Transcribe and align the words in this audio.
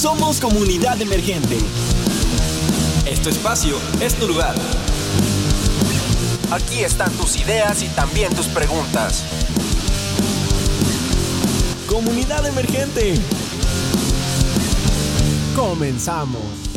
Somos 0.00 0.38
Comunidad 0.38 1.02
Emergente. 1.02 1.58
Es 3.04 3.20
tu 3.20 3.30
espacio, 3.30 3.76
es 4.00 4.14
tu 4.14 4.28
lugar. 4.28 4.54
Aquí 6.52 6.84
están 6.84 7.10
tus 7.14 7.36
ideas 7.36 7.82
y 7.82 7.88
también 7.88 8.32
tus 8.32 8.46
preguntas. 8.46 9.24
Comunidad 11.88 12.46
Emergente. 12.46 13.14
Comenzamos. 15.56 16.67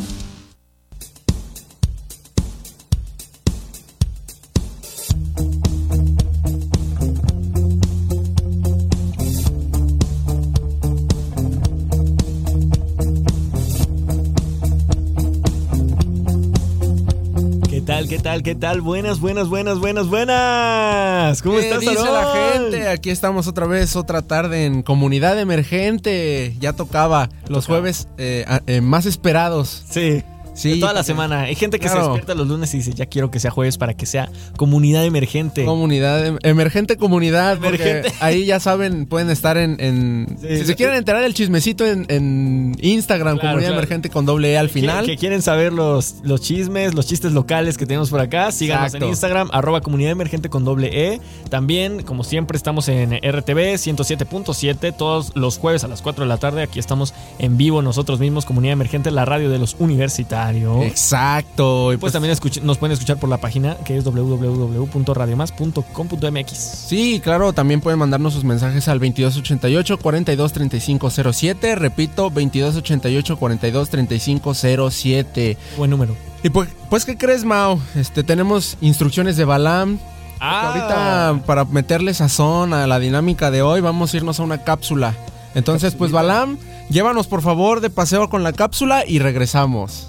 Tal? 18.32 18.42
¿Qué 18.42 18.54
tal? 18.54 18.80
Buenas, 18.80 19.20
buenas, 19.20 19.48
buenas, 19.48 19.78
buenas, 19.78 20.06
buenas. 20.06 21.42
¿Cómo 21.42 21.56
¿Qué 21.56 21.68
estás, 21.68 21.80
dice 21.80 21.94
la 21.94 22.52
gente? 22.54 22.88
Aquí 22.88 23.10
estamos 23.10 23.46
otra 23.46 23.66
vez, 23.66 23.94
otra 23.94 24.22
tarde 24.22 24.64
en 24.64 24.82
Comunidad 24.82 25.38
Emergente. 25.38 26.56
Ya 26.58 26.72
tocaba 26.72 27.28
los 27.48 27.66
jueves 27.66 28.08
eh, 28.16 28.46
eh, 28.66 28.80
más 28.80 29.04
esperados. 29.04 29.84
Sí. 29.90 30.22
Sí, 30.54 30.80
toda 30.80 30.92
la 30.92 31.02
semana. 31.02 31.42
Hay 31.42 31.54
gente 31.54 31.78
que 31.78 31.88
se 31.88 31.96
despierta 31.96 32.34
los 32.34 32.46
lunes 32.46 32.72
y 32.74 32.78
dice, 32.78 32.92
ya 32.92 33.06
quiero 33.06 33.30
que 33.30 33.40
sea 33.40 33.50
jueves 33.50 33.78
para 33.78 33.94
que 33.94 34.06
sea 34.06 34.30
comunidad 34.56 35.04
emergente. 35.04 35.64
Comunidad, 35.64 36.26
em, 36.26 36.38
emergente 36.42 36.96
comunidad, 36.96 37.56
emergente. 37.56 38.12
ahí 38.20 38.44
ya 38.44 38.60
saben, 38.60 39.06
pueden 39.06 39.30
estar 39.30 39.56
en... 39.56 40.26
si 40.40 40.64
se 40.64 40.74
quieren 40.76 40.96
enterar 40.96 41.24
el 41.24 41.34
chismecito 41.34 41.86
en, 41.86 42.76
Instagram, 42.80 43.38
comunidad 43.38 43.72
emergente 43.72 44.10
con 44.10 44.26
doble 44.26 44.52
E 44.52 44.58
al 44.58 44.68
final. 44.68 45.06
Que, 45.06 45.16
quieren 45.16 45.42
saber 45.42 45.72
los, 45.72 46.16
los 46.22 46.40
chismes, 46.42 46.94
los 46.94 47.06
chistes 47.06 47.32
locales 47.32 47.78
que 47.78 47.86
tenemos 47.86 48.10
por 48.10 48.20
acá, 48.20 48.52
síganos 48.52 48.94
en 48.94 49.04
Instagram, 49.04 49.48
arroba 49.52 49.80
comunidad 49.80 50.12
emergente 50.12 50.48
con 50.48 50.64
doble 50.64 51.12
E. 51.12 51.20
También, 51.48 52.02
como 52.02 52.24
siempre, 52.24 52.56
estamos 52.56 52.88
en 52.88 53.12
RTV 53.12 53.74
107.7 53.76 54.94
todos 54.96 55.32
los 55.34 55.58
jueves 55.58 55.84
a 55.84 55.88
las 55.88 56.02
4 56.02 56.24
de 56.24 56.28
la 56.28 56.36
tarde. 56.36 56.62
Aquí 56.62 56.78
estamos 56.78 57.14
en 57.38 57.56
vivo 57.56 57.82
nosotros 57.82 58.20
mismos, 58.20 58.44
comunidad 58.44 58.72
emergente, 58.74 59.10
la 59.10 59.24
radio 59.24 59.48
de 59.48 59.58
los 59.58 59.76
universitarios. 59.78 60.41
Exacto. 60.82 61.92
Y 61.92 61.96
pues, 61.96 62.12
también 62.12 62.36
nos 62.62 62.78
pueden 62.78 62.92
escuchar 62.92 63.18
por 63.18 63.30
la 63.30 63.38
página 63.38 63.76
que 63.84 63.96
es 63.96 64.04
www.radiomas.com.mx. 64.04 66.52
Sí, 66.52 67.20
claro, 67.22 67.52
también 67.52 67.80
pueden 67.80 67.98
mandarnos 67.98 68.34
sus 68.34 68.44
mensajes 68.44 68.86
al 68.88 68.98
2288 68.98 69.98
423507. 69.98 71.76
Repito, 71.76 72.30
2288 72.30 73.36
423507. 73.36 75.56
Buen 75.76 75.90
número. 75.90 76.16
Y 76.42 76.48
pues, 76.50 76.68
pues 76.90 77.04
¿qué 77.04 77.16
crees, 77.16 77.44
Mao? 77.44 77.78
Este, 77.94 78.24
tenemos 78.24 78.76
instrucciones 78.80 79.36
de 79.36 79.44
Balam. 79.44 80.00
Ah. 80.40 80.68
Ahorita, 80.68 81.40
para 81.46 81.64
meterle 81.66 82.14
sazón 82.14 82.74
a 82.74 82.88
la 82.88 82.98
dinámica 82.98 83.52
de 83.52 83.62
hoy, 83.62 83.80
vamos 83.80 84.12
a 84.12 84.16
irnos 84.16 84.40
a 84.40 84.42
una 84.42 84.64
cápsula. 84.64 85.14
Entonces, 85.54 85.94
pues 85.94 86.10
Balam, 86.10 86.58
llévanos 86.88 87.28
por 87.28 87.42
favor 87.42 87.80
de 87.80 87.90
paseo 87.90 88.28
con 88.28 88.42
la 88.42 88.52
cápsula 88.52 89.04
y 89.06 89.20
regresamos. 89.20 90.08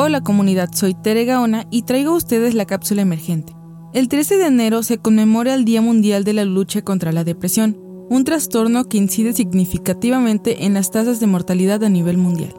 Hola 0.00 0.22
comunidad, 0.22 0.70
soy 0.72 0.94
Tere 0.94 1.24
Gaona 1.24 1.66
y 1.70 1.82
traigo 1.82 2.12
a 2.12 2.16
ustedes 2.16 2.54
la 2.54 2.64
cápsula 2.64 3.02
emergente. 3.02 3.52
El 3.92 4.08
13 4.08 4.38
de 4.38 4.46
enero 4.46 4.82
se 4.82 4.98
conmemora 4.98 5.54
el 5.54 5.64
Día 5.64 5.82
Mundial 5.82 6.24
de 6.24 6.32
la 6.32 6.44
Lucha 6.44 6.82
contra 6.82 7.12
la 7.12 7.24
Depresión, 7.24 7.76
un 8.08 8.24
trastorno 8.24 8.84
que 8.84 8.96
incide 8.96 9.32
significativamente 9.32 10.64
en 10.64 10.74
las 10.74 10.90
tasas 10.90 11.20
de 11.20 11.26
mortalidad 11.26 11.84
a 11.84 11.88
nivel 11.88 12.16
mundial 12.16 12.54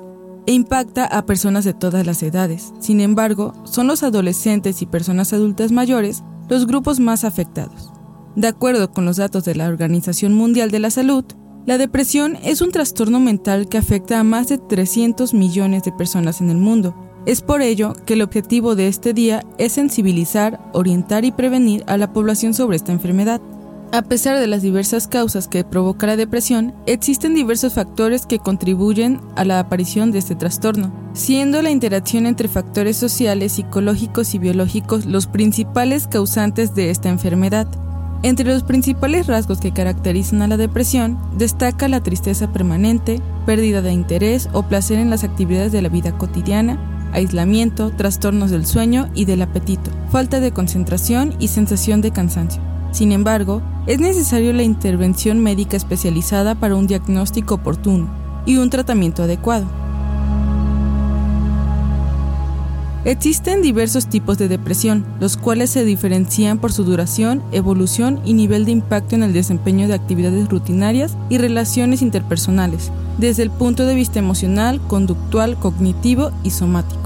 e 0.47 0.53
impacta 0.53 1.05
a 1.05 1.25
personas 1.25 1.63
de 1.65 1.73
todas 1.73 2.05
las 2.05 2.23
edades. 2.23 2.73
Sin 2.79 3.01
embargo, 3.01 3.53
son 3.65 3.87
los 3.87 4.03
adolescentes 4.03 4.81
y 4.81 4.85
personas 4.85 5.31
adultas 5.31 5.71
mayores 5.71 6.23
los 6.49 6.67
grupos 6.67 6.99
más 6.99 7.23
afectados. 7.23 7.88
De 8.39 8.47
acuerdo 8.47 8.89
con 8.89 9.03
los 9.03 9.17
datos 9.17 9.43
de 9.43 9.53
la 9.53 9.67
Organización 9.67 10.33
Mundial 10.33 10.71
de 10.71 10.79
la 10.79 10.89
Salud, 10.89 11.25
la 11.65 11.77
depresión 11.77 12.37
es 12.41 12.61
un 12.61 12.71
trastorno 12.71 13.19
mental 13.19 13.67
que 13.67 13.77
afecta 13.77 14.19
a 14.19 14.23
más 14.23 14.47
de 14.47 14.57
300 14.57 15.33
millones 15.33 15.83
de 15.83 15.91
personas 15.91 16.39
en 16.39 16.49
el 16.49 16.57
mundo 16.57 16.95
es 17.25 17.41
por 17.41 17.61
ello 17.61 17.93
que 18.05 18.13
el 18.13 18.21
objetivo 18.21 18.75
de 18.75 18.87
este 18.87 19.13
día 19.13 19.43
es 19.57 19.73
sensibilizar, 19.73 20.59
orientar 20.73 21.25
y 21.25 21.31
prevenir 21.31 21.83
a 21.87 21.97
la 21.97 22.13
población 22.13 22.53
sobre 22.53 22.77
esta 22.77 22.91
enfermedad. 22.91 23.41
A 23.91 24.03
pesar 24.03 24.39
de 24.39 24.47
las 24.47 24.61
diversas 24.61 25.07
causas 25.07 25.47
que 25.47 25.63
provoca 25.63 26.07
la 26.07 26.15
depresión, 26.15 26.73
existen 26.85 27.33
diversos 27.33 27.73
factores 27.73 28.25
que 28.25 28.39
contribuyen 28.39 29.19
a 29.35 29.43
la 29.43 29.59
aparición 29.59 30.11
de 30.11 30.19
este 30.19 30.35
trastorno, 30.35 30.93
siendo 31.13 31.61
la 31.61 31.71
interacción 31.71 32.25
entre 32.25 32.47
factores 32.47 32.95
sociales, 32.95 33.51
psicológicos 33.51 34.33
y 34.33 34.39
biológicos 34.39 35.05
los 35.05 35.27
principales 35.27 36.07
causantes 36.07 36.73
de 36.73 36.89
esta 36.89 37.09
enfermedad. 37.09 37.67
Entre 38.21 38.45
los 38.45 38.63
principales 38.63 39.27
rasgos 39.27 39.59
que 39.59 39.71
caracterizan 39.71 40.41
a 40.41 40.47
la 40.47 40.57
depresión 40.57 41.17
destaca 41.37 41.87
la 41.87 42.01
tristeza 42.01 42.51
permanente, 42.51 43.21
pérdida 43.45 43.81
de 43.81 43.93
interés 43.93 44.49
o 44.51 44.63
placer 44.63 44.99
en 44.99 45.09
las 45.09 45.23
actividades 45.23 45.71
de 45.71 45.81
la 45.81 45.87
vida 45.87 46.17
cotidiana, 46.17 46.77
aislamiento, 47.13 47.91
trastornos 47.91 48.51
del 48.51 48.65
sueño 48.65 49.09
y 49.13 49.23
del 49.23 49.41
apetito, 49.41 49.89
falta 50.11 50.41
de 50.41 50.51
concentración 50.51 51.33
y 51.39 51.47
sensación 51.47 52.01
de 52.01 52.11
cansancio. 52.11 52.61
Sin 52.91 53.13
embargo, 53.13 53.61
es 53.87 53.99
necesario 53.99 54.51
la 54.51 54.63
intervención 54.63 55.39
médica 55.39 55.77
especializada 55.77 56.55
para 56.55 56.75
un 56.75 56.87
diagnóstico 56.87 57.55
oportuno 57.55 58.09
y 58.45 58.57
un 58.57 58.69
tratamiento 58.69 59.23
adecuado. 59.23 59.65
Existen 63.05 63.61
diversos 63.61 64.07
tipos 64.07 64.37
de 64.37 64.49
depresión, 64.49 65.05
los 65.21 65.37
cuales 65.37 65.69
se 65.69 65.85
diferencian 65.85 66.59
por 66.59 66.73
su 66.73 66.83
duración, 66.83 67.41
evolución 67.53 68.19
y 68.25 68.33
nivel 68.33 68.65
de 68.65 68.71
impacto 68.71 69.15
en 69.15 69.23
el 69.23 69.31
desempeño 69.31 69.87
de 69.87 69.93
actividades 69.93 70.49
rutinarias 70.49 71.15
y 71.29 71.37
relaciones 71.37 72.01
interpersonales, 72.01 72.91
desde 73.17 73.43
el 73.43 73.51
punto 73.51 73.85
de 73.85 73.95
vista 73.95 74.19
emocional, 74.19 74.81
conductual, 74.81 75.57
cognitivo 75.57 76.31
y 76.43 76.49
somático. 76.49 76.99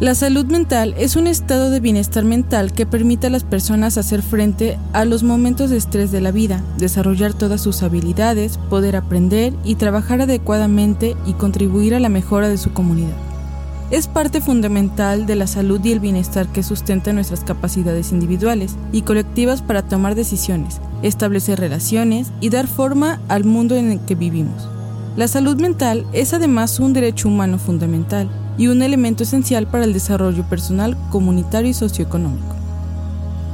La 0.00 0.16
salud 0.16 0.46
mental 0.46 0.96
es 0.98 1.14
un 1.14 1.28
estado 1.28 1.70
de 1.70 1.78
bienestar 1.78 2.24
mental 2.24 2.72
que 2.72 2.86
permite 2.86 3.28
a 3.28 3.30
las 3.30 3.44
personas 3.44 3.98
hacer 3.98 4.22
frente 4.22 4.76
a 4.92 5.04
los 5.04 5.22
momentos 5.22 5.70
de 5.70 5.76
estrés 5.76 6.10
de 6.10 6.20
la 6.20 6.32
vida, 6.32 6.64
desarrollar 6.78 7.32
todas 7.32 7.60
sus 7.60 7.84
habilidades, 7.84 8.58
poder 8.68 8.96
aprender 8.96 9.54
y 9.62 9.76
trabajar 9.76 10.20
adecuadamente 10.20 11.14
y 11.24 11.34
contribuir 11.34 11.94
a 11.94 12.00
la 12.00 12.08
mejora 12.08 12.48
de 12.48 12.58
su 12.58 12.72
comunidad. 12.72 13.31
Es 13.92 14.08
parte 14.08 14.40
fundamental 14.40 15.26
de 15.26 15.36
la 15.36 15.46
salud 15.46 15.78
y 15.84 15.92
el 15.92 16.00
bienestar 16.00 16.48
que 16.48 16.62
sustenta 16.62 17.12
nuestras 17.12 17.44
capacidades 17.44 18.10
individuales 18.10 18.76
y 18.90 19.02
colectivas 19.02 19.60
para 19.60 19.82
tomar 19.82 20.14
decisiones, 20.14 20.80
establecer 21.02 21.60
relaciones 21.60 22.32
y 22.40 22.48
dar 22.48 22.68
forma 22.68 23.20
al 23.28 23.44
mundo 23.44 23.76
en 23.76 23.92
el 23.92 24.00
que 24.00 24.14
vivimos. 24.14 24.66
La 25.14 25.28
salud 25.28 25.60
mental 25.60 26.06
es 26.14 26.32
además 26.32 26.80
un 26.80 26.94
derecho 26.94 27.28
humano 27.28 27.58
fundamental 27.58 28.30
y 28.56 28.68
un 28.68 28.80
elemento 28.80 29.24
esencial 29.24 29.66
para 29.66 29.84
el 29.84 29.92
desarrollo 29.92 30.44
personal, 30.48 30.96
comunitario 31.10 31.68
y 31.68 31.74
socioeconómico. 31.74 32.56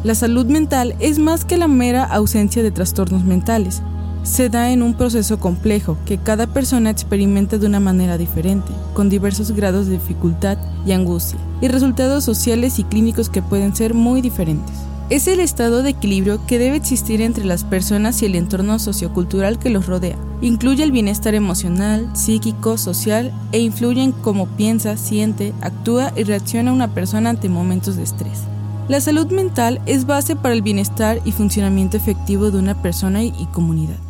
La 0.05 0.15
salud 0.15 0.47
mental 0.47 0.95
es 1.01 1.19
más 1.19 1.45
que 1.45 1.57
la 1.57 1.67
mera 1.67 2.05
ausencia 2.05 2.63
de 2.63 2.71
trastornos 2.71 3.25
mentales. 3.25 3.83
Se 4.29 4.51
da 4.51 4.71
en 4.71 4.83
un 4.83 4.95
proceso 4.95 5.41
complejo 5.41 5.97
que 6.05 6.19
cada 6.19 6.47
persona 6.47 6.91
experimenta 6.91 7.57
de 7.57 7.67
una 7.67 7.81
manera 7.81 8.19
diferente, 8.19 8.71
con 8.93 9.09
diversos 9.09 9.53
grados 9.53 9.87
de 9.87 9.95
dificultad 9.95 10.59
y 10.87 10.93
angustia, 10.93 11.41
y 11.61 11.69
resultados 11.69 12.25
sociales 12.25 12.79
y 12.79 12.85
clínicos 12.85 13.31
que 13.31 13.43
pueden 13.43 13.75
ser 13.75 13.95
muy 13.95 14.21
diferentes 14.21 14.89
es 15.11 15.27
el 15.27 15.41
estado 15.41 15.83
de 15.83 15.91
equilibrio 15.91 16.45
que 16.47 16.59
debe 16.59 16.77
existir 16.77 17.23
entre 17.23 17.47
las 17.47 17.65
personas 17.65 18.21
y 18.21 18.27
el 18.27 18.35
entorno 18.35 18.79
sociocultural 18.79 19.59
que 19.59 19.71
los 19.71 19.87
rodea. 19.87 20.19
Incluye 20.43 20.85
el 20.85 20.93
bienestar 20.93 21.35
emocional, 21.35 22.11
psíquico, 22.15 22.77
social 22.77 23.33
e 23.53 23.59
influye 23.59 24.03
en 24.03 24.13
cómo 24.13 24.47
piensa, 24.47 24.99
siente, 24.99 25.55
actúa 25.63 26.13
y 26.15 26.25
reacciona 26.25 26.75
una 26.75 26.93
persona 26.93 27.31
ante 27.31 27.49
momentos 27.49 27.97
de 27.97 28.03
estrés. 28.03 28.43
La 28.89 29.01
salud 29.01 29.31
mental 29.33 29.81
es 29.87 30.05
base 30.05 30.37
para 30.37 30.55
el 30.55 30.63
bienestar 30.63 31.21
y 31.25 31.33
funcionamiento 31.33 31.97
efectivo 31.97 32.51
de 32.51 32.59
una 32.59 32.83
persona 32.83 33.25
y 33.25 33.49
comunidad. 33.53 34.08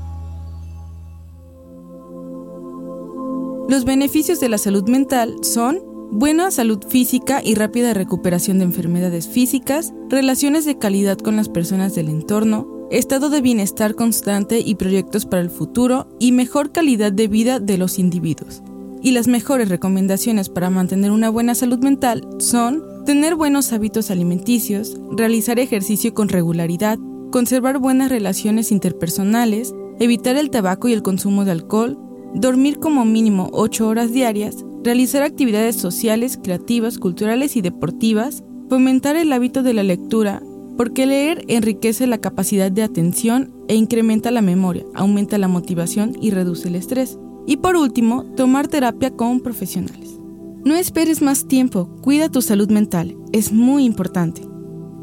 Los 3.69 3.85
beneficios 3.85 4.41
de 4.41 4.49
la 4.49 4.56
salud 4.56 4.88
mental 4.88 5.37
son 5.43 5.82
buena 6.11 6.50
salud 6.50 6.82
física 6.88 7.43
y 7.44 7.55
rápida 7.55 7.93
recuperación 7.93 8.56
de 8.56 8.65
enfermedades 8.65 9.29
físicas, 9.29 9.93
relaciones 10.09 10.65
de 10.65 10.79
calidad 10.79 11.19
con 11.19 11.37
las 11.37 11.50
personas 11.50 11.94
del 11.94 12.09
entorno, 12.09 12.67
estado 12.91 13.29
de 13.29 13.43
bienestar 13.43 13.94
constante 13.94 14.61
y 14.61 14.76
proyectos 14.76 15.26
para 15.26 15.43
el 15.43 15.50
futuro 15.50 16.09
y 16.19 16.32
mejor 16.32 16.73
calidad 16.73 17.12
de 17.12 17.29
vida 17.29 17.61
de 17.61 17.76
los 17.76 17.99
individuos. 17.99 18.62
Y 19.03 19.11
las 19.11 19.29
mejores 19.29 19.69
recomendaciones 19.69 20.49
para 20.49 20.70
mantener 20.70 21.11
una 21.11 21.29
buena 21.29 21.55
salud 21.55 21.81
mental 21.81 22.26
son 22.38 22.82
tener 23.05 23.35
buenos 23.35 23.75
hábitos 23.75 24.11
alimenticios, 24.11 24.97
realizar 25.11 25.59
ejercicio 25.59 26.15
con 26.15 26.31
regularidad, 26.31 26.99
conservar 27.31 27.81
buenas 27.81 28.09
relaciones 28.09 28.73
interpersonales, 28.73 29.75
evitar 30.00 30.37
el 30.37 30.49
tabaco 30.49 30.88
y 30.88 30.94
el 30.94 31.03
consumo 31.03 31.44
de 31.44 31.50
alcohol, 31.50 31.99
dormir 32.35 32.79
como 32.79 33.05
mínimo 33.05 33.49
8 33.53 33.87
horas 33.87 34.13
diarias, 34.13 34.65
realizar 34.85 35.23
actividades 35.23 35.77
sociales, 35.77 36.39
creativas, 36.43 36.99
culturales 36.99 37.57
y 37.57 37.61
deportivas, 37.61 38.45
fomentar 38.69 39.17
el 39.17 39.33
hábito 39.33 39.63
de 39.63 39.75
la 39.75 39.83
lectura, 39.83 40.43
porque 40.77 41.07
leer 41.07 41.45
enriquece 41.49 42.07
la 42.07 42.19
capacidad 42.19 42.71
de 42.71 42.83
atención 42.83 43.53
e 43.67 43.75
incrementa 43.75 44.31
la 44.31 44.43
memoria, 44.43 44.85
aumenta 44.95 45.37
la 45.37 45.49
motivación 45.49 46.17
y 46.21 46.31
reduce 46.31 46.69
el 46.69 46.77
estrés. 46.77 47.19
Y 47.47 47.57
por 47.57 47.77
último, 47.77 48.25
tomar 48.37 48.69
terapia 48.69 49.11
con 49.11 49.41
profesionales. 49.41 50.19
No 50.65 50.77
esperes 50.77 51.23
más 51.23 51.49
tiempo, 51.49 51.89
cuida 52.03 52.29
tu 52.29 52.43
salud 52.43 52.71
mental, 52.71 53.17
es 53.33 53.53
muy 53.53 53.85
importante. 53.85 54.43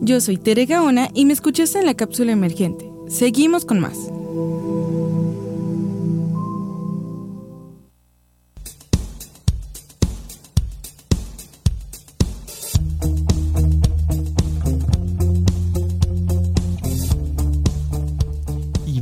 Yo 0.02 0.22
soy 0.22 0.38
Tere 0.38 0.66
Gaona 0.66 1.10
y 1.14 1.26
me 1.26 1.34
escuchaste 1.34 1.80
en 1.80 1.86
la 1.86 1.94
cápsula 1.96 2.32
emergente. 2.32 2.90
Seguimos 3.08 3.66
con 3.66 3.80
más. 3.80 3.98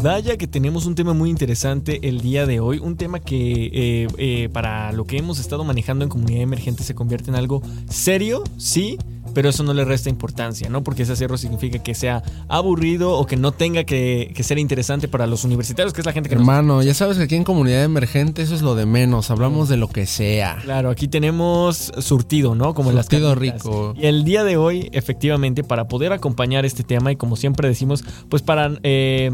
Vaya 0.03 0.35
que 0.35 0.47
tenemos 0.47 0.85
un 0.85 0.95
tema 0.95 1.13
muy 1.13 1.29
interesante 1.29 2.09
el 2.09 2.19
día 2.19 2.45
de 2.45 2.59
hoy, 2.59 2.77
un 2.77 2.97
tema 2.97 3.21
que 3.21 3.69
eh, 3.71 4.07
eh, 4.17 4.49
para 4.51 4.91
lo 4.91 5.05
que 5.05 5.17
hemos 5.17 5.39
estado 5.39 5.63
manejando 5.63 6.03
en 6.03 6.09
comunidad 6.09 6.41
emergente 6.41 6.83
se 6.83 6.93
convierte 6.93 7.29
en 7.29 7.37
algo 7.37 7.61
serio, 7.89 8.43
sí, 8.57 8.97
pero 9.33 9.49
eso 9.49 9.63
no 9.63 9.73
le 9.73 9.85
resta 9.85 10.09
importancia, 10.09 10.69
¿no? 10.69 10.83
Porque 10.83 11.03
ese 11.03 11.15
cerro 11.15 11.37
significa 11.37 11.79
que 11.79 11.95
sea 11.95 12.23
aburrido 12.47 13.13
o 13.13 13.25
que 13.25 13.35
no 13.35 13.51
tenga 13.51 13.83
que, 13.83 14.33
ser 14.43 14.59
interesante 14.59 15.07
para 15.07 15.25
los 15.25 15.45
universitarios, 15.45 15.93
que 15.93 16.01
es 16.01 16.05
la 16.05 16.11
gente 16.11 16.27
que 16.27 16.35
Hermano, 16.35 16.81
ya 16.83 16.93
sabes 16.93 17.17
que 17.17 17.23
aquí 17.23 17.35
en 17.35 17.45
comunidad 17.45 17.83
emergente 17.83 18.41
eso 18.41 18.55
es 18.55 18.61
lo 18.61 18.75
de 18.75 18.85
menos, 18.85 19.31
hablamos 19.31 19.69
de 19.69 19.77
lo 19.77 19.87
que 19.87 20.05
sea. 20.05 20.57
Claro, 20.63 20.89
aquí 20.89 21.07
tenemos 21.07 21.93
surtido, 21.99 22.55
¿no? 22.55 22.73
Como 22.73 22.91
surtido 22.91 23.35
rico. 23.35 23.93
Y 23.97 24.05
el 24.05 24.25
día 24.25 24.43
de 24.43 24.57
hoy, 24.57 24.89
efectivamente, 24.91 25.63
para 25.63 25.87
poder 25.87 26.11
acompañar 26.11 26.65
este 26.65 26.83
tema 26.83 27.11
y 27.11 27.15
como 27.15 27.35
siempre 27.35 27.67
decimos, 27.67 28.03
pues 28.29 28.41
para 28.41 28.71
eh, 28.83 29.31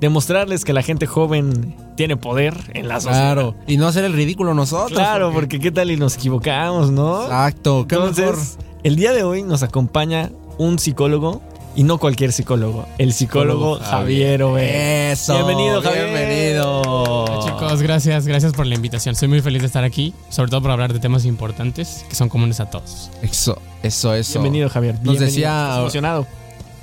demostrarles 0.00 0.64
que 0.64 0.72
la 0.72 0.82
gente 0.82 1.06
joven 1.06 1.76
tiene 1.96 2.16
poder 2.16 2.54
en 2.74 2.88
la 2.88 3.00
sociedad. 3.00 3.34
Claro, 3.34 3.54
y 3.66 3.76
no 3.76 3.86
hacer 3.86 4.04
el 4.04 4.12
ridículo 4.12 4.54
nosotros. 4.54 4.92
Claro, 4.98 5.32
porque, 5.32 5.58
qué 5.58 5.70
tal 5.70 5.90
y 5.90 5.96
nos 5.96 6.16
equivocamos, 6.16 6.90
¿no? 6.90 7.24
Exacto, 7.24 7.86
qué 7.88 7.96
Entonces, 7.96 8.58
el 8.88 8.96
día 8.96 9.12
de 9.12 9.22
hoy 9.22 9.42
nos 9.42 9.62
acompaña 9.62 10.30
un 10.56 10.78
psicólogo 10.78 11.42
y 11.76 11.82
no 11.82 11.98
cualquier 11.98 12.32
psicólogo, 12.32 12.86
el 12.96 13.12
psicólogo 13.12 13.78
Javier 13.78 14.40
Eso. 14.58 15.34
Bienvenido, 15.34 15.82
Javier. 15.82 16.04
Bienvenido. 16.06 17.42
chicos, 17.44 17.82
gracias, 17.82 18.26
gracias 18.26 18.54
por 18.54 18.66
la 18.66 18.74
invitación. 18.74 19.14
Soy 19.14 19.28
muy 19.28 19.42
feliz 19.42 19.60
de 19.60 19.66
estar 19.66 19.84
aquí, 19.84 20.14
sobre 20.30 20.50
todo 20.50 20.62
para 20.62 20.72
hablar 20.72 20.94
de 20.94 21.00
temas 21.00 21.26
importantes 21.26 22.06
que 22.08 22.14
son 22.14 22.30
comunes 22.30 22.60
a 22.60 22.70
todos. 22.70 23.10
Eso, 23.20 23.60
eso, 23.82 24.14
eso. 24.14 24.40
Bienvenido, 24.40 24.70
Javier. 24.70 24.98
Nos 25.02 25.18
decía 25.18 25.76
emocionado. 25.76 26.26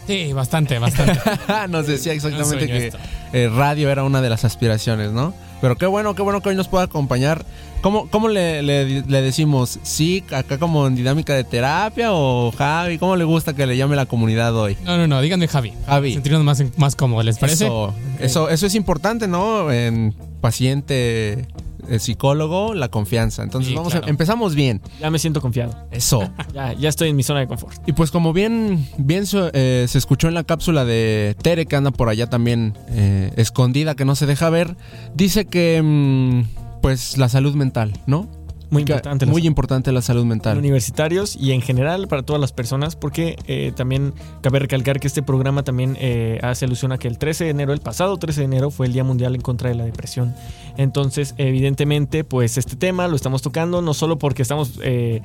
Sí, 0.08 0.34
bastante, 0.34 0.80
bastante. 0.80 1.20
nos 1.70 1.88
decía 1.88 2.14
exactamente 2.14 2.68
que 2.68 2.92
eh, 3.34 3.50
radio 3.50 3.90
era 3.90 4.04
una 4.04 4.22
de 4.22 4.30
las 4.30 4.46
aspiraciones, 4.46 5.12
¿no? 5.12 5.34
Pero 5.62 5.78
qué 5.78 5.86
bueno, 5.86 6.16
qué 6.16 6.22
bueno 6.22 6.42
que 6.42 6.50
hoy 6.50 6.56
nos 6.56 6.68
pueda 6.68 6.84
acompañar. 6.84 7.46
¿Cómo, 7.82 8.10
cómo 8.10 8.30
le, 8.30 8.62
decimos? 8.64 9.80
¿Sí? 9.84 10.24
¿Acá 10.32 10.58
como 10.58 10.88
en 10.88 10.96
dinámica 10.96 11.34
de 11.34 11.44
terapia 11.44 12.14
o 12.14 12.52
Javi? 12.52 12.98
¿Cómo 12.98 13.16
le 13.16 13.24
gusta 13.24 13.54
que 13.54 13.66
le 13.66 13.78
llame 13.78 13.96
la 13.96 14.06
comunidad 14.06 14.56
hoy? 14.56 14.78
No, 14.84 14.98
no, 14.98 15.08
no, 15.08 15.22
díganme 15.22 15.48
Javi. 15.48 15.74
Javi. 15.86 16.14
Sentirnos 16.14 16.44
más, 16.44 16.64
más 16.78 16.96
cómodos, 16.96 17.26
¿les 17.26 17.38
parece? 17.38 17.66
Eso, 17.66 17.94
eso, 18.20 18.50
eso 18.50 18.66
es 18.66 18.76
importante, 18.76 19.28
¿no? 19.28 19.72
En 19.72 20.14
paciente 20.42 21.48
el 21.90 22.00
psicólogo, 22.00 22.74
la 22.74 22.90
confianza. 22.90 23.44
Entonces, 23.44 23.74
vamos 23.74 23.96
empezamos 24.06 24.56
bien. 24.56 24.82
Ya 25.00 25.10
me 25.10 25.20
siento 25.20 25.42
confiado. 25.42 25.76
Eso. 25.92 26.30
ya, 26.54 26.74
ya 26.74 26.90
estoy 26.90 27.10
en 27.10 27.16
mi 27.16 27.24
zona 27.24 27.42
de 27.42 27.48
confort. 27.48 27.88
Y 27.88 27.94
pues 27.94 28.12
como 28.12 28.34
bien, 28.34 28.88
bien 28.98 29.26
eh, 29.54 29.86
se 29.88 29.98
escuchó 29.98 30.28
en 30.28 30.34
la 30.34 30.44
cápsula 30.44 30.86
de 30.86 31.36
Tere, 31.42 31.66
que 31.66 31.76
anda 31.76 31.92
por 31.92 32.10
allá 32.10 32.28
también 32.28 32.78
eh, 32.90 33.32
escondida, 33.36 33.96
que 33.96 34.06
no 34.06 34.16
se 34.16 34.26
deja 34.26 34.50
ver, 34.50 34.76
dice 35.14 35.46
que 35.46 35.82
mm, 35.84 36.82
pues 36.82 37.18
la 37.18 37.30
salud 37.30 37.56
mental, 37.56 37.94
¿no? 38.06 38.28
Muy 38.76 38.82
importante. 38.84 39.26
Muy 39.26 39.48
importante 39.48 39.92
la 39.92 40.02
salud 40.02 40.26
mental. 40.26 40.58
Universitarios 40.58 41.36
y 41.36 41.52
en 41.52 41.62
general 41.62 42.08
para 42.08 42.24
todas 42.24 42.40
las 42.40 42.52
personas, 42.52 42.96
porque 42.96 43.38
eh, 43.48 43.72
también 43.76 44.14
cabe 44.42 44.60
recalcar 44.60 45.00
que 45.00 45.08
este 45.08 45.24
programa 45.24 45.64
también 45.64 45.98
eh, 46.00 46.40
hace 46.44 46.66
alusión 46.66 46.92
a 46.92 46.98
que 46.98 47.08
el 47.08 47.18
13 47.18 47.46
de 47.46 47.50
enero, 47.50 47.74
el 47.74 47.80
pasado 47.80 48.18
13 48.18 48.42
de 48.42 48.46
enero, 48.46 48.72
fue 48.72 48.88
el 48.88 48.94
Día 48.94 49.04
Mundial 49.04 49.36
en 49.36 49.42
contra 49.42 49.70
de 49.70 49.76
la 49.76 49.86
Depresión. 49.86 50.36
Entonces, 50.78 51.34
evidentemente, 51.38 52.24
pues 52.24 52.58
este 52.58 52.76
tema 52.76 53.08
lo 53.08 53.16
estamos 53.16 53.42
tocando 53.42 53.82
no 53.82 53.94
solo 53.94 54.18
porque 54.18 54.42
estamos 54.42 54.80
eh, 54.84 55.22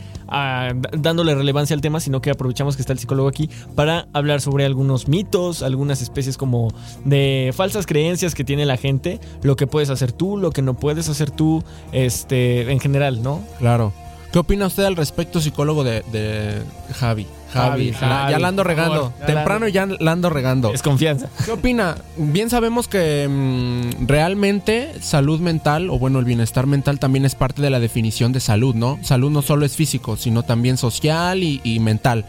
dándole 0.96 1.34
relevancia 1.34 1.74
al 1.74 1.80
tema, 1.80 2.00
sino 2.00 2.20
que 2.20 2.30
aprovechamos 2.30 2.76
que 2.76 2.82
está 2.82 2.92
el 2.92 2.98
psicólogo 2.98 3.28
aquí 3.28 3.50
para 3.74 4.06
hablar 4.12 4.40
sobre 4.40 4.64
algunos 4.64 5.08
mitos, 5.08 5.62
algunas 5.62 6.02
especies 6.02 6.36
como 6.36 6.72
de 7.04 7.52
falsas 7.54 7.86
creencias 7.86 8.34
que 8.34 8.44
tiene 8.44 8.64
la 8.64 8.76
gente, 8.76 9.20
lo 9.42 9.56
que 9.56 9.66
puedes 9.66 9.90
hacer 9.90 10.12
tú, 10.12 10.36
lo 10.36 10.50
que 10.50 10.62
no 10.62 10.74
puedes 10.74 11.08
hacer 11.08 11.30
tú, 11.30 11.62
este, 11.92 12.70
en 12.70 12.80
general, 12.80 13.22
¿no? 13.22 13.39
Claro. 13.58 13.92
¿Qué 14.32 14.38
opina 14.38 14.66
usted 14.66 14.84
al 14.84 14.94
respecto, 14.94 15.40
psicólogo 15.40 15.82
de, 15.82 16.62
Javi? 16.94 17.26
Javi, 17.52 17.90
ya 17.90 18.38
la 18.38 18.48
ando 18.48 18.62
regando. 18.62 19.12
Temprano 19.26 19.66
ya 19.66 19.86
la 19.86 20.12
ando 20.12 20.30
regando. 20.30 20.72
Es 20.72 20.82
confianza. 20.82 21.28
¿Qué 21.44 21.50
opina? 21.50 21.96
Bien 22.16 22.48
sabemos 22.48 22.86
que 22.86 23.26
mm, 23.28 24.06
realmente 24.06 24.94
salud 25.00 25.40
mental, 25.40 25.90
o 25.90 25.98
bueno, 25.98 26.20
el 26.20 26.24
bienestar 26.24 26.68
mental 26.68 27.00
también 27.00 27.24
es 27.24 27.34
parte 27.34 27.60
de 27.60 27.70
la 27.70 27.80
definición 27.80 28.32
de 28.32 28.38
salud, 28.38 28.76
¿no? 28.76 29.00
Salud 29.02 29.32
no 29.32 29.42
solo 29.42 29.66
es 29.66 29.74
físico, 29.74 30.16
sino 30.16 30.44
también 30.44 30.76
social 30.76 31.42
y, 31.42 31.80
mental. 31.80 32.24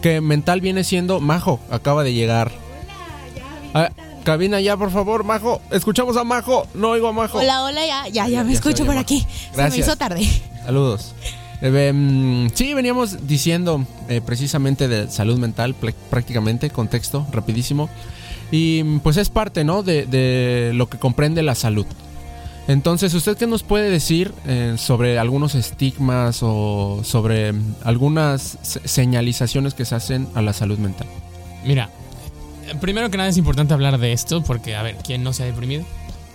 Que 0.00 0.22
mental 0.22 0.62
viene 0.62 0.84
siendo... 0.84 1.20
Majo, 1.20 1.60
acaba 1.70 2.02
de 2.02 2.14
llegar. 2.14 2.50
Ah, 3.74 3.90
cabina 4.24 4.58
ya, 4.60 4.78
por 4.78 4.90
favor, 4.90 5.22
Majo. 5.22 5.60
Escuchamos 5.70 6.16
a 6.16 6.24
Majo. 6.24 6.66
No 6.72 6.90
oigo 6.90 7.08
a 7.08 7.12
Majo. 7.12 7.38
Hola, 7.38 7.62
hola, 7.62 7.86
ya, 7.86 8.08
ya, 8.08 8.26
ya 8.26 8.42
me 8.42 8.54
escucho 8.54 8.86
por 8.86 8.96
aquí. 8.96 9.26
Gracias. 9.52 9.72
Se 9.72 9.78
me 9.78 9.84
hizo 9.84 9.96
tarde. 9.96 10.26
Saludos. 10.64 11.14
Eh, 11.62 11.92
mm, 11.92 12.48
sí, 12.54 12.74
veníamos 12.74 13.26
diciendo 13.26 13.86
eh, 14.08 14.20
precisamente 14.24 14.88
de 14.88 15.08
salud 15.08 15.38
mental, 15.38 15.74
prácticamente, 16.10 16.70
contexto, 16.70 17.26
rapidísimo. 17.30 17.88
Y 18.50 18.82
mm, 18.84 19.00
pues 19.00 19.16
es 19.16 19.28
parte, 19.28 19.64
¿no? 19.64 19.82
De, 19.82 20.72
lo 20.74 20.88
que 20.88 20.98
comprende 20.98 21.42
la 21.42 21.54
salud. 21.54 21.86
Entonces, 22.68 23.14
¿usted 23.14 23.36
qué 23.36 23.46
nos 23.46 23.62
puede 23.62 23.90
decir 23.90 24.32
eh, 24.46 24.74
sobre 24.76 25.18
algunos 25.18 25.54
estigmas 25.54 26.40
o 26.42 27.00
sobre 27.02 27.52
algunas 27.82 28.58
señalizaciones 28.62 29.74
que 29.74 29.84
se 29.84 29.96
hacen 29.96 30.28
a 30.34 30.42
la 30.42 30.52
salud 30.52 30.78
mental? 30.78 31.08
Mira, 31.64 31.90
primero 32.80 33.10
que 33.10 33.16
nada 33.16 33.28
es 33.28 33.36
importante 33.36 33.74
hablar 33.74 33.98
de 33.98 34.12
esto 34.12 34.42
porque, 34.42 34.76
a 34.76 34.82
ver, 34.82 34.96
¿quién 35.04 35.24
no 35.24 35.32
se 35.32 35.42
ha 35.42 35.46
deprimido? 35.46 35.84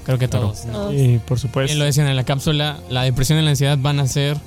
Creo 0.08 0.18
que 0.18 0.30
todos. 0.30 0.64
Sí, 0.92 1.20
por 1.28 1.38
supuesto. 1.38 1.68
Bien 1.68 1.80
lo 1.80 1.84
decían 1.84 2.08
en 2.08 2.16
la 2.16 2.24
cápsula, 2.24 2.80
la 2.90 3.04
depresión 3.04 3.40
y 3.40 3.42
la 3.42 3.50
ansiedad 3.50 3.78
van 3.78 4.00
a 4.00 4.08
ser 4.08 4.38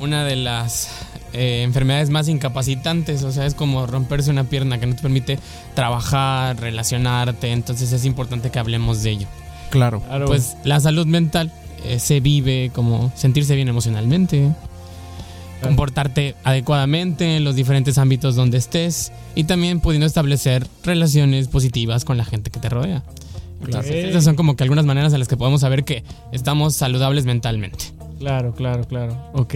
una 0.00 0.24
de 0.24 0.36
las 0.36 0.88
eh, 1.34 1.62
enfermedades 1.64 2.08
más 2.08 2.28
incapacitantes, 2.28 3.22
o 3.22 3.30
sea, 3.30 3.44
es 3.44 3.52
como 3.52 3.86
romperse 3.86 4.30
una 4.30 4.44
pierna 4.44 4.80
que 4.80 4.86
no 4.86 4.96
te 4.96 5.02
permite 5.02 5.38
trabajar, 5.74 6.58
relacionarte, 6.58 7.52
entonces 7.52 7.92
es 7.92 8.06
importante 8.06 8.50
que 8.50 8.58
hablemos 8.58 9.02
de 9.02 9.10
ello. 9.10 9.26
Claro. 9.68 10.02
Pues 10.24 10.56
la 10.64 10.80
salud 10.80 11.06
mental 11.06 11.52
eh, 11.84 11.98
se 11.98 12.20
vive 12.20 12.70
como 12.74 13.12
sentirse 13.14 13.54
bien 13.56 13.68
emocionalmente, 13.68 14.50
comportarte 15.62 16.36
adecuadamente 16.42 17.36
en 17.36 17.44
los 17.44 17.54
diferentes 17.54 17.98
ámbitos 17.98 18.34
donde 18.34 18.56
estés 18.56 19.12
y 19.34 19.44
también 19.44 19.80
pudiendo 19.80 20.06
establecer 20.06 20.66
relaciones 20.84 21.48
positivas 21.48 22.06
con 22.06 22.16
la 22.16 22.24
gente 22.24 22.50
que 22.50 22.60
te 22.60 22.70
rodea. 22.70 23.02
Esas 23.68 24.24
son 24.24 24.36
como 24.36 24.56
que 24.56 24.62
algunas 24.62 24.86
maneras 24.86 25.12
en 25.12 25.18
las 25.18 25.28
que 25.28 25.36
podemos 25.36 25.60
saber 25.60 25.84
que 25.84 26.04
estamos 26.32 26.74
saludables 26.74 27.26
mentalmente. 27.26 27.92
Claro, 28.20 28.52
claro, 28.52 28.84
claro. 28.84 29.16
Ok. 29.32 29.54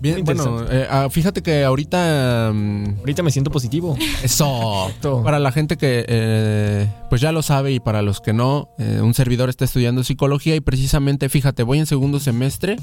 Bien, 0.00 0.24
bueno, 0.24 0.64
eh, 0.68 0.88
ah, 0.90 1.08
fíjate 1.08 1.40
que 1.40 1.62
ahorita... 1.62 2.50
Mm, 2.52 2.98
ahorita 2.98 3.22
me 3.22 3.30
siento 3.30 3.52
positivo. 3.52 3.96
Eso. 4.24 4.90
para 5.22 5.38
la 5.38 5.52
gente 5.52 5.76
que 5.76 6.04
eh, 6.08 6.88
pues 7.08 7.20
ya 7.20 7.30
lo 7.30 7.42
sabe 7.42 7.70
y 7.72 7.78
para 7.78 8.02
los 8.02 8.20
que 8.20 8.32
no, 8.32 8.70
eh, 8.78 9.00
un 9.00 9.14
servidor 9.14 9.48
está 9.48 9.64
estudiando 9.64 10.02
psicología 10.02 10.56
y 10.56 10.60
precisamente, 10.60 11.28
fíjate, 11.28 11.62
voy 11.62 11.78
en 11.78 11.86
segundo 11.86 12.18
semestre 12.18 12.76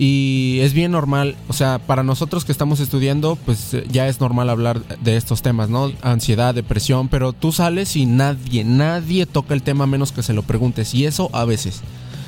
y 0.00 0.60
es 0.60 0.74
bien 0.74 0.92
normal, 0.92 1.34
o 1.48 1.52
sea, 1.52 1.80
para 1.80 2.04
nosotros 2.04 2.44
que 2.44 2.52
estamos 2.52 2.78
estudiando, 2.78 3.34
pues 3.34 3.76
ya 3.90 4.06
es 4.06 4.20
normal 4.20 4.48
hablar 4.48 4.80
de 5.00 5.16
estos 5.16 5.42
temas, 5.42 5.70
¿no? 5.70 5.90
Ansiedad, 6.02 6.54
depresión, 6.54 7.08
pero 7.08 7.32
tú 7.32 7.50
sales 7.50 7.96
y 7.96 8.06
nadie, 8.06 8.62
nadie 8.62 9.26
toca 9.26 9.54
el 9.54 9.62
tema 9.64 9.88
menos 9.88 10.12
que 10.12 10.22
se 10.22 10.34
lo 10.34 10.44
preguntes 10.44 10.94
y 10.94 11.04
eso 11.04 11.30
a 11.32 11.44
veces. 11.44 11.80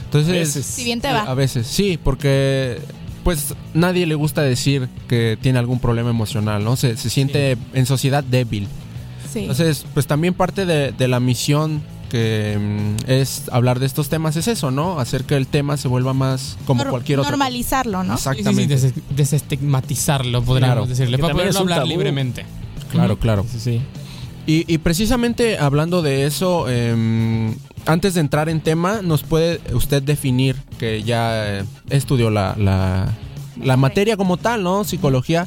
Entonces, 0.06 0.50
si 0.66 0.82
bien 0.82 1.00
te 1.00 1.12
va. 1.12 1.20
A 1.20 1.34
veces, 1.34 1.68
sí, 1.68 1.96
porque 2.02 2.80
pues 3.22 3.54
nadie 3.72 4.04
le 4.04 4.16
gusta 4.16 4.42
decir 4.42 4.88
que 5.06 5.38
tiene 5.40 5.60
algún 5.60 5.78
problema 5.78 6.10
emocional, 6.10 6.64
¿no? 6.64 6.74
Se, 6.74 6.96
se 6.96 7.08
siente 7.08 7.56
en 7.72 7.86
sociedad 7.86 8.24
débil. 8.24 8.66
Sí. 9.32 9.42
Entonces, 9.42 9.86
pues 9.94 10.08
también 10.08 10.34
parte 10.34 10.66
de, 10.66 10.90
de 10.90 11.06
la 11.06 11.20
misión 11.20 11.82
que 12.10 12.58
mm, 12.60 13.10
es 13.10 13.44
hablar 13.50 13.78
de 13.80 13.86
estos 13.86 14.10
temas 14.10 14.36
es 14.36 14.46
eso, 14.48 14.70
¿no? 14.70 15.00
Hacer 15.00 15.24
que 15.24 15.36
el 15.36 15.46
tema 15.46 15.78
se 15.78 15.88
vuelva 15.88 16.12
más 16.12 16.58
como 16.66 16.84
Nor- 16.84 16.90
cualquier 16.90 17.20
otro. 17.20 17.30
Normalizarlo, 17.30 18.02
¿no? 18.04 18.18
Sí, 18.18 18.22
sí, 18.22 18.22
sí, 18.22 18.38
Exactamente. 18.40 18.76
des- 18.76 18.94
desestigmatizarlo, 19.16 20.42
podríamos 20.42 20.74
Claro. 20.74 20.86
decirle, 20.86 21.16
Que 21.16 21.22
para 21.22 21.34
poderlo 21.34 21.60
hablar 21.60 21.78
tabú. 21.78 21.88
libremente. 21.90 22.44
Claro, 22.90 23.18
claro. 23.18 23.46
Sí, 23.50 23.58
sí. 23.60 23.80
Y, 24.46 24.64
y 24.72 24.78
precisamente 24.78 25.58
hablando 25.58 26.02
de 26.02 26.26
eso, 26.26 26.68
em, 26.68 27.54
antes 27.86 28.14
de 28.14 28.20
entrar 28.20 28.48
en 28.48 28.60
tema, 28.60 29.00
¿nos 29.02 29.22
puede 29.22 29.60
usted 29.72 30.02
definir 30.02 30.56
que 30.78 31.02
ya 31.02 31.60
eh, 31.60 31.64
estudió 31.90 32.30
la, 32.30 32.56
la, 32.58 33.08
la 33.62 33.76
materia 33.76 34.16
como 34.16 34.36
tal, 34.38 34.62
¿no? 34.62 34.82
Psicología. 34.84 35.46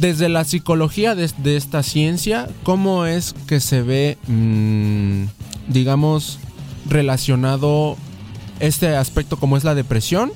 Desde 0.00 0.28
la 0.28 0.42
psicología 0.44 1.14
de, 1.14 1.30
de 1.38 1.56
esta 1.56 1.82
ciencia, 1.82 2.48
¿cómo 2.64 3.06
es 3.06 3.34
que 3.46 3.60
se 3.60 3.82
ve, 3.82 4.18
mm, 4.26 5.24
digamos, 5.68 6.38
relacionado 6.88 7.96
este 8.60 8.96
aspecto 8.96 9.36
como 9.38 9.56
es 9.56 9.64
la 9.64 9.74
depresión 9.74 10.32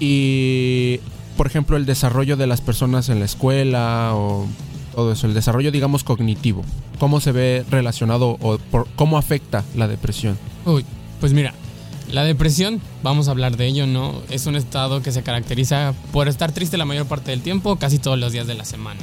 y, 0.00 1.00
por 1.36 1.46
ejemplo, 1.46 1.76
el 1.76 1.86
desarrollo 1.86 2.36
de 2.36 2.46
las 2.46 2.60
personas 2.60 3.08
en 3.08 3.20
la 3.20 3.24
escuela 3.24 4.12
o 4.14 4.46
todo 4.94 5.12
eso, 5.12 5.26
el 5.26 5.34
desarrollo, 5.34 5.70
digamos, 5.70 6.04
cognitivo. 6.04 6.64
¿Cómo 6.98 7.20
se 7.20 7.32
ve 7.32 7.64
relacionado 7.70 8.36
o 8.40 8.58
por, 8.58 8.86
cómo 8.96 9.18
afecta 9.18 9.64
la 9.74 9.88
depresión? 9.88 10.38
Uy, 10.64 10.84
pues 11.20 11.32
mira, 11.32 11.54
la 12.10 12.24
depresión, 12.24 12.80
vamos 13.02 13.28
a 13.28 13.30
hablar 13.30 13.56
de 13.56 13.66
ello, 13.66 13.86
¿no? 13.86 14.20
Es 14.28 14.46
un 14.46 14.56
estado 14.56 15.02
que 15.02 15.12
se 15.12 15.22
caracteriza 15.22 15.94
por 16.12 16.28
estar 16.28 16.52
triste 16.52 16.76
la 16.76 16.84
mayor 16.84 17.06
parte 17.06 17.30
del 17.30 17.40
tiempo, 17.40 17.76
casi 17.76 17.98
todos 17.98 18.18
los 18.18 18.32
días 18.32 18.46
de 18.46 18.54
la 18.54 18.64
semana, 18.64 19.00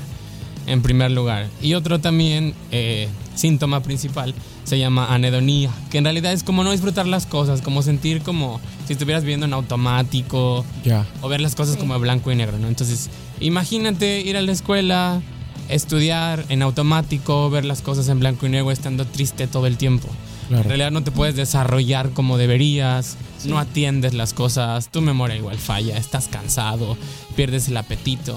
en 0.68 0.82
primer 0.82 1.12
lugar. 1.12 1.48
Y 1.62 1.74
otro 1.74 2.00
también, 2.00 2.54
eh, 2.72 3.08
síntoma 3.36 3.82
principal, 3.82 4.34
se 4.64 4.78
llama 4.78 5.14
anedonía, 5.14 5.72
que 5.90 5.98
en 5.98 6.04
realidad 6.04 6.32
es 6.34 6.44
como 6.44 6.64
no 6.64 6.72
disfrutar 6.72 7.08
las 7.08 7.26
cosas, 7.26 7.62
como 7.62 7.82
sentir 7.82 8.22
como 8.22 8.60
si 8.86 8.94
estuvieras 8.94 9.24
viviendo 9.24 9.46
en 9.48 9.54
automático, 9.54 10.64
Ya. 10.86 11.06
o 11.22 11.30
ver 11.30 11.42
las 11.42 11.56
cosas 11.56 11.76
Sí. 11.76 11.80
como 11.80 11.94
de 11.96 12.00
blanco 12.02 12.32
y 12.32 12.36
negro, 12.36 12.60
¿no? 12.60 12.68
Entonces, 12.68 13.10
imagínate 13.40 14.22
ir 14.22 14.38
a 14.38 14.42
la 14.42 14.52
escuela, 14.52 15.22
estudiar 15.70 16.46
en 16.50 16.62
automático, 16.62 17.50
ver 17.50 17.66
las 17.66 17.82
cosas 17.82 18.08
en 18.10 18.20
blanco 18.20 18.46
y 18.46 18.50
negro, 18.50 18.72
estando 18.72 19.06
triste 19.06 19.48
todo 19.48 19.68
el 19.68 19.78
tiempo. 19.78 20.08
En 20.52 20.64
realidad 20.64 20.90
no 20.92 21.04
te 21.04 21.12
puedes 21.12 21.36
desarrollar 21.36 22.10
como 22.10 22.38
deberías, 22.40 23.18
no 23.46 23.60
atiendes 23.60 24.16
las 24.16 24.34
cosas, 24.34 24.90
tu 24.90 25.00
memoria 25.02 25.36
igual 25.36 25.58
falla, 25.60 25.96
estás 25.96 26.28
cansado, 26.28 26.98
pierdes 27.36 27.68
el 27.68 27.78
apetito. 27.78 28.36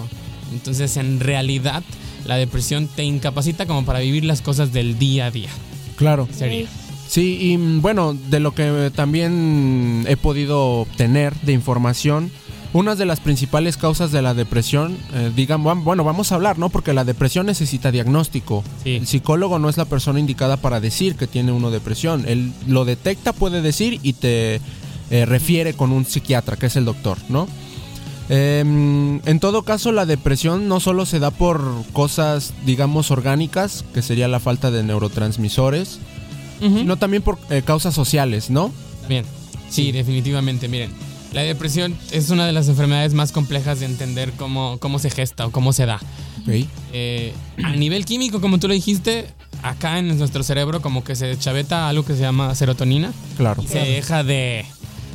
Entonces, 0.53 0.99
en 0.99 1.21
realidad, 1.21 1.83
la 2.25 2.37
depresión 2.37 2.89
te 2.89 3.05
incapacita 3.05 3.67
como 3.67 3.85
para 3.85 4.01
vivir 4.01 4.25
las 4.25 4.43
cosas 4.43 4.73
del 4.73 4.99
día 4.99 5.27
a 5.27 5.31
día. 5.31 5.51
Claro. 5.97 6.29
Sería. 6.33 6.67
Sí, 7.09 7.39
y 7.41 7.59
mm, 7.59 7.83
bueno, 7.83 8.15
de 8.15 8.41
lo 8.41 8.55
que 8.55 8.91
también 8.95 10.05
he 10.09 10.17
podido 10.17 10.81
obtener 10.81 11.35
de 11.43 11.53
información, 11.53 12.31
una 12.73 12.95
de 12.95 13.05
las 13.05 13.21
principales 13.21 13.77
causas 13.77 14.13
de 14.13 14.23
la 14.23 14.33
depresión, 14.33 14.97
eh, 15.13 15.31
digan, 15.37 15.63
bueno, 15.63 16.05
vamos 16.05 16.33
a 16.33 16.37
hablar, 16.37 16.59
¿no? 16.59 16.71
Porque 16.71 16.95
la 16.95 17.05
depresión 17.05 17.45
necesita 17.45 17.91
diagnóstico. 17.91 18.65
Sí. 18.83 18.97
El 18.97 19.07
psicólogo 19.07 19.59
no 19.59 19.69
es 19.69 19.77
la 19.77 19.85
persona 19.85 20.21
indicada 20.21 20.57
para 20.57 20.81
decir 20.81 21.17
que 21.17 21.27
tiene 21.27 21.53
uno 21.53 21.71
depresión. 21.71 22.25
Él 22.27 22.53
lo 22.67 22.87
detecta, 22.87 23.35
puede 23.35 23.61
decir 23.61 24.01
y 24.03 24.15
te 24.15 24.61
eh, 25.11 25.27
refiere 25.27 25.75
con 25.75 25.93
un 25.93 26.07
psiquiatra, 26.07 26.57
que 26.57 26.67
es 26.67 26.77
el 26.77 26.87
doctor, 26.87 27.19
¿no? 27.29 27.47
Em, 28.29 29.21
en 29.27 29.41
todo 29.41 29.63
caso, 29.63 29.93
la 29.93 30.07
depresión 30.07 30.69
no 30.69 30.81
solo 30.81 31.07
se 31.07 31.19
da 31.19 31.31
por 31.31 31.63
cosas, 31.93 32.55
digamos, 32.65 33.11
orgánicas, 33.11 33.85
que 33.93 34.03
sería 34.03 34.29
la 34.29 34.41
falta 34.41 34.71
de 34.71 34.83
neurotransmisores, 34.83 35.99
Ujú. 36.61 36.79
sino 36.79 36.97
también 36.97 37.23
por 37.23 37.39
eh, 37.51 37.63
causas 37.65 37.95
sociales, 37.95 38.49
¿no? 38.51 38.73
Bien, 39.09 39.25
sí, 39.69 39.93
definitivamente. 39.93 40.69
Miren, 40.69 40.91
la 41.33 41.43
depresión 41.43 41.97
es 42.11 42.31
una 42.31 42.47
de 42.47 42.53
las 42.53 42.69
enfermedades 42.69 43.15
más 43.15 43.33
complejas 43.33 43.81
de 43.81 43.87
entender 43.87 44.33
cómo, 44.33 44.79
cómo 44.79 44.99
se 44.99 45.11
gesta 45.11 45.47
o 45.47 45.51
cómo 45.51 45.73
se 45.73 45.87
da. 45.87 46.01
Eh, 46.93 47.33
a 47.63 47.71
nivel 47.77 48.05
químico, 48.05 48.41
como 48.41 48.59
tú 48.59 48.67
lo 48.69 48.75
dijiste, 48.75 49.27
acá 49.63 49.99
en 49.99 50.17
nuestro 50.19 50.43
cerebro 50.43 50.81
como 50.83 51.05
que 51.05 51.15
se 51.17 51.39
chaveta 51.39 51.89
algo 51.89 52.05
que 52.05 52.15
se 52.15 52.21
llama 52.21 52.55
serotonina 52.55 53.13
Claro. 53.37 53.63
y 53.63 53.69
se 53.69 53.79
deja 53.79 54.25
de 54.25 54.65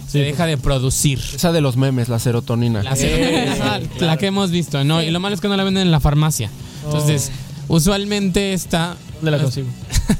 se 0.07 0.19
deja 0.19 0.45
de 0.45 0.57
producir. 0.57 1.19
Esa 1.35 1.51
de 1.51 1.61
los 1.61 1.77
memes, 1.77 2.09
la 2.09 2.19
serotonina. 2.19 2.81
La 2.83 2.95
serotonina, 2.95 3.53
ajá, 3.59 3.79
la 3.99 4.17
que 4.17 4.27
hemos 4.27 4.51
visto, 4.51 4.83
¿no? 4.83 5.03
Y 5.03 5.11
lo 5.11 5.19
malo 5.19 5.35
es 5.35 5.41
que 5.41 5.47
no 5.47 5.57
la 5.57 5.63
venden 5.63 5.83
en 5.83 5.91
la 5.91 5.99
farmacia. 5.99 6.49
Entonces, 6.85 7.31
usualmente 7.67 8.53
está 8.53 8.95
¿Dónde 9.15 9.31
la 9.31 9.39
consigo? 9.39 9.67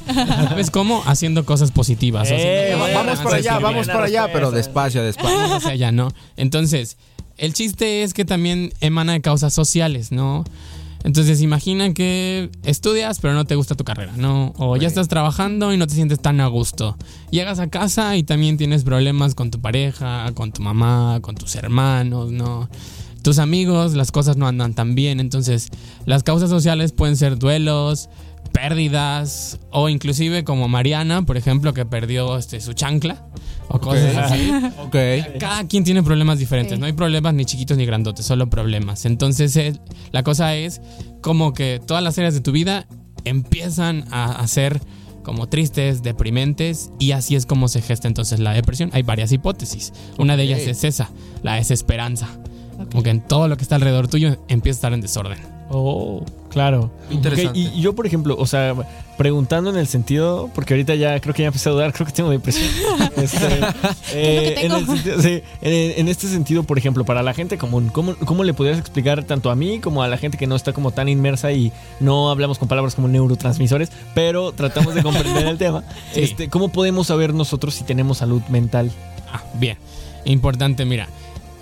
¿Sabes 0.14 0.72
cómo? 0.72 1.04
Haciendo 1.06 1.46
cosas 1.46 1.72
positivas. 1.72 2.30
Eh, 2.32 2.74
haciendo- 2.74 2.94
vamos 2.98 3.20
para 3.20 3.36
allá, 3.38 3.60
vamos 3.60 3.88
para 3.88 4.06
allá, 4.06 4.30
pero 4.34 4.52
despacio, 4.52 5.04
despacio. 5.04 5.36
Vamos 5.36 5.58
hacia 5.58 5.72
allá, 5.72 5.92
¿no? 5.92 6.10
Entonces, 6.36 6.98
el 7.38 7.54
chiste 7.54 8.04
es 8.04 8.14
que 8.14 8.26
también 8.26 8.74
emana 8.82 9.14
de 9.14 9.22
causas 9.22 9.54
sociales, 9.54 10.12
¿no? 10.12 10.44
Entonces, 11.04 11.42
imagina 11.42 11.94
que 11.94 12.50
estudias, 12.64 13.20
pero 13.20 13.34
no 13.34 13.46
te 13.46 13.56
gusta 13.56 13.76
tu 13.76 13.84
carrera, 13.84 14.14
¿no? 14.18 14.54
O 14.58 14.78
ya 14.78 14.88
estás 14.88 15.08
trabajando 15.08 15.74
y 15.74 15.78
no 15.78 15.88
te 15.88 15.94
sientes 15.94 16.20
tan 16.20 16.42
a 16.42 16.48
gusto. 16.48 16.98
Llegas 17.32 17.60
a 17.60 17.70
casa 17.70 18.16
y 18.18 18.24
también 18.24 18.58
tienes 18.58 18.84
problemas 18.84 19.36
con 19.36 19.52
tu 19.52 19.62
pareja, 19.62 20.32
con 20.34 20.52
tu 20.52 20.62
mamá, 20.62 21.20
con 21.22 21.36
tus 21.36 21.56
hermanos, 21.56 22.32
¿no? 22.32 22.70
Tus 23.22 23.40
amigos, 23.40 23.94
las 23.94 24.12
cosas 24.12 24.38
no 24.38 24.48
andan 24.48 24.74
tan 24.74 24.96
bien. 24.96 25.20
Entonces, 25.20 25.70
las 26.06 26.24
causas 26.24 26.50
sociales 26.50 26.92
pueden 26.92 27.18
ser 27.18 27.38
duelos, 27.38 28.10
pérdidas, 28.48 29.60
o 29.72 29.90
inclusive 29.90 30.44
como 30.44 30.68
Mariana, 30.68 31.24
por 31.24 31.38
ejemplo, 31.38 31.74
que 31.74 31.86
perdió 31.86 32.38
este, 32.38 32.60
su 32.62 32.74
chancla, 32.74 33.26
o 33.68 33.80
cosas 33.80 34.16
así. 34.16 34.52
Ok. 34.80 34.96
Cada 35.40 35.68
quien 35.68 35.84
tiene 35.84 36.04
problemas 36.04 36.40
diferentes, 36.40 36.80
no 36.80 36.86
hay 36.86 36.94
problemas 36.94 37.34
ni 37.34 37.46
chiquitos 37.46 37.78
ni 37.78 37.86
grandotes, 37.86 38.26
solo 38.26 38.50
problemas. 38.50 39.06
Entonces 39.06 39.56
eh, 39.58 39.74
la 40.12 40.24
cosa 40.24 40.56
es 40.56 40.82
como 41.22 41.54
que 41.54 41.82
todas 41.86 42.04
las 42.04 42.18
áreas 42.18 42.34
de 42.34 42.42
tu 42.42 42.52
vida 42.52 42.88
empiezan 43.26 44.06
a, 44.12 44.32
a 44.32 44.48
ser 44.48 44.80
como 45.24 45.50
tristes, 45.50 46.04
deprimentes 46.04 46.90
y 47.00 47.12
así 47.12 47.36
es 47.36 47.46
como 47.46 47.68
se 47.68 47.82
gesta 47.82 48.08
entonces 48.08 48.40
la 48.40 48.54
depresión. 48.54 48.92
Hay 48.94 49.04
varias 49.04 49.34
hipótesis. 49.34 49.92
Una 50.18 50.38
de 50.38 50.44
ellas 50.44 50.62
es 50.62 50.86
esa, 50.86 51.10
la 51.44 51.56
desesperanza. 51.56 52.30
Como 52.92 53.04
que 53.04 53.10
en 53.10 53.20
todo 53.20 53.50
lo 53.50 53.58
que 53.58 53.64
está 53.64 53.76
alrededor 53.76 54.08
tuyo 54.08 54.38
empieza 54.48 54.78
a 54.78 54.80
estar 54.80 54.94
en 54.94 55.02
desorden. 55.02 55.57
Oh, 55.70 56.24
claro. 56.50 56.90
Interesante. 57.10 57.60
Y 57.60 57.68
y 57.68 57.82
yo, 57.82 57.94
por 57.94 58.08
ejemplo, 58.08 58.36
o 58.40 58.46
sea, 58.46 58.74
preguntando 59.18 59.70
en 59.70 59.78
el 59.78 59.88
sentido, 59.88 60.50
porque 60.56 60.74
ahorita 60.76 60.96
ya 60.96 61.20
creo 61.20 61.34
que 61.34 61.42
ya 61.42 61.48
empecé 61.48 61.68
a 61.70 61.74
dudar, 61.74 61.92
creo 61.94 62.06
que 62.08 62.14
tengo 62.14 62.30
depresión. 62.30 62.68
Este, 63.18 63.46
eh, 64.14 64.56
en, 64.62 64.72
el 64.72 64.86
tengo. 64.86 64.94
sentido- 64.96 65.22
sí, 65.22 65.42
en, 65.62 66.00
en 66.00 66.08
este 66.08 66.28
sentido, 66.28 66.62
por 66.64 66.78
ejemplo, 66.78 67.04
para 67.04 67.24
la 67.24 67.34
gente 67.34 67.58
común, 67.58 67.90
¿cómo, 67.92 68.16
¿cómo 68.26 68.44
le 68.44 68.54
podrías 68.54 68.78
explicar 68.78 69.24
tanto 69.24 69.50
a 69.50 69.56
mí 69.56 69.80
como 69.80 70.04
a 70.04 70.08
la 70.08 70.18
gente 70.20 70.38
que 70.38 70.46
no 70.46 70.56
está 70.56 70.72
como 70.72 70.92
tan 70.92 71.10
inmersa 71.10 71.52
y 71.52 71.72
no 72.00 72.30
hablamos 72.30 72.60
con 72.60 72.68
palabras 72.68 72.94
como 72.94 73.08
neurotransmisores, 73.08 73.92
pero 74.14 74.52
tratamos 74.52 74.94
de 74.94 75.02
comprender 75.02 75.48
el 75.48 75.58
tema? 75.58 75.84
Sí. 76.14 76.22
Este, 76.22 76.48
¿Cómo 76.50 76.70
podemos 76.70 77.08
saber 77.08 77.34
nosotros 77.34 77.74
si 77.74 77.84
tenemos 77.84 78.20
salud 78.20 78.42
mental? 78.50 78.92
Ah, 79.34 79.42
bien. 79.60 79.78
Importante, 80.26 80.86
mira. 80.86 81.08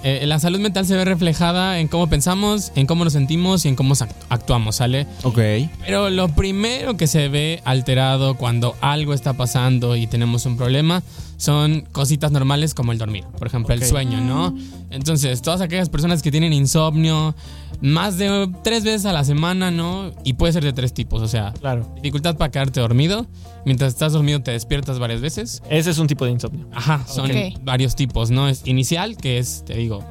Eh, 0.07 0.27
la 0.27 0.37
salud 0.37 0.59
mental 0.59 0.85
se 0.85 0.95
ve 0.95 1.03
reflejada 1.03 1.79
en 1.79 1.87
cómo 1.87 2.07
pensamos, 2.07 2.71
en 2.75 2.85
cómo 2.85 3.03
nos 3.03 3.13
sentimos 3.13 3.65
y 3.65 3.69
en 3.69 3.75
cómo 3.75 3.95
act- 3.95 4.13
actuamos, 4.29 4.75
¿sale? 4.75 5.07
Ok. 5.23 5.39
Pero 5.83 6.11
lo 6.11 6.27
primero 6.29 6.95
que 6.95 7.07
se 7.07 7.27
ve 7.27 7.59
alterado 7.65 8.35
cuando 8.35 8.75
algo 8.81 9.15
está 9.15 9.33
pasando 9.33 9.95
y 9.95 10.05
tenemos 10.05 10.45
un 10.45 10.57
problema 10.57 11.01
son 11.37 11.81
cositas 11.91 12.31
normales 12.31 12.75
como 12.75 12.91
el 12.91 12.99
dormir, 12.99 13.23
por 13.39 13.47
ejemplo, 13.47 13.73
el 13.73 13.83
sueño, 13.83 14.21
¿no? 14.21 14.55
Entonces, 14.91 15.41
todas 15.41 15.59
aquellas 15.61 15.89
personas 15.89 16.21
que 16.21 16.29
tienen 16.31 16.53
insomnio 16.53 17.33
más 17.81 18.17
de 18.17 18.49
tres 18.63 18.83
veces 18.83 19.05
a 19.05 19.13
la 19.13 19.23
semana, 19.23 19.71
¿no? 19.71 20.11
Y 20.23 20.33
puede 20.33 20.53
ser 20.53 20.63
de 20.63 20.73
tres 20.73 20.93
tipos, 20.93 21.21
o 21.21 21.27
sea, 21.27 21.53
Claro. 21.59 21.87
dificultad 21.95 22.35
para 22.37 22.51
quedarte 22.51 22.79
dormido, 22.79 23.27
mientras 23.65 23.93
estás 23.93 24.13
dormido 24.13 24.41
te 24.41 24.51
despiertas 24.51 24.99
varias 24.99 25.21
veces. 25.21 25.61
Ese 25.69 25.91
es 25.91 25.97
un 25.97 26.07
tipo 26.07 26.25
de 26.25 26.31
insomnio. 26.31 26.67
Ajá, 26.73 27.05
son 27.07 27.29
varios 27.63 27.95
tipos, 27.95 28.31
¿no? 28.31 28.47
Es 28.47 28.65
inicial, 28.65 29.17
que 29.17 29.37
es, 29.39 29.63
te 29.65 29.75
digo, 29.75 30.03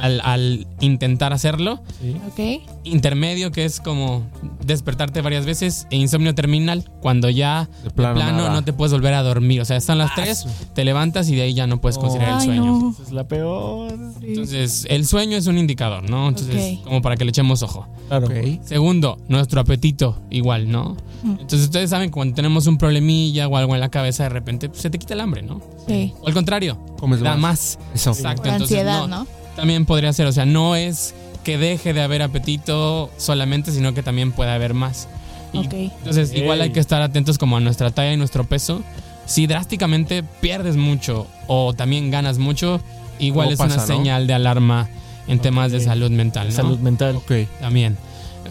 al, 0.00 0.20
al 0.24 0.66
intentar 0.80 1.32
hacerlo. 1.32 1.82
Ok. 2.28 2.62
Intermedio, 2.84 3.50
que 3.50 3.64
es 3.64 3.80
como 3.80 4.22
despertarte 4.64 5.20
varias 5.20 5.46
veces. 5.46 5.86
E 5.90 5.96
insomnio 5.96 6.34
terminal, 6.34 6.84
cuando 7.00 7.28
ya 7.30 7.68
De 7.82 7.84
de 7.84 7.90
plano 7.90 8.14
plano, 8.16 8.50
no 8.50 8.62
te 8.64 8.72
puedes 8.72 8.92
volver 8.92 9.14
a 9.14 9.22
dormir. 9.22 9.60
O 9.60 9.64
sea, 9.64 9.76
están 9.76 9.98
las 9.98 10.14
tres, 10.14 10.46
te 10.74 10.84
levantas 10.84 11.28
y 11.30 11.36
de 11.36 11.42
ahí 11.42 11.54
ya 11.54 11.66
no 11.66 11.80
puedes 11.80 11.98
considerar 11.98 12.34
el 12.38 12.44
sueño. 12.44 12.64
no. 12.64 12.96
Es 13.02 13.12
la 13.12 13.26
peor. 13.26 13.92
Entonces, 14.22 14.86
el 14.90 15.06
sueño 15.06 15.36
es 15.36 15.46
un 15.46 15.58
indicador, 15.58 16.08
¿no? 16.08 16.28
Entonces, 16.28 16.78
como 16.84 17.02
para 17.02 17.16
que 17.16 17.24
le 17.24 17.30
echemos 17.30 17.62
ojo. 17.62 17.86
Claro. 18.08 18.26
Ok. 18.26 18.64
Segundo, 18.64 19.18
nuestro 19.28 19.60
apetito, 19.60 20.20
igual, 20.30 20.70
¿no? 20.70 20.96
Entonces, 21.24 21.62
ustedes 21.62 21.90
saben 21.90 22.10
que 22.10 22.14
cuando 22.14 22.34
tenemos 22.34 22.66
un 22.66 22.78
problemilla 22.78 23.48
o 23.48 23.56
algo 23.56 23.74
en 23.74 23.80
la 23.80 23.88
cabeza, 23.90 24.22
de 24.24 24.28
repente 24.28 24.68
pues, 24.68 24.80
se 24.82 24.90
te 24.90 24.98
quita 24.98 25.14
el 25.14 25.20
hambre, 25.20 25.42
¿no? 25.42 25.60
Sí. 25.86 26.12
O 26.20 26.28
al 26.28 26.34
contrario, 26.34 26.78
Comes 26.98 27.20
da 27.20 27.36
más. 27.36 27.40
más. 27.40 27.78
Eso. 27.94 28.10
Exacto. 28.10 28.44
La 28.44 28.52
entonces, 28.54 28.78
ansiedad, 28.78 29.00
no, 29.00 29.08
¿no? 29.08 29.26
También 29.58 29.86
podría 29.86 30.12
ser, 30.12 30.28
o 30.28 30.32
sea, 30.32 30.46
no 30.46 30.76
es 30.76 31.16
que 31.42 31.58
deje 31.58 31.92
de 31.92 32.00
haber 32.00 32.22
apetito 32.22 33.10
solamente, 33.16 33.72
sino 33.72 33.92
que 33.92 34.04
también 34.04 34.30
puede 34.30 34.52
haber 34.52 34.72
más. 34.72 35.08
Entonces, 35.52 36.32
igual 36.32 36.60
hay 36.60 36.70
que 36.70 36.78
estar 36.78 37.02
atentos 37.02 37.38
como 37.38 37.56
a 37.56 37.60
nuestra 37.60 37.90
talla 37.90 38.12
y 38.12 38.16
nuestro 38.16 38.44
peso. 38.44 38.84
Si 39.26 39.48
drásticamente 39.48 40.22
pierdes 40.22 40.76
mucho 40.76 41.26
o 41.48 41.74
también 41.74 42.12
ganas 42.12 42.38
mucho, 42.38 42.80
igual 43.18 43.52
es 43.52 43.58
una 43.58 43.80
señal 43.80 44.28
de 44.28 44.34
alarma 44.34 44.88
en 45.26 45.40
temas 45.40 45.72
de 45.72 45.80
salud 45.80 46.12
mental. 46.12 46.52
Salud 46.52 46.78
mental. 46.78 47.16
Ok. 47.16 47.32
También. 47.58 47.96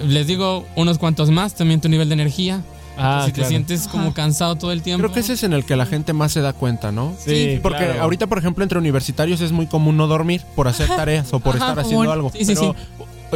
Les 0.05 0.27
digo 0.27 0.65
unos 0.75 0.97
cuantos 0.97 1.31
más, 1.31 1.55
también 1.55 1.79
tu 1.79 1.87
nivel 1.87 2.09
de 2.09 2.15
energía. 2.15 2.63
Ah, 2.97 3.23
si 3.25 3.31
te 3.31 3.45
sientes 3.45 3.87
como 3.87 4.13
cansado 4.13 4.55
todo 4.55 4.71
el 4.71 4.81
tiempo. 4.81 5.03
Creo 5.03 5.13
que 5.13 5.19
ese 5.19 5.33
es 5.33 5.43
en 5.43 5.53
el 5.53 5.65
que 5.65 5.75
la 5.75 5.85
gente 5.85 6.13
más 6.13 6.31
se 6.31 6.41
da 6.41 6.53
cuenta, 6.53 6.91
¿no? 6.91 7.13
Sí, 7.19 7.59
porque 7.61 7.97
ahorita, 7.99 8.27
por 8.27 8.37
ejemplo, 8.37 8.63
entre 8.63 8.77
universitarios 8.79 9.41
es 9.41 9.51
muy 9.51 9.67
común 9.67 9.97
no 9.97 10.07
dormir 10.07 10.41
por 10.55 10.67
hacer 10.67 10.87
tareas 10.87 11.31
o 11.33 11.39
por 11.39 11.55
estar 11.55 11.79
haciendo 11.79 12.11
algo. 12.11 12.31
Sí, 12.31 12.45
sí, 12.45 12.55
sí 12.55 12.73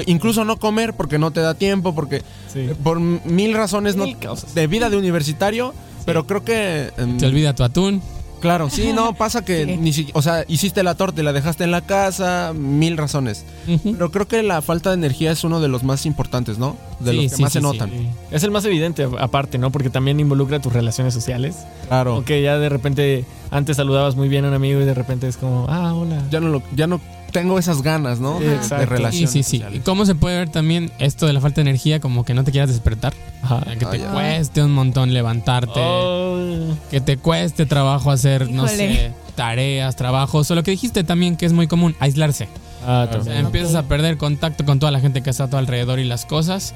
incluso 0.05 0.45
no 0.45 0.57
comer 0.57 0.93
porque 0.93 1.19
no 1.19 1.31
te 1.31 1.41
da 1.41 1.53
tiempo, 1.53 1.93
porque 1.93 2.21
por 2.83 2.99
mil 2.99 3.53
razones 3.53 3.95
no, 3.95 4.05
de 4.53 4.67
vida 4.67 4.89
de 4.89 4.97
universitario, 4.97 5.73
pero 6.05 6.25
creo 6.25 6.43
que... 6.43 6.91
Em, 6.97 7.17
te 7.17 7.25
olvida 7.25 7.53
tu 7.53 7.63
atún. 7.63 8.01
Claro, 8.41 8.69
sí, 8.69 8.91
no, 8.93 9.13
pasa 9.17 9.45
que 9.45 9.65
ni 9.65 9.93
siquiera, 9.93 10.17
o 10.17 10.21
sea, 10.21 10.43
hiciste 10.47 10.83
la 10.83 10.95
torta 10.95 11.21
y 11.21 11.23
la 11.23 11.31
dejaste 11.31 11.63
en 11.63 11.71
la 11.71 11.81
casa, 11.81 12.53
mil 12.53 12.97
razones. 12.97 13.45
Pero 13.83 14.11
creo 14.11 14.27
que 14.27 14.43
la 14.43 14.61
falta 14.61 14.89
de 14.89 14.95
energía 14.95 15.31
es 15.31 15.43
uno 15.43 15.61
de 15.61 15.67
los 15.67 15.83
más 15.83 16.05
importantes, 16.05 16.57
¿no? 16.57 16.75
De 16.99 17.13
los 17.13 17.33
que 17.33 17.41
más 17.41 17.53
se 17.53 17.61
notan. 17.61 17.91
Es 18.31 18.43
el 18.43 18.51
más 18.51 18.65
evidente 18.65 19.07
aparte, 19.19 19.57
¿no? 19.57 19.71
Porque 19.71 19.89
también 19.89 20.19
involucra 20.19 20.59
tus 20.59 20.73
relaciones 20.73 21.13
sociales. 21.13 21.55
Claro. 21.87 22.17
Ok, 22.17 22.29
ya 22.29 22.57
de 22.57 22.69
repente 22.69 23.25
antes 23.51 23.77
saludabas 23.77 24.15
muy 24.15 24.27
bien 24.27 24.45
a 24.45 24.47
un 24.47 24.53
amigo 24.53 24.81
y 24.81 24.85
de 24.85 24.93
repente 24.93 25.27
es 25.27 25.37
como, 25.37 25.65
ah, 25.69 25.93
hola. 25.93 26.23
Ya 26.31 26.39
no 26.39 26.49
lo, 26.49 26.63
ya 26.75 26.87
no 26.87 26.99
tengo 27.31 27.57
esas 27.57 27.81
ganas, 27.81 28.19
¿no? 28.19 28.39
de, 28.39 28.85
relación. 28.85 29.29
Sí, 29.29 29.43
sí, 29.43 29.59
sí. 29.59 29.63
¿Y 29.73 29.79
cómo 29.79 30.05
se 30.05 30.15
puede 30.15 30.37
ver 30.37 30.49
también 30.49 30.91
esto 30.99 31.27
de 31.27 31.33
la 31.33 31.41
falta 31.41 31.55
de 31.55 31.69
energía? 31.69 31.99
Como 31.99 32.25
que 32.25 32.33
no 32.33 32.43
te 32.43 32.51
quieras 32.51 32.69
despertar. 32.69 33.13
Ajá. 33.41 33.63
Que 33.77 33.85
te 33.85 34.03
ah, 34.05 34.11
cueste 34.13 34.63
un 34.63 34.73
montón 34.73 35.13
levantarte. 35.13 35.79
Oh. 35.79 36.75
Que 36.89 37.01
te 37.01 37.17
cueste 37.17 37.65
trabajo 37.65 38.11
hacer, 38.11 38.49
no 38.51 38.67
sé, 38.67 39.11
tareas, 39.35 39.95
trabajos. 39.95 40.49
O 40.51 40.55
lo 40.55 40.63
que 40.63 40.71
dijiste 40.71 41.03
también 41.03 41.37
que 41.37 41.45
es 41.45 41.53
muy 41.53 41.67
común, 41.67 41.95
aislarse. 41.99 42.47
Ah, 42.85 43.07
o 43.17 43.23
sea, 43.23 43.39
empiezas 43.39 43.75
a 43.75 43.83
perder 43.83 44.17
contacto 44.17 44.65
con 44.65 44.79
toda 44.79 44.91
la 44.91 44.99
gente 44.99 45.21
que 45.21 45.29
está 45.29 45.45
a 45.45 45.49
tu 45.49 45.57
alrededor 45.57 45.99
y 45.99 46.03
las 46.03 46.25
cosas. 46.25 46.73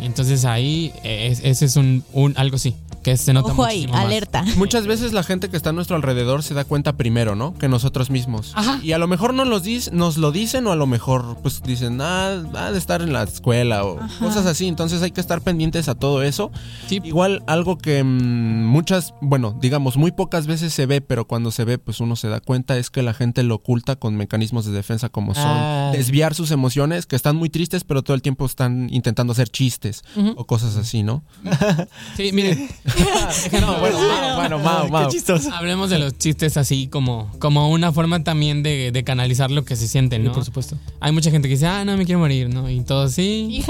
Y 0.00 0.06
entonces 0.06 0.44
ahí 0.44 0.92
ese 1.02 1.64
es 1.64 1.76
un, 1.76 2.04
un 2.12 2.34
algo 2.36 2.58
sí, 2.58 2.74
que 3.04 3.16
se 3.18 3.34
nota 3.34 3.52
Ojo 3.52 3.64
ahí, 3.64 3.86
alerta. 3.92 4.44
Muchas 4.56 4.86
veces 4.86 5.12
la 5.12 5.22
gente 5.22 5.50
que 5.50 5.56
está 5.58 5.70
a 5.70 5.72
nuestro 5.72 5.94
alrededor 5.94 6.42
se 6.42 6.54
da 6.54 6.64
cuenta 6.64 6.96
primero, 6.96 7.36
¿no? 7.36 7.54
Que 7.54 7.68
nosotros 7.68 8.10
mismos. 8.10 8.52
Ajá. 8.56 8.80
Y 8.82 8.92
a 8.92 8.98
lo 8.98 9.06
mejor 9.06 9.34
nos, 9.34 9.46
los 9.46 9.92
nos 9.92 10.16
lo 10.16 10.32
dicen 10.32 10.66
o 10.66 10.72
a 10.72 10.76
lo 10.76 10.86
mejor 10.86 11.36
pues 11.42 11.62
dicen, 11.62 12.00
ah, 12.00 12.42
ha 12.54 12.72
de 12.72 12.78
estar 12.78 13.02
en 13.02 13.12
la 13.12 13.22
escuela 13.22 13.84
o 13.84 13.98
cosas 14.18 14.46
así. 14.46 14.66
Entonces 14.66 15.02
hay 15.02 15.10
que 15.10 15.20
estar 15.20 15.42
pendientes 15.42 15.88
a 15.88 15.94
todo 15.94 16.22
eso. 16.22 16.50
Sí. 16.88 17.00
Igual 17.04 17.44
algo 17.46 17.76
que 17.76 18.02
mm, 18.02 18.64
muchas, 18.66 19.12
bueno, 19.20 19.54
digamos, 19.60 19.98
muy 19.98 20.10
pocas 20.10 20.46
veces 20.46 20.72
se 20.72 20.86
ve, 20.86 21.02
pero 21.02 21.26
cuando 21.26 21.50
se 21.50 21.64
ve 21.64 21.76
pues 21.76 22.00
uno 22.00 22.16
se 22.16 22.28
da 22.28 22.40
cuenta 22.40 22.78
es 22.78 22.88
que 22.88 23.02
la 23.02 23.12
gente 23.12 23.42
lo 23.42 23.56
oculta 23.56 23.96
con 23.96 24.16
mecanismos 24.16 24.64
de 24.64 24.72
defensa 24.72 25.10
como 25.10 25.34
son 25.34 25.44
ah. 25.46 25.90
desviar 25.92 26.34
sus 26.34 26.50
emociones, 26.50 27.04
que 27.04 27.16
están 27.16 27.36
muy 27.36 27.50
tristes, 27.50 27.84
pero 27.84 28.02
todo 28.02 28.14
el 28.14 28.22
tiempo 28.22 28.46
están 28.46 28.88
intentando 28.90 29.34
hacer 29.34 29.50
chistes 29.50 30.04
o 30.36 30.46
cosas 30.46 30.76
así, 30.76 31.02
¿no? 31.02 31.22
sí, 32.16 32.32
miren. 32.32 32.68
no, 33.60 33.78
bueno, 33.78 33.98
bueno, 34.36 34.58
Mau, 34.58 35.08
Hablemos 35.52 35.90
de 35.90 35.98
los 35.98 36.16
chistes 36.18 36.56
así 36.56 36.88
como, 36.88 37.30
como 37.38 37.70
una 37.70 37.92
forma 37.92 38.22
también 38.22 38.62
de, 38.62 39.02
canalizar 39.04 39.50
lo 39.50 39.64
que 39.64 39.76
se 39.76 39.86
siente, 39.86 40.18
¿no? 40.18 40.32
por 40.32 40.44
supuesto. 40.44 40.78
Hay 41.00 41.12
mucha 41.12 41.30
gente 41.30 41.48
que 41.48 41.54
dice, 41.54 41.66
ah, 41.66 41.84
no, 41.84 41.96
me 41.96 42.04
quiero 42.06 42.20
morir, 42.20 42.48
¿no? 42.48 42.70
Y 42.70 42.80
todo 42.80 43.04
así. 43.04 43.64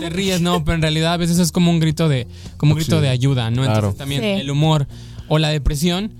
te 0.00 0.10
ríes, 0.10 0.40
no, 0.40 0.64
pero 0.64 0.76
en 0.76 0.82
realidad 0.82 1.14
a 1.14 1.16
veces 1.16 1.38
es 1.38 1.52
como 1.52 1.70
un 1.70 1.80
grito 1.80 2.08
de, 2.08 2.26
como 2.56 2.72
un 2.72 2.78
grito 2.78 3.00
de 3.00 3.08
ayuda, 3.08 3.50
¿no? 3.50 3.64
Entonces 3.64 3.96
también 3.96 4.22
el 4.24 4.50
humor 4.50 4.86
o 5.28 5.38
la 5.38 5.48
depresión 5.48 6.12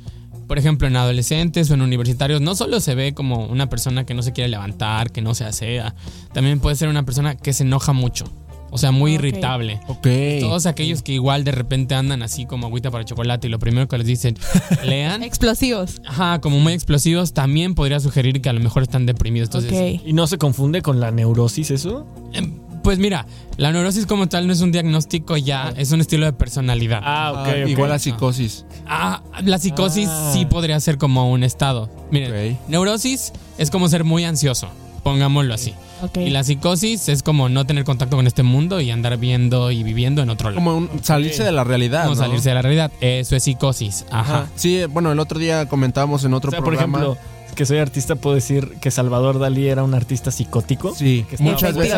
por 0.53 0.59
ejemplo, 0.59 0.87
en 0.87 0.97
adolescentes 0.97 1.71
o 1.71 1.75
en 1.75 1.81
universitarios, 1.81 2.43
no 2.43 2.55
solo 2.55 2.81
se 2.81 2.95
ve 2.95 3.15
como 3.15 3.47
una 3.47 3.71
persona 3.71 4.05
que 4.05 4.13
no 4.13 4.23
se 4.23 4.35
quiere 4.35 4.51
levantar, 4.51 5.11
que 5.11 5.23
no 5.23 5.35
se 5.35 5.47
asea, 5.47 5.95
también 6.35 6.61
puede 6.61 6.77
ser 6.77 6.91
una 6.91 7.05
persona 7.05 7.37
que 7.37 7.55
se 7.55 7.63
enoja 7.63 7.95
mucho. 7.95 8.27
O 8.75 8.79
sea, 8.79 8.91
muy 8.91 9.15
irritable. 9.15 9.81
Ok. 9.87 10.09
Todos 10.41 10.65
aquellos 10.65 11.03
que 11.03 11.13
igual 11.13 11.45
de 11.45 11.53
repente 11.53 11.95
andan 11.95 12.23
así 12.23 12.47
como 12.47 12.67
agüita 12.67 12.91
para 12.91 13.05
chocolate 13.05 13.47
y 13.47 13.51
lo 13.51 13.59
primero 13.59 13.87
que 13.87 13.99
les 13.99 14.07
dicen, 14.07 14.35
lean. 14.85 15.23
explosivos. 15.23 16.01
Ajá, 16.07 16.41
como 16.41 16.59
muy 16.59 16.73
explosivos, 16.73 17.35
también 17.35 17.75
podría 17.75 18.01
sugerir 18.01 18.41
que 18.41 18.49
a 18.49 18.55
lo 18.55 18.61
mejor 18.61 18.83
están 18.83 19.05
deprimidos. 19.05 19.49
Entonces, 19.49 20.01
¿Y 20.07 20.15
no 20.15 20.27
se 20.27 20.39
confunde 20.39 20.81
con 20.81 21.01
la 21.01 21.11
neurosis 21.11 21.71
eso? 21.71 22.07
Em, 22.33 22.61
pues 22.83 22.99
mira, 22.99 23.27
la 23.59 23.73
neurosis 23.73 24.07
como 24.07 24.29
tal 24.29 24.47
no 24.47 24.55
es 24.55 24.63
un 24.63 24.73
diagnóstico 24.73 25.37
ya, 25.37 25.75
es 25.77 25.93
un 25.93 26.01
estilo 26.01 26.25
de 26.25 26.33
personalidad. 26.33 27.03
Ah, 27.05 27.33
ok. 27.33 27.49
Ah, 27.49 27.69
igual 27.69 27.91
la 27.91 27.99
psicosis. 27.99 28.65
Ah, 28.87 29.23
la 29.45 29.59
psicosis 29.59 30.09
sí 30.33 30.43
ah. 30.45 30.49
podría 30.49 30.81
ser 30.81 30.97
como 30.97 31.31
un 31.31 31.45
estado. 31.45 31.91
Miren, 32.11 32.59
neurosis 32.69 33.35
es 33.59 33.71
como 33.71 33.91
ser 33.91 34.05
muy 34.05 34.25
ansioso, 34.25 34.69
pongámoslo 35.03 35.53
así. 35.53 35.75
Y 36.17 36.31
la 36.31 36.45
psicosis 36.45 37.09
es 37.09 37.23
como 37.23 37.49
no 37.49 37.65
tener 37.67 37.85
contacto 37.85 38.17
con 38.17 38.27
este 38.27 38.43
mundo 38.43 38.81
y 38.81 38.91
andar 38.91 39.17
viendo 39.19 39.71
y 39.71 39.83
viviendo 39.83 40.23
en 40.23 40.31
otro 40.31 40.51
lado. 40.51 40.63
Como 40.63 40.89
salirse 41.03 41.45
de 41.45 41.53
la 41.53 41.65
realidad. 41.65 42.05
Como 42.05 42.17
salirse 42.17 42.49
de 42.51 42.55
la 42.55 42.63
realidad. 42.63 42.93
Eso 43.01 43.37
es 43.37 43.43
psicosis. 43.43 44.05
Ajá. 44.11 44.47
Sí, 44.57 44.85
bueno, 44.91 45.13
el 45.13 45.19
otro 45.19 45.39
día 45.39 45.67
comentábamos 45.67 46.25
en 46.25 46.35
otro 46.35 46.51
programa. 46.51 46.99
Por 46.99 47.07
ejemplo, 47.09 47.19
que 47.55 47.67
soy 47.67 47.79
artista, 47.79 48.17
puedo 48.17 48.35
decir 48.35 48.77
que 48.81 48.91
Salvador 48.91 49.39
Dalí 49.39 49.69
era 49.69 49.83
un 49.83 49.95
artista 49.95 50.31
psicótico. 50.31 50.95
Sí, 50.95 51.27
muchas 51.39 51.77
veces. 51.77 51.97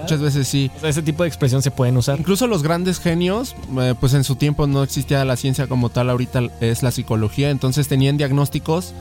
Muchas 0.00 0.20
veces 0.20 0.48
sí. 0.48 0.70
ese 0.82 1.02
tipo 1.02 1.22
de 1.22 1.28
expresión 1.28 1.62
se 1.62 1.70
pueden 1.70 1.96
usar. 1.96 2.18
Incluso 2.18 2.46
los 2.46 2.62
grandes 2.62 2.98
genios, 2.98 3.54
eh, 3.80 3.94
pues 3.98 4.14
en 4.14 4.24
su 4.24 4.36
tiempo 4.36 4.66
no 4.66 4.82
existía 4.82 5.24
la 5.24 5.36
ciencia 5.36 5.66
como 5.66 5.90
tal, 5.90 6.10
ahorita 6.10 6.42
es 6.60 6.82
la 6.82 6.90
psicología, 6.90 7.50
entonces 7.50 7.88
tenían 7.88 8.16
diagnósticos 8.16 8.94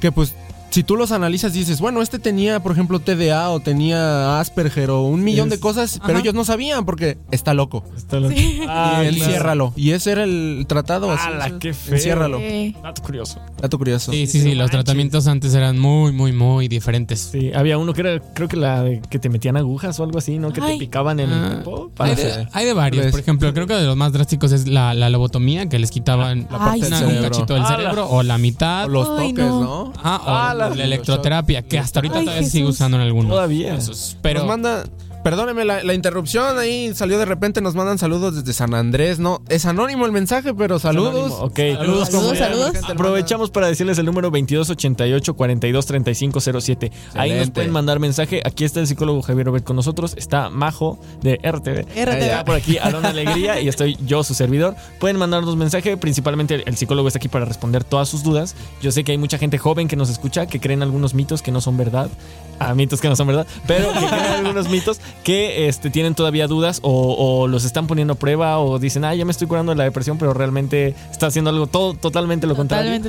que 0.00 0.10
pues 0.10 0.34
si 0.72 0.82
tú 0.82 0.96
los 0.96 1.12
analizas 1.12 1.52
dices, 1.52 1.80
bueno, 1.80 2.00
este 2.00 2.18
tenía, 2.18 2.60
por 2.60 2.72
ejemplo, 2.72 2.98
TDA 2.98 3.50
o 3.50 3.60
tenía 3.60 4.40
Asperger 4.40 4.88
o 4.88 5.02
un 5.02 5.22
millón 5.22 5.50
de 5.50 5.60
cosas, 5.60 6.00
pero 6.06 6.18
ellos 6.18 6.32
no 6.32 6.46
sabían 6.46 6.86
porque 6.86 7.18
está 7.30 7.52
loco. 7.52 7.84
Está 7.94 8.18
loco. 8.18 8.34
Ah, 8.68 9.02
y 9.04 9.08
enciérralo. 9.08 9.74
Y 9.76 9.90
ese 9.90 10.12
era 10.12 10.24
el 10.24 10.64
tratado. 10.66 11.10
¡Hala, 11.10 11.58
qué 11.58 11.74
feo! 11.74 11.94
Enciérralo. 11.94 12.40
Dato 12.82 13.02
curioso. 13.02 13.38
Dato 13.60 13.76
curioso. 13.76 14.12
Sí, 14.12 14.26
sí, 14.26 14.40
sí. 14.40 14.54
Los 14.54 14.70
tratamientos 14.70 15.26
antes 15.26 15.54
eran 15.54 15.78
muy, 15.78 16.12
muy, 16.12 16.32
muy 16.32 16.68
diferentes. 16.68 17.28
Sí, 17.32 17.52
había 17.54 17.76
uno 17.76 17.92
que 17.92 18.00
era, 18.00 18.20
creo 18.32 18.48
que 18.48 18.56
la 18.56 18.82
de 18.82 19.02
que 19.10 19.18
te 19.18 19.28
metían 19.28 19.58
agujas 19.58 20.00
o 20.00 20.04
algo 20.04 20.18
así, 20.18 20.38
¿no? 20.38 20.54
Que 20.54 20.62
te 20.62 20.78
picaban 20.78 21.20
en 21.20 21.30
el 21.30 21.38
ah, 21.38 21.60
cuerpo. 21.62 21.92
Hay, 21.98 22.64
de, 22.64 22.72
varios. 22.72 23.08
Por 23.08 23.20
ejemplo, 23.20 23.52
creo 23.52 23.66
que 23.66 23.74
de 23.74 23.84
los 23.84 23.96
más 23.96 24.12
drásticos 24.12 24.52
es 24.52 24.66
la, 24.66 24.94
lobotomía, 25.10 25.68
que 25.68 25.78
les 25.78 25.90
quitaban 25.90 26.46
la 26.50 26.58
parte 26.58 26.88
del 26.88 27.16
un 27.18 27.22
cachito 27.22 27.54
del 27.54 27.66
cerebro 27.66 28.08
o 28.08 28.22
la 28.22 28.38
mitad. 28.38 28.86
O 28.86 28.88
los 28.88 29.08
toques, 29.08 29.36
¿no? 29.36 29.92
Ah, 30.02 30.54
o 30.56 30.61
la 30.70 30.84
electroterapia 30.84 31.62
que 31.62 31.78
hasta 31.78 32.00
ahorita 32.00 32.20
todavía 32.20 32.48
sigue 32.48 32.66
usando 32.66 32.96
en 32.96 33.02
algunos. 33.02 33.30
Todavía. 33.30 33.78
pero 34.20 34.40
Nos 34.40 34.48
manda 34.48 34.84
Perdóneme 35.22 35.64
la, 35.64 35.94
interrupción, 35.94 36.58
ahí 36.58 36.92
salió 36.94 37.16
de 37.16 37.24
repente, 37.24 37.60
nos 37.60 37.76
mandan 37.76 37.96
saludos 37.98 38.34
desde 38.34 38.52
San 38.52 38.74
Andrés, 38.74 39.20
¿no? 39.20 39.40
Es 39.48 39.66
anónimo 39.66 40.04
el 40.04 40.10
mensaje, 40.10 40.52
pero 40.52 40.80
saludos. 40.80 41.34
Ok, 41.38 41.60
saludos, 41.76 42.08
saludos. 42.08 42.38
saludos. 42.38 42.72
Aprovechamos 42.88 43.50
para 43.50 43.68
decirles 43.68 43.98
el 43.98 44.06
número 44.06 44.32
2288-423507. 44.32 46.90
Ahí 47.14 47.34
nos 47.34 47.50
pueden 47.50 47.70
mandar 47.70 48.00
mensaje. 48.00 48.42
Aquí 48.44 48.64
está 48.64 48.80
el 48.80 48.88
psicólogo 48.88 49.22
Javier 49.22 49.46
Robert 49.46 49.64
con 49.64 49.76
nosotros, 49.76 50.14
está 50.16 50.50
Majo 50.50 50.98
de 51.22 51.36
RTV. 51.36 51.86
RTV. 51.94 52.44
por 52.44 52.56
aquí 52.56 52.78
Alona 52.78 53.10
Alegría 53.10 53.60
y 53.60 53.68
estoy 53.68 53.96
yo, 54.04 54.24
su 54.24 54.34
servidor. 54.34 54.74
Pueden 54.98 55.18
mandarnos 55.18 55.54
mensaje, 55.54 55.96
principalmente 55.96 56.64
el 56.66 56.76
psicólogo 56.76 57.06
está 57.06 57.18
aquí 57.18 57.28
para 57.28 57.44
responder 57.44 57.84
todas 57.84 58.08
sus 58.08 58.24
dudas. 58.24 58.56
Yo 58.80 58.90
sé 58.90 59.04
que 59.04 59.12
hay 59.12 59.18
mucha 59.18 59.38
gente 59.38 59.58
joven 59.58 59.86
que 59.86 59.94
nos 59.94 60.10
escucha, 60.10 60.46
que 60.46 60.58
creen 60.58 60.82
algunos 60.82 61.14
mitos 61.14 61.42
que 61.42 61.52
no 61.52 61.60
son 61.60 61.76
verdad. 61.76 62.10
A 62.58 62.74
mitos 62.74 63.00
que 63.00 63.08
no 63.08 63.16
son 63.16 63.26
verdad, 63.26 63.46
pero 63.66 63.92
que 63.92 64.06
creen 64.06 64.32
algunos 64.34 64.68
mitos 64.68 65.00
que 65.24 65.68
este, 65.68 65.90
tienen 65.90 66.14
todavía 66.14 66.46
dudas 66.46 66.80
o, 66.82 67.46
los 67.48 67.64
están 67.64 67.86
poniendo 67.86 68.14
a 68.14 68.16
prueba 68.16 68.58
o 68.58 68.78
dicen, 68.78 69.04
ah, 69.04 69.14
ya 69.14 69.24
me 69.24 69.30
estoy 69.30 69.46
curando 69.46 69.72
de 69.72 69.76
la 69.76 69.84
depresión, 69.84 70.18
pero 70.18 70.34
realmente 70.34 70.94
está 71.10 71.26
haciendo 71.26 71.50
algo 71.50 71.66
todo, 71.66 71.94
totalmente 71.94 72.46
lo 72.46 72.56
contrario. 72.56 73.00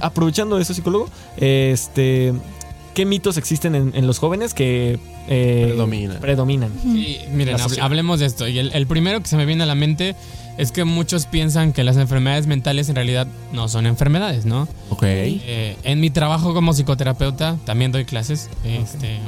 aprovechando 0.00 0.58
eso, 0.58 0.74
psicólogo, 0.74 1.08
este, 1.36 2.32
¿qué 2.94 3.06
mitos 3.06 3.36
existen 3.36 3.74
en, 3.74 4.06
los 4.06 4.18
jóvenes 4.18 4.54
que 4.54 4.98
eh, 5.28 5.68
predominan? 6.20 6.72
miren, 6.84 7.56
hablemos 7.80 8.20
de 8.20 8.26
esto. 8.26 8.48
Y 8.48 8.58
el, 8.58 8.86
primero 8.86 9.20
que 9.20 9.28
se 9.28 9.36
me 9.36 9.46
viene 9.46 9.62
a 9.62 9.66
la 9.66 9.74
mente 9.74 10.16
es 10.58 10.72
que 10.72 10.84
muchos 10.84 11.26
piensan 11.26 11.72
que 11.72 11.84
las 11.84 11.96
enfermedades 11.96 12.46
mentales 12.46 12.88
en 12.88 12.96
realidad 12.96 13.26
no 13.52 13.68
son 13.68 13.86
enfermedades, 13.86 14.44
¿no? 14.44 14.68
Ok. 14.90 15.02
Eh, 15.04 15.76
en 15.84 16.00
mi 16.00 16.10
trabajo 16.10 16.54
como 16.54 16.72
psicoterapeuta 16.74 17.56
también 17.64 17.92
doy 17.92 18.04
clases. 18.04 18.50
Este, 18.64 19.18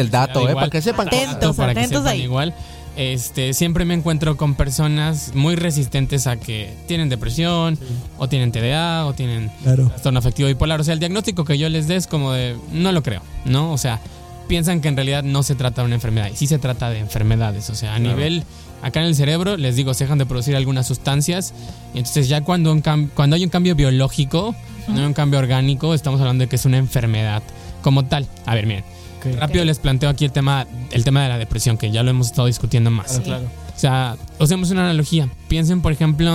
el 0.00 0.10
dato, 0.10 0.48
eh, 0.48 0.54
para 0.54 0.70
que 0.70 0.80
sepan. 0.80 1.08
Atentos, 1.08 1.56
para 1.56 1.72
atentos 1.72 2.06
ahí. 2.06 2.22
igual. 2.22 2.54
este, 2.96 3.54
siempre 3.54 3.84
me 3.84 3.94
encuentro 3.94 4.36
con 4.36 4.54
personas 4.54 5.32
muy 5.34 5.54
resistentes 5.54 6.26
a 6.26 6.36
que 6.36 6.74
tienen 6.86 7.08
depresión, 7.08 7.78
o 8.18 8.28
tienen 8.28 8.50
TDA, 8.50 9.06
o 9.06 9.14
tienen 9.14 9.50
trastorno 9.62 10.18
afectivo 10.18 10.48
bipolar. 10.48 10.80
O 10.80 10.84
sea, 10.84 10.94
el 10.94 11.00
diagnóstico 11.00 11.44
que 11.44 11.58
yo 11.58 11.68
les 11.68 11.86
dé 11.86 11.96
es 11.96 12.06
como 12.06 12.32
de, 12.32 12.56
no 12.72 12.92
lo 12.92 13.02
creo, 13.02 13.22
¿no? 13.44 13.72
O 13.72 13.78
sea, 13.78 14.00
piensan 14.48 14.80
que 14.80 14.88
en 14.88 14.96
realidad 14.96 15.22
no 15.22 15.42
se 15.44 15.54
trata 15.54 15.82
de 15.82 15.86
una 15.86 15.94
enfermedad, 15.94 16.28
y 16.32 16.36
sí 16.36 16.46
se 16.48 16.58
trata 16.58 16.90
de 16.90 16.98
enfermedades. 16.98 17.70
O 17.70 17.74
sea, 17.74 17.94
a 17.94 17.98
nivel, 18.00 18.42
acá 18.82 19.00
en 19.00 19.06
el 19.06 19.14
cerebro, 19.14 19.56
les 19.56 19.76
digo, 19.76 19.94
se 19.94 20.04
dejan 20.04 20.18
de 20.18 20.26
producir 20.26 20.56
algunas 20.56 20.86
sustancias, 20.86 21.54
entonces 21.94 22.28
ya 22.28 22.42
cuando, 22.42 22.76
cuando 23.14 23.36
hay 23.36 23.44
un 23.44 23.50
cambio 23.50 23.74
biológico, 23.74 24.54
no 24.88 24.98
hay 24.98 25.04
un 25.04 25.14
cambio 25.14 25.38
orgánico, 25.38 25.94
estamos 25.94 26.20
hablando 26.20 26.42
de 26.42 26.48
que 26.48 26.56
es 26.56 26.64
una 26.64 26.78
enfermedad 26.78 27.42
como 27.82 28.06
tal. 28.06 28.26
A 28.46 28.54
ver, 28.54 28.66
miren 28.66 28.84
Rápido 29.38 29.64
les 29.64 29.78
planteo 29.78 30.08
aquí 30.08 30.24
el 30.24 30.32
tema, 30.32 30.66
el 30.90 31.04
tema 31.04 31.22
de 31.22 31.28
la 31.28 31.38
depresión, 31.38 31.76
que 31.76 31.90
ya 31.90 32.02
lo 32.02 32.10
hemos 32.10 32.28
estado 32.28 32.46
discutiendo 32.46 32.90
más. 32.90 33.20
Claro, 33.20 33.46
O 33.74 33.78
sea, 33.78 34.16
usemos 34.38 34.70
una 34.70 34.82
analogía. 34.82 35.28
Piensen, 35.48 35.82
por 35.82 35.92
ejemplo, 35.92 36.30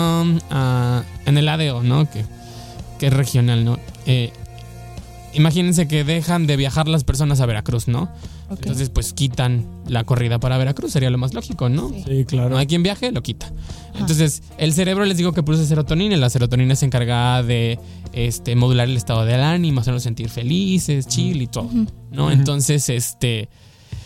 ah, 0.51 1.03
en 1.25 1.37
el 1.37 1.47
ADO, 1.47 1.83
¿no? 1.83 2.09
Que, 2.09 2.25
que 2.99 3.07
es 3.07 3.13
regional, 3.13 3.63
¿no? 3.63 3.79
Eh, 4.05 4.31
imagínense 5.33 5.87
que 5.87 6.03
dejan 6.03 6.45
de 6.45 6.57
viajar 6.57 6.87
las 6.87 7.03
personas 7.03 7.39
a 7.39 7.45
Veracruz, 7.45 7.87
¿no? 7.87 8.09
Entonces, 8.59 8.89
pues 8.89 9.13
quitan 9.13 9.65
la 9.87 10.03
corrida 10.03 10.39
para 10.39 10.57
Veracruz, 10.57 10.91
sería 10.91 11.09
lo 11.09 11.17
más 11.17 11.33
lógico, 11.33 11.69
¿no? 11.69 11.91
Sí, 12.05 12.25
claro. 12.25 12.49
No 12.49 12.57
hay 12.57 12.67
quien 12.67 12.83
viaje, 12.83 13.11
lo 13.11 13.21
quita. 13.23 13.51
Entonces, 13.95 14.43
el 14.57 14.73
cerebro 14.73 15.05
les 15.05 15.17
digo 15.17 15.33
que 15.33 15.43
produce 15.43 15.65
serotonina 15.65 16.15
y 16.15 16.19
la 16.19 16.29
serotonina 16.29 16.75
se 16.75 16.85
encarga 16.85 17.43
de 17.43 17.79
este, 18.13 18.55
modular 18.55 18.87
el 18.87 18.97
estado 18.97 19.25
del 19.25 19.41
ánimo, 19.41 19.81
hacernos 19.81 20.03
sentir 20.03 20.29
felices, 20.29 21.07
chill 21.07 21.41
y 21.41 21.47
todo, 21.47 21.69
¿no? 22.11 22.31
Entonces, 22.31 22.89
este, 22.89 23.49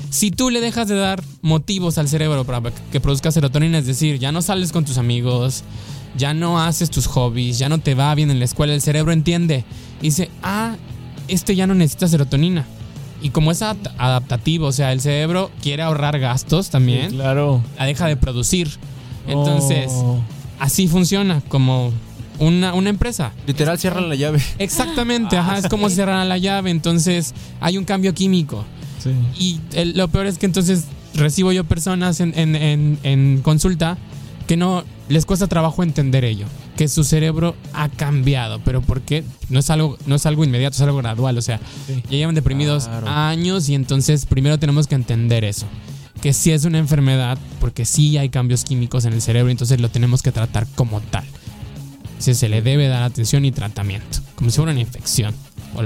si 0.10 0.32
tú 0.32 0.50
le 0.50 0.62
dejas 0.62 0.88
de 0.88 0.96
dar 0.96 1.24
motivos 1.42 1.98
al 1.98 2.08
cerebro 2.08 2.46
para 2.46 2.72
que 2.92 3.00
produzca 3.00 3.32
serotonina, 3.32 3.78
es 3.78 3.86
decir, 3.86 4.20
ya 4.20 4.32
no 4.32 4.42
sales 4.42 4.72
con 4.72 4.86
tus 4.86 4.98
amigos, 4.98 5.64
ya 6.18 6.34
no 6.34 6.60
haces 6.60 6.90
tus 6.90 7.08
hobbies, 7.08 7.60
ya 7.60 7.70
no 7.70 7.80
te 7.80 7.96
va 7.96 8.14
bien 8.16 8.32
en 8.32 8.40
la 8.40 8.46
escuela, 8.46 8.74
el 8.74 8.82
cerebro 8.82 9.12
entiende 9.12 9.64
y 10.02 10.06
dice, 10.06 10.30
ah, 10.44 10.76
este 11.28 11.56
ya 11.56 11.68
no 11.68 11.76
necesita 11.76 12.08
serotonina. 12.08 12.66
Y 13.22 13.32
como 13.32 13.52
es 13.52 13.62
adaptativo, 13.62 14.68
o 14.68 14.72
sea, 14.72 14.92
el 14.92 15.02
cerebro 15.02 15.52
quiere 15.62 15.84
ahorrar 15.84 16.20
gastos 16.20 16.70
también, 16.70 17.12
claro. 17.12 17.64
la 17.78 17.86
deja 17.86 18.08
de 18.08 18.16
producir. 18.16 18.70
Entonces, 19.28 19.90
oh. 19.92 20.20
así 20.60 20.88
funciona 20.88 21.42
como 21.48 21.92
una, 22.40 22.74
una, 22.74 22.90
empresa. 22.90 23.34
Literal 23.48 23.80
cierran 23.80 24.08
la 24.08 24.16
llave. 24.16 24.40
Exactamente, 24.60 25.36
ajá, 25.38 25.58
es 25.58 25.68
como 25.68 25.90
cierran 25.90 26.30
la 26.30 26.38
llave, 26.38 26.70
entonces 26.70 27.34
hay 27.60 27.78
un 27.78 27.86
cambio 27.86 28.14
químico. 28.14 28.64
Sí. 29.00 29.60
Y 29.74 29.94
lo 29.94 30.08
peor 30.10 30.28
es 30.28 30.38
que 30.38 30.46
entonces 30.46 30.86
recibo 31.16 31.52
yo 31.52 31.64
personas 31.64 32.20
en, 32.20 32.34
en, 32.36 33.00
en 33.04 33.42
consulta 33.42 33.98
que 34.46 34.58
no 34.58 34.84
les 35.10 35.26
cuesta 35.26 35.48
trabajo 35.48 35.82
entender 35.82 36.24
ello 36.24 36.46
que 36.78 36.88
su 36.88 37.04
cerebro 37.04 37.56
ha 37.74 37.90
cambiado. 37.90 38.62
¿Pero 38.64 38.82
por 38.82 39.02
qué? 39.02 39.24
No 39.50 39.60
es 39.60 39.70
algo, 39.70 39.98
no 40.06 40.16
es 40.16 40.26
algo 40.26 40.44
inmediato, 40.44 40.76
es 40.76 40.82
algo 40.82 40.98
gradual. 40.98 41.38
O 41.38 41.42
sea, 41.42 41.60
ya 41.88 42.18
llevan 42.18 42.36
deprimidos 42.36 42.88
años 43.06 43.68
y 43.68 43.76
entonces 43.76 44.26
primero 44.26 44.58
tenemos 44.60 44.88
que 44.88 44.96
entender 44.96 45.44
eso. 45.44 45.66
Que 46.22 46.34
sí 46.34 46.52
es 46.52 46.66
una 46.66 46.78
enfermedad 46.78 47.38
porque 47.60 47.86
sí 47.86 48.18
hay 48.18 48.30
cambios 48.30 48.64
químicos 48.64 49.06
en 49.06 49.14
el 49.14 49.22
cerebro, 49.22 49.52
entonces 49.52 49.82
lo 49.82 49.90
tenemos 49.90 50.22
que 50.22 50.32
tratar 50.32 50.66
como 50.76 51.02
tal. 51.02 51.26
se 52.20 52.50
le 52.50 52.62
debe 52.62 52.88
dar 52.88 53.04
atención 53.04 53.46
y 53.46 53.52
tratamiento, 53.52 54.20
como 54.36 54.50
si 54.50 54.56
fuera 54.58 54.72
una 54.72 54.82
infección 54.82 55.36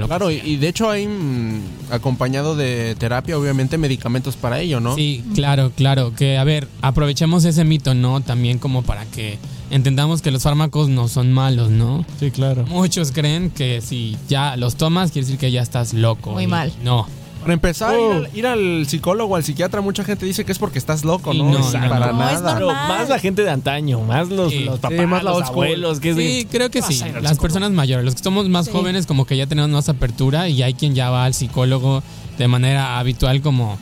claro, 0.06 0.30
y 0.30 0.56
de 0.56 0.68
hecho 0.68 0.90
hay 0.90 1.06
mm, 1.06 1.60
acompañado 1.90 2.56
de 2.56 2.94
terapia, 2.96 3.38
obviamente, 3.38 3.78
medicamentos 3.78 4.36
para 4.36 4.60
ello, 4.60 4.80
¿no? 4.80 4.94
Sí, 4.94 5.24
claro, 5.34 5.72
claro. 5.74 6.14
Que, 6.14 6.38
a 6.38 6.44
ver, 6.44 6.68
aprovechemos 6.80 7.44
ese 7.44 7.64
mito, 7.64 7.94
¿no? 7.94 8.20
También 8.20 8.58
como 8.58 8.82
para 8.82 9.04
que 9.06 9.38
entendamos 9.72 10.22
que 10.22 10.30
los 10.30 10.42
fármacos 10.42 10.88
no 10.88 11.08
son 11.08 11.32
malos, 11.32 11.70
¿no? 11.70 12.04
Sí, 12.20 12.30
claro. 12.30 12.64
Muchos 12.66 13.10
creen 13.10 13.50
que 13.50 13.80
si 13.80 14.16
ya 14.28 14.56
los 14.56 14.76
tomas, 14.76 15.10
quiere 15.10 15.26
decir 15.26 15.40
que 15.40 15.50
ya 15.50 15.62
estás 15.62 15.94
loco. 15.94 16.32
Muy 16.32 16.46
mal. 16.46 16.72
No. 16.84 17.06
Para 17.40 17.54
empezar, 17.54 17.96
ir, 18.34 18.46
al, 18.46 18.86
psicólogo 18.86 19.32
o 19.32 19.36
al 19.36 19.42
psiquiatra, 19.42 19.80
mucha 19.80 20.04
gente 20.04 20.24
dice 20.24 20.44
que 20.44 20.52
es 20.52 20.60
porque 20.60 20.78
estás 20.78 21.04
loco, 21.04 21.34
¿no? 21.34 21.50
no, 21.50 21.72
para 21.72 22.12
nada. 22.12 22.60
más 22.60 23.08
la 23.08 23.18
gente 23.18 23.42
de 23.42 23.50
antaño, 23.50 24.00
más 24.02 24.28
los, 24.28 24.54
papás, 24.80 25.08
más 25.08 25.24
los 25.24 25.42
abuelos. 25.42 25.98
Que 25.98 26.14
sí, 26.14 26.46
creo 26.48 26.70
que 26.70 26.82
sí. 26.82 27.02
Las 27.20 27.38
personas 27.38 27.72
mayores, 27.72 28.04
los 28.04 28.14
que 28.14 28.22
somos 28.22 28.48
más 28.48 28.68
jóvenes, 28.68 29.06
como 29.06 29.24
que 29.24 29.36
ya 29.36 29.48
tenemos 29.48 29.72
más 29.72 29.88
apertura 29.88 30.48
y 30.48 30.62
hay 30.62 30.74
quien 30.74 30.94
ya 30.94 31.10
va 31.10 31.24
al 31.24 31.34
psicólogo 31.34 32.04
de 32.38 32.46
manera 32.46 33.00
habitual 33.00 33.42
como, 33.42 33.76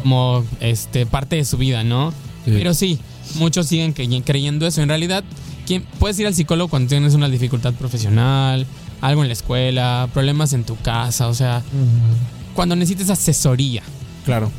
como 0.00 0.42
este, 0.60 1.04
parte 1.04 1.36
de 1.36 1.44
su 1.44 1.58
vida, 1.58 1.84
¿no? 1.84 2.14
Pero 2.46 2.72
sí, 2.72 3.00
muchos 3.34 3.66
siguen 3.66 3.92
creyendo 3.92 4.66
eso. 4.66 4.82
En 4.82 4.88
realidad, 4.88 5.24
¿quién, 5.66 5.84
puedes 5.98 6.18
ir 6.18 6.26
al 6.26 6.34
psicólogo 6.34 6.68
cuando 6.68 6.88
tienes 6.88 7.14
una 7.14 7.28
dificultad 7.28 7.74
profesional, 7.74 8.66
algo 9.00 9.22
en 9.22 9.28
la 9.28 9.34
escuela, 9.34 10.08
problemas 10.12 10.52
en 10.52 10.64
tu 10.64 10.76
casa, 10.76 11.28
o 11.28 11.34
sea 11.34 11.62
cuando 12.54 12.76
necesites 12.76 13.10
asesoría. 13.10 13.82
Claro. 14.24 14.50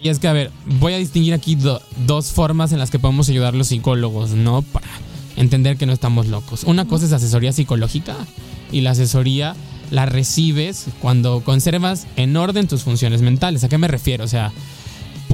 Y 0.00 0.08
es 0.08 0.18
que, 0.18 0.28
a 0.28 0.32
ver, 0.32 0.50
voy 0.80 0.94
a 0.94 0.98
distinguir 0.98 1.34
aquí 1.34 1.58
dos 2.06 2.32
formas 2.32 2.72
en 2.72 2.78
las 2.78 2.90
que 2.90 2.98
podemos 2.98 3.28
ayudar 3.28 3.54
los 3.54 3.66
psicólogos, 3.66 4.30
¿no? 4.30 4.62
Para 4.62 4.86
entender 5.36 5.76
que 5.76 5.84
no 5.84 5.92
estamos 5.92 6.28
locos. 6.28 6.64
Una 6.64 6.86
cosa 6.86 7.04
es 7.04 7.12
asesoría 7.12 7.52
psicológica 7.52 8.16
y 8.72 8.80
la 8.80 8.92
asesoría 8.92 9.56
la 9.90 10.06
recibes 10.06 10.86
cuando 11.02 11.42
conservas 11.44 12.06
en 12.16 12.34
orden 12.36 12.66
tus 12.66 12.82
funciones 12.82 13.20
mentales. 13.20 13.62
¿A 13.62 13.68
qué 13.68 13.76
me 13.76 13.88
refiero? 13.88 14.24
O 14.24 14.28
sea, 14.28 14.52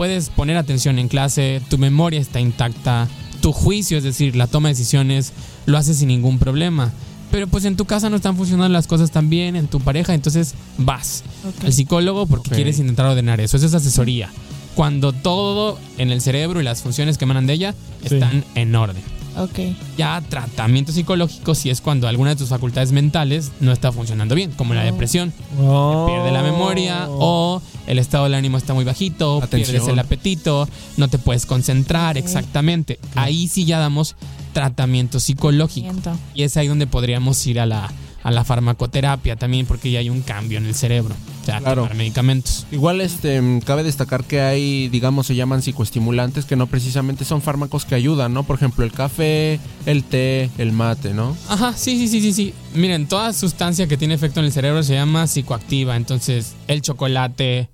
puedes 0.00 0.30
poner 0.30 0.56
atención 0.56 0.98
en 0.98 1.08
clase, 1.08 1.60
tu 1.68 1.76
memoria 1.76 2.18
está 2.18 2.40
intacta, 2.40 3.06
tu 3.42 3.52
juicio, 3.52 3.98
es 3.98 4.02
decir, 4.02 4.34
la 4.34 4.46
toma 4.46 4.68
de 4.68 4.72
decisiones, 4.72 5.34
lo 5.66 5.76
haces 5.76 5.98
sin 5.98 6.08
ningún 6.08 6.38
problema 6.38 6.90
pero 7.30 7.46
pues 7.46 7.66
en 7.66 7.76
tu 7.76 7.84
casa 7.84 8.08
no 8.08 8.16
están 8.16 8.34
funcionando 8.34 8.72
las 8.72 8.86
cosas 8.86 9.10
tan 9.10 9.28
bien, 9.28 9.56
en 9.56 9.66
tu 9.68 9.78
pareja, 9.78 10.14
entonces 10.14 10.54
vas 10.78 11.22
al 11.62 11.74
psicólogo 11.74 12.24
porque 12.24 12.48
quieres 12.48 12.78
intentar 12.78 13.04
ordenar 13.04 13.42
eso. 13.42 13.58
Eso 13.58 13.66
es 13.66 13.74
asesoría. 13.74 14.30
Cuando 14.74 15.12
todo 15.12 15.78
en 15.98 16.10
el 16.10 16.22
cerebro 16.22 16.62
y 16.62 16.64
las 16.64 16.80
funciones 16.80 17.18
que 17.18 17.26
emanan 17.26 17.46
de 17.46 17.52
ella 17.52 17.74
están 18.02 18.42
en 18.54 18.74
orden. 18.74 19.02
Ok. 19.36 19.58
Ya 19.96 20.20
tratamiento 20.28 20.92
psicológico 20.92 21.54
si 21.54 21.70
es 21.70 21.80
cuando 21.80 22.08
alguna 22.08 22.30
de 22.30 22.36
tus 22.36 22.48
facultades 22.48 22.92
mentales 22.92 23.52
no 23.60 23.72
está 23.72 23.92
funcionando 23.92 24.34
bien, 24.34 24.50
como 24.52 24.74
la 24.74 24.82
oh. 24.82 24.84
depresión, 24.84 25.32
oh. 25.60 26.06
pierde 26.06 26.32
la 26.32 26.42
memoria 26.42 27.06
o 27.08 27.62
el 27.86 27.98
estado 27.98 28.24
del 28.24 28.34
ánimo 28.34 28.58
está 28.58 28.74
muy 28.74 28.84
bajito, 28.84 29.40
pierdes 29.50 29.88
el 29.88 29.98
apetito, 29.98 30.68
no 30.96 31.08
te 31.08 31.18
puedes 31.18 31.46
concentrar, 31.46 32.18
exactamente. 32.18 32.98
Ahí 33.14 33.48
sí 33.48 33.64
ya 33.64 33.78
damos 33.78 34.16
tratamiento 34.52 35.20
psicológico. 35.20 35.92
Y 36.34 36.42
es 36.42 36.56
ahí 36.56 36.68
donde 36.68 36.86
podríamos 36.86 37.46
ir 37.46 37.60
a 37.60 37.66
la, 37.66 37.90
a 38.22 38.30
la 38.30 38.44
farmacoterapia 38.44 39.37
también, 39.37 39.66
porque 39.66 39.90
ya 39.90 40.00
hay 40.00 40.11
un 40.11 40.22
cambio 40.22 40.59
en 40.59 40.66
el 40.66 40.74
cerebro. 40.74 41.14
O 41.42 41.44
sea, 41.44 41.59
claro. 41.59 41.88
medicamentos. 41.94 42.66
Igual 42.70 43.00
este 43.00 43.40
cabe 43.64 43.83
destacar 43.83 44.24
que 44.24 44.40
hay, 44.40 44.88
digamos, 44.88 45.26
se 45.26 45.35
llaman 45.35 45.62
psicoestimulantes 45.62 46.44
que 46.44 46.56
no 46.56 46.66
precisamente 46.66 47.24
son 47.24 47.40
fármacos 47.40 47.85
que 47.85 47.94
ayudan, 47.94 48.35
¿no? 48.35 48.42
Por 48.42 48.56
ejemplo, 48.56 48.85
el 48.85 48.92
café, 48.92 49.59
el 49.87 50.04
té, 50.04 50.50
el 50.59 50.72
mate, 50.72 51.14
¿no? 51.14 51.37
Ajá, 51.48 51.72
sí, 51.74 51.98
sí, 51.98 52.09
sí, 52.09 52.20
sí, 52.20 52.33
sí. 52.33 52.54
Miren, 52.74 53.06
toda 53.06 53.33
sustancia 53.33 53.87
que 53.87 53.96
tiene 53.96 54.14
efecto 54.14 54.40
en 54.40 54.46
el 54.46 54.52
cerebro 54.52 54.83
se 54.83 54.94
llama 54.94 55.26
psicoactiva. 55.26 55.96
Entonces, 55.96 56.54
el 56.68 56.83
chocolate, 56.83 57.70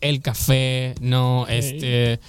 el 0.00 0.20
café, 0.22 0.94
no, 1.00 1.46
este 1.48 2.20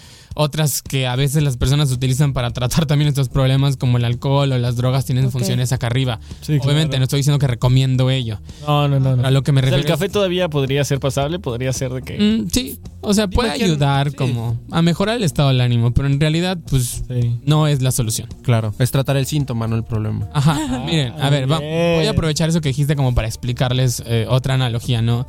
otras 0.41 0.81
que 0.81 1.05
a 1.05 1.17
veces 1.17 1.43
las 1.43 1.57
personas 1.57 1.91
utilizan 1.91 2.31
para 2.31 2.51
tratar 2.51 2.85
también 2.85 3.09
estos 3.09 3.27
problemas, 3.27 3.75
como 3.75 3.97
el 3.97 4.05
alcohol 4.05 4.49
o 4.53 4.57
las 4.57 4.77
drogas, 4.77 5.03
tienen 5.03 5.29
funciones 5.31 5.73
acá 5.73 5.87
arriba. 5.87 6.21
Obviamente 6.61 6.97
no 6.97 7.03
estoy 7.03 7.19
diciendo 7.19 7.39
que 7.39 7.47
recomiendo 7.47 8.09
ello. 8.09 8.39
No, 8.65 8.87
no, 8.87 9.01
no. 9.01 9.25
A 9.25 9.31
lo 9.31 9.43
que 9.43 9.51
me 9.51 9.59
refiero. 9.59 9.81
el 9.81 9.85
café 9.85 10.07
todavía 10.07 10.49
podría 10.49 10.85
ser 10.85 11.01
pasable, 11.01 11.39
podría 11.39 11.73
ser 11.73 11.91
de 11.91 12.03
que. 12.03 12.17
Mm, 12.17 12.47
sí, 12.49 12.79
o 13.01 13.13
sea, 13.13 13.27
puede 13.27 13.51
ayudar 13.51 14.15
como 14.15 14.57
a 14.71 14.81
mejorar 14.81 15.17
el 15.17 15.25
estado 15.25 15.49
del 15.49 15.59
ánimo, 15.59 15.91
pero 15.93 16.07
en 16.07 16.21
realidad, 16.21 16.57
pues 16.69 17.03
no 17.43 17.67
es 17.67 17.81
la 17.81 17.91
solución. 17.91 18.29
Claro, 18.41 18.73
es 18.79 18.91
tratar 18.91 19.17
el 19.17 19.25
síntoma, 19.25 19.67
no 19.67 19.75
el 19.75 19.83
problema. 19.83 20.29
Ajá, 20.33 20.57
ah, 20.57 20.83
miren, 20.85 21.19
a 21.19 21.29
ver, 21.29 21.47
voy 21.47 22.05
a 22.05 22.11
aprovechar 22.11 22.47
eso 22.47 22.61
que 22.61 22.69
dijiste 22.69 22.95
como 22.95 23.13
para 23.13 23.27
explicarles 23.27 24.01
eh, 24.05 24.25
otra 24.29 24.53
analogía, 24.53 25.01
¿no? 25.01 25.27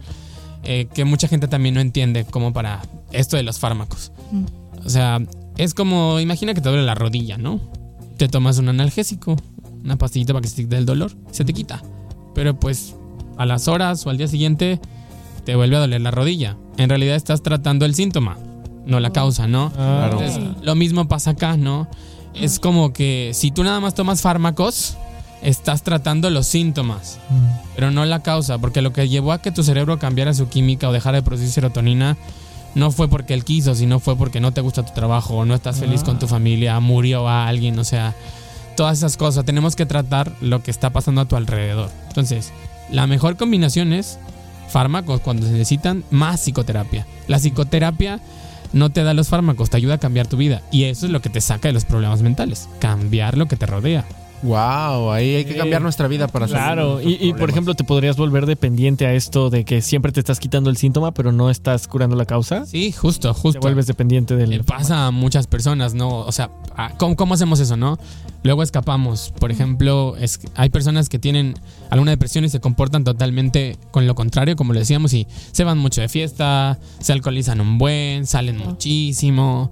Eh, 0.63 0.87
que 0.95 1.05
mucha 1.05 1.27
gente 1.27 1.49
también 1.49 1.75
no 1.75 1.81
entiende 1.81 2.25
como 2.25 2.53
para 2.53 2.83
esto 3.11 3.37
de 3.37 3.43
los 3.43 3.59
fármacos. 3.59 4.13
Mm. 4.31 4.60
O 4.85 4.89
sea, 4.89 5.21
es 5.57 5.75
como, 5.75 6.21
imagina 6.21 6.55
que 6.55 6.61
te 6.61 6.69
duele 6.69 6.85
la 6.85 6.95
rodilla, 6.95 7.37
¿no? 7.37 7.61
Te 8.17 8.29
tomas 8.29 8.59
un 8.59 8.69
analgésico, 8.69 9.37
una 9.85 9.97
pastillita 9.97 10.33
para 10.33 10.43
que 10.43 10.49
se 10.49 10.65
te 10.67 10.77
el 10.77 10.87
dolor, 10.87 11.13
se 11.31 11.45
te 11.45 11.53
quita. 11.53 11.83
Pero 12.35 12.59
pues 12.59 12.95
a 13.37 13.47
las 13.47 13.69
horas 13.69 14.07
o 14.07 14.11
al 14.11 14.19
día 14.19 14.29
siguiente 14.29 14.81
te 15.45 15.57
vuelve 15.57 15.77
a 15.77 15.81
doler 15.81 16.01
la 16.01 16.11
rodilla. 16.11 16.57
En 16.77 16.89
realidad 16.89 17.17
estás 17.17 17.43
tratando 17.43 17.87
el 17.87 17.95
síntoma, 17.95 18.39
no 18.87 19.01
la 19.01 19.11
causa, 19.11 19.47
¿no? 19.47 19.73
Entonces, 20.05 20.39
lo 20.63 20.75
mismo 20.75 21.09
pasa 21.09 21.31
acá, 21.31 21.57
¿no? 21.57 21.89
Es 22.35 22.61
como 22.61 22.93
que 22.93 23.33
si 23.35 23.51
tú 23.51 23.65
nada 23.65 23.81
más 23.81 23.95
tomas 23.95 24.23
fármacos, 24.23 24.97
estás 25.43 25.83
tratando 25.83 26.31
los 26.31 26.47
síntomas, 26.47 27.19
pero 27.75 27.91
no 27.91 28.05
la 28.05 28.23
causa, 28.23 28.59
porque 28.59 28.83
lo 28.83 28.93
que 28.93 29.09
llevó 29.09 29.33
a 29.33 29.41
que 29.41 29.51
tu 29.51 29.63
cerebro 29.63 29.99
cambiara 29.99 30.35
su 30.35 30.49
química 30.49 30.89
o 30.89 30.93
dejara 30.93 31.19
de 31.19 31.23
producir 31.23 31.51
serotonina 31.51 32.17
no 32.75 32.91
fue 32.91 33.09
porque 33.09 33.35
él 33.35 33.45
quiso, 33.45 33.75
sino 33.75 34.01
fue 34.01 34.17
porque 34.17 34.41
no 34.41 34.53
te 34.53 34.61
gusta 34.61 34.85
tu 34.85 34.93
trabajo, 34.93 35.35
o 35.35 35.45
no 35.45 35.55
estás 35.55 35.81
feliz 35.81 36.03
con 36.05 36.19
tu 36.19 36.27
Ah. 36.27 36.31
familia, 36.31 36.81
murió 36.81 37.29
a 37.29 37.47
alguien, 37.49 37.79
o 37.79 37.85
sea, 37.85 38.15
todas 38.77 38.99
esas 38.99 39.17
cosas. 39.17 39.45
Tenemos 39.45 39.77
que 39.77 39.87
tratar 39.87 40.33
lo 40.41 40.63
que 40.63 40.71
está 40.71 40.91
pasando 40.91 41.21
a 41.21 41.25
tu 41.27 41.37
alrededor. 41.37 41.91
Entonces, 42.09 42.53
la 42.91 43.07
mejor 43.07 43.37
combinación 43.37 43.93
es 43.93 44.19
fármacos 44.69 45.21
cuando 45.21 45.47
se 45.47 45.53
necesitan, 45.53 46.05
más 46.11 46.41
psicoterapia. 46.41 47.07
La 47.27 47.39
psicoterapia 47.39 48.21
no 48.73 48.91
te 48.91 49.03
da 49.03 49.15
los 49.15 49.29
fármacos, 49.29 49.69
te 49.71 49.77
ayuda 49.77 49.95
a 49.95 49.99
cambiar 49.99 50.29
tu 50.29 50.37
vida. 50.37 50.63
Y 50.71 50.85
eso 50.85 51.07
es 51.07 51.13
lo 51.13 51.21
que 51.21 51.29
te 51.29 51.41
saca 51.41 51.69
de 51.69 51.73
los 51.75 51.85
problemas 51.85 52.23
mentales, 52.23 52.69
cambiar 52.79 53.37
lo 53.37 53.47
que 53.47 53.57
te 53.57 53.67
rodea. 53.67 54.05
Wow, 54.43 55.11
ahí 55.13 55.35
hay 55.37 55.45
que 55.45 55.57
cambiar 55.57 55.83
nuestra 55.83 56.09
vida 56.09 56.27
para 56.27 56.47
Claro, 56.47 57.01
y, 57.03 57.33
por 57.35 57.51
ejemplo, 57.51 57.75
te 57.75 57.85
podrías 57.85 58.17
volver 58.17 58.47
dependiente 58.47 59.07
a 59.07 59.13
esto 59.15 59.51
de 59.51 59.65
que 59.65 59.83
siempre 59.83 60.13
te 60.13 60.21
estás 60.21 60.41
quitando 60.41 60.71
el 60.71 60.77
síntoma, 60.77 61.13
pero 61.13 61.31
no 61.31 61.51
estás 61.51 61.87
curando 61.87 62.17
la 62.17 62.25
causa. 62.25 62.65
Sí, 62.65 62.93
justo, 62.93 63.33
Te 63.35 63.41
justo. 63.41 63.61
vuelves 63.61 63.87
dependiente 63.87 64.37
del. 64.37 64.51
Le 64.51 64.65
pasa 64.65 65.07
a 65.07 65.11
muchas 65.11 65.47
personas, 65.47 65.95
¿no? 65.95 66.21
O 66.21 66.33
sea, 66.33 66.51
ah, 66.77 66.93
¿cómo, 66.97 67.17
cómo 67.17 67.35
hacemos 67.35 67.61
eso, 67.61 67.77
no? 67.77 67.99
Luego 68.43 68.63
escapamos. 68.63 69.33
Por 69.39 69.51
ejemplo, 69.51 70.17
es, 70.17 70.41
hay 70.55 70.71
personas 70.71 71.09
que 71.11 71.19
tienen 71.19 71.55
alguna 71.91 72.13
depresión 72.13 72.45
y 72.45 72.49
se 72.49 72.61
comportan 72.61 73.05
totalmente 73.05 73.77
con 73.91 74.07
lo 74.07 74.15
contrario, 74.15 74.57
como 74.57 74.73
le 74.73 74.81
decíamos, 74.81 75.13
y 75.13 75.27
se 75.53 75.65
van 75.65 75.77
mucho 75.77 76.01
de 76.01 76.09
fiesta, 76.09 76.79
se 77.01 77.13
alcoholizan 77.13 77.61
un 77.61 77.77
buen, 77.77 78.27
salen 78.27 78.57
muchísimo. 78.57 79.71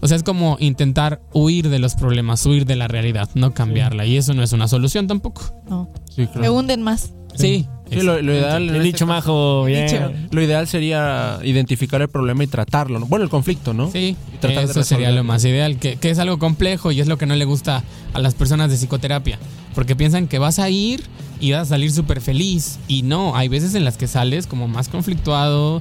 O 0.00 0.08
sea, 0.08 0.16
es 0.16 0.22
como 0.22 0.56
intentar 0.60 1.20
huir 1.32 1.68
de 1.68 1.78
los 1.78 1.94
problemas, 1.94 2.44
huir 2.46 2.64
de 2.66 2.76
la 2.76 2.88
realidad, 2.88 3.28
no 3.34 3.52
cambiarla. 3.54 4.06
Y 4.06 4.16
eso 4.16 4.34
no 4.34 4.42
es 4.42 4.52
una 4.52 4.68
solución 4.68 5.06
tampoco. 5.06 5.52
No. 5.68 5.88
Sí, 6.08 6.26
claro. 6.26 6.40
Me 6.40 6.50
hunden 6.50 6.82
más. 6.82 7.12
Sí. 7.34 7.66
Sí, 7.90 8.02
lo, 8.02 8.20
lo 8.20 8.34
ideal, 8.34 8.66
este 8.68 8.80
dicho, 8.80 9.06
caso- 9.06 9.06
Majo. 9.06 9.64
Bien. 9.64 9.86
Dicho. 9.86 10.12
lo 10.30 10.42
ideal 10.42 10.66
sería 10.68 11.38
identificar 11.42 12.02
el 12.02 12.08
problema 12.08 12.44
y 12.44 12.46
tratarlo. 12.46 12.98
¿no? 12.98 13.06
Bueno, 13.06 13.24
el 13.24 13.30
conflicto, 13.30 13.72
¿no? 13.72 13.90
Sí, 13.90 14.14
Y 14.34 14.36
tratar 14.38 14.66
de 14.66 14.70
eso 14.72 14.82
sería 14.84 15.10
lo 15.10 15.24
más 15.24 15.42
ideal, 15.46 15.78
que, 15.78 15.96
que 15.96 16.10
es 16.10 16.18
algo 16.18 16.38
complejo 16.38 16.92
y 16.92 17.00
es 17.00 17.06
lo 17.06 17.16
que 17.16 17.24
no 17.26 17.34
le 17.34 17.44
gusta 17.46 17.82
a 18.12 18.18
las 18.18 18.34
personas 18.34 18.70
de 18.70 18.76
psicoterapia, 18.76 19.38
porque 19.74 19.96
piensan 19.96 20.28
que 20.28 20.38
vas 20.38 20.58
a 20.58 20.68
ir 20.68 21.02
y 21.40 21.52
vas 21.52 21.62
a 21.62 21.64
salir 21.66 21.90
súper 21.90 22.20
feliz 22.20 22.78
y 22.88 23.02
no, 23.02 23.34
hay 23.36 23.48
veces 23.48 23.74
en 23.74 23.84
las 23.86 23.96
que 23.96 24.06
sales 24.06 24.46
como 24.46 24.68
más 24.68 24.88
conflictuado, 24.88 25.76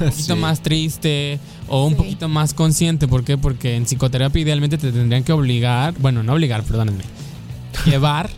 un 0.00 0.08
poquito 0.08 0.34
Sí. 0.34 0.40
más 0.40 0.60
triste 0.60 1.38
o 1.68 1.84
un 1.86 1.90
Sí. 1.92 1.96
poquito 1.96 2.28
más 2.28 2.54
consciente, 2.54 3.08
¿por 3.08 3.24
qué? 3.24 3.36
Porque 3.38 3.76
en 3.76 3.84
psicoterapia 3.84 4.42
idealmente 4.42 4.78
te 4.78 4.92
tendrían 4.92 5.24
que 5.24 5.32
obligar, 5.32 5.94
bueno, 5.98 6.22
no 6.22 6.32
obligar, 6.34 6.62
perdónenme, 6.62 7.04
llevar, 7.86 8.30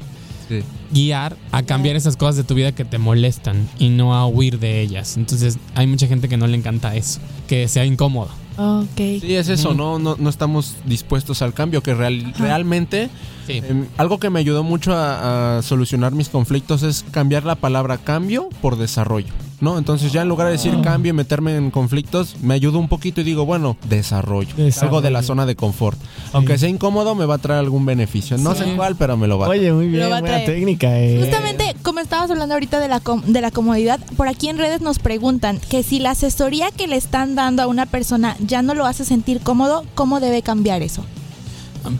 Sí. 0.48 0.62
guiar 0.92 1.36
a 1.50 1.62
cambiar 1.64 1.96
esas 1.96 2.16
cosas 2.16 2.36
de 2.36 2.44
tu 2.44 2.54
vida 2.54 2.72
que 2.72 2.84
te 2.84 2.98
molestan 2.98 3.68
y 3.78 3.88
no 3.88 4.14
a 4.14 4.26
huir 4.26 4.58
de 4.60 4.80
ellas. 4.80 5.16
Entonces 5.16 5.58
hay 5.74 5.86
mucha 5.88 6.06
gente 6.06 6.28
que 6.28 6.36
no 6.36 6.46
le 6.46 6.56
encanta 6.56 6.94
eso, 6.94 7.18
que 7.48 7.66
sea 7.68 7.84
incómodo. 7.84 8.28
Ok. 8.58 8.96
Sí, 9.20 9.34
es 9.34 9.48
eso. 9.48 9.74
¿no? 9.74 9.98
¿no? 9.98 10.16
No 10.18 10.30
estamos 10.30 10.76
dispuestos 10.86 11.42
al 11.42 11.52
cambio, 11.52 11.82
que 11.82 11.94
real- 11.94 12.32
realmente 12.38 13.10
Sí. 13.46 13.54
em, 13.68 13.86
algo 13.98 14.18
que 14.18 14.30
me 14.30 14.38
ayudó 14.40 14.62
mucho 14.62 14.94
a, 14.94 15.58
a 15.58 15.62
solucionar 15.62 16.12
mis 16.12 16.28
conflictos 16.30 16.82
es 16.82 17.04
cambiar 17.10 17.44
la 17.44 17.56
palabra 17.56 17.98
cambio 17.98 18.48
por 18.62 18.78
desarrollo, 18.78 19.32
¿no? 19.60 19.78
Entonces 19.78 20.12
ya 20.12 20.22
en 20.22 20.28
lugar 20.28 20.46
de 20.46 20.52
decir 20.52 20.78
cambio 20.82 21.10
y 21.10 21.12
meterme 21.12 21.56
en 21.56 21.70
conflictos, 21.70 22.36
me 22.42 22.54
ayudó 22.54 22.78
un 22.78 22.88
poquito 22.88 23.20
y 23.20 23.24
digo, 23.24 23.46
bueno, 23.46 23.76
desarrollo, 23.88 24.54
algo 24.82 25.00
de 25.00 25.10
la 25.10 25.22
zona 25.22 25.46
de 25.46 25.56
confort. 25.56 25.98
Aunque 26.32 26.58
sea 26.58 26.68
incómodo, 26.68 27.14
me 27.14 27.24
va 27.26 27.36
a 27.36 27.38
traer 27.38 27.60
algún 27.60 27.86
beneficio. 27.86 28.36
No 28.38 28.54
Sí. 28.54 28.64
sé 28.64 28.72
cuál, 28.76 28.96
pero 28.96 29.16
me 29.16 29.26
lo 29.26 29.38
va 29.38 29.46
a 29.46 29.48
traer. 29.48 29.62
Oye, 29.62 29.72
muy 29.72 29.86
bien, 29.88 30.08
buena 30.08 30.44
técnica, 30.44 30.98
eh. 31.00 31.18
Justamente, 31.20 31.74
como 31.82 32.00
estabas 32.00 32.30
hablando 32.30 32.54
ahorita 32.54 32.80
de 32.80 32.88
la, 32.88 33.00
com- 33.00 33.22
de 33.24 33.40
la 33.40 33.50
comodidad, 33.50 34.00
por 34.16 34.28
aquí 34.28 34.48
en 34.48 34.58
redes 34.58 34.80
nos 34.80 34.98
preguntan 34.98 35.58
que 35.70 35.82
si 35.82 35.98
la 36.00 36.10
asesoría 36.10 36.70
que 36.70 36.86
le 36.86 36.96
están 36.96 37.34
dando 37.34 37.62
a 37.62 37.66
una 37.66 37.86
persona 37.86 38.36
ya 38.40 38.62
no 38.62 38.74
lo 38.74 38.84
hace 38.86 39.04
sentir 39.04 39.40
cómodo, 39.40 39.84
¿cómo 39.94 40.20
debe 40.20 40.42
cambiar 40.42 40.82
eso? 40.82 41.04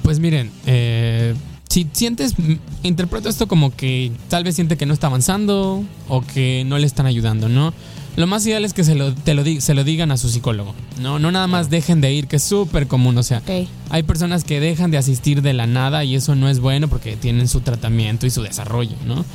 Pues 0.03 0.19
miren, 0.19 0.51
eh, 0.67 1.35
si 1.77 1.87
sientes, 1.93 2.33
interpreto 2.83 3.29
esto 3.29 3.49
como 3.49 3.77
que 3.77 4.11
tal 4.31 4.45
vez 4.45 4.55
siente 4.55 4.79
que 4.79 4.87
no 4.87 4.95
está 4.95 5.09
avanzando 5.09 5.85
o 6.09 6.23
que 6.23 6.65
no 6.67 6.79
le 6.79 6.87
están 6.87 7.05
ayudando, 7.05 7.51
¿no? 7.51 7.75
Lo 8.17 8.27
más 8.27 8.47
ideal 8.47 8.65
es 8.65 8.73
que 8.73 8.83
se 8.83 8.95
lo, 8.95 9.13
te 9.13 9.35
lo, 9.35 9.45
se 9.61 9.75
lo 9.75 9.85
digan 9.85 10.11
a 10.11 10.17
su 10.17 10.31
psicólogo, 10.31 10.75
¿no? 11.03 11.19
No 11.19 11.31
nada 11.31 11.47
más 11.49 11.69
dejen 11.69 12.01
de 12.01 12.15
ir, 12.15 12.29
que 12.29 12.37
es 12.37 12.43
súper 12.43 12.87
común, 12.87 13.19
o 13.19 13.23
sea, 13.23 13.43
hay 13.91 14.03
personas 14.05 14.43
que 14.45 14.59
dejan 14.59 14.91
de 14.91 14.97
asistir 14.97 15.43
de 15.43 15.53
la 15.53 15.67
nada 15.67 16.03
y 16.03 16.15
eso 16.15 16.35
no 16.35 16.49
es 16.49 16.61
bueno 16.61 16.89
porque 16.89 17.15
tienen 17.15 17.47
su 17.47 17.61
tratamiento 17.61 18.25
y 18.25 18.31
su 18.31 18.41
desarrollo, 18.41 18.97
¿no? 19.07 19.27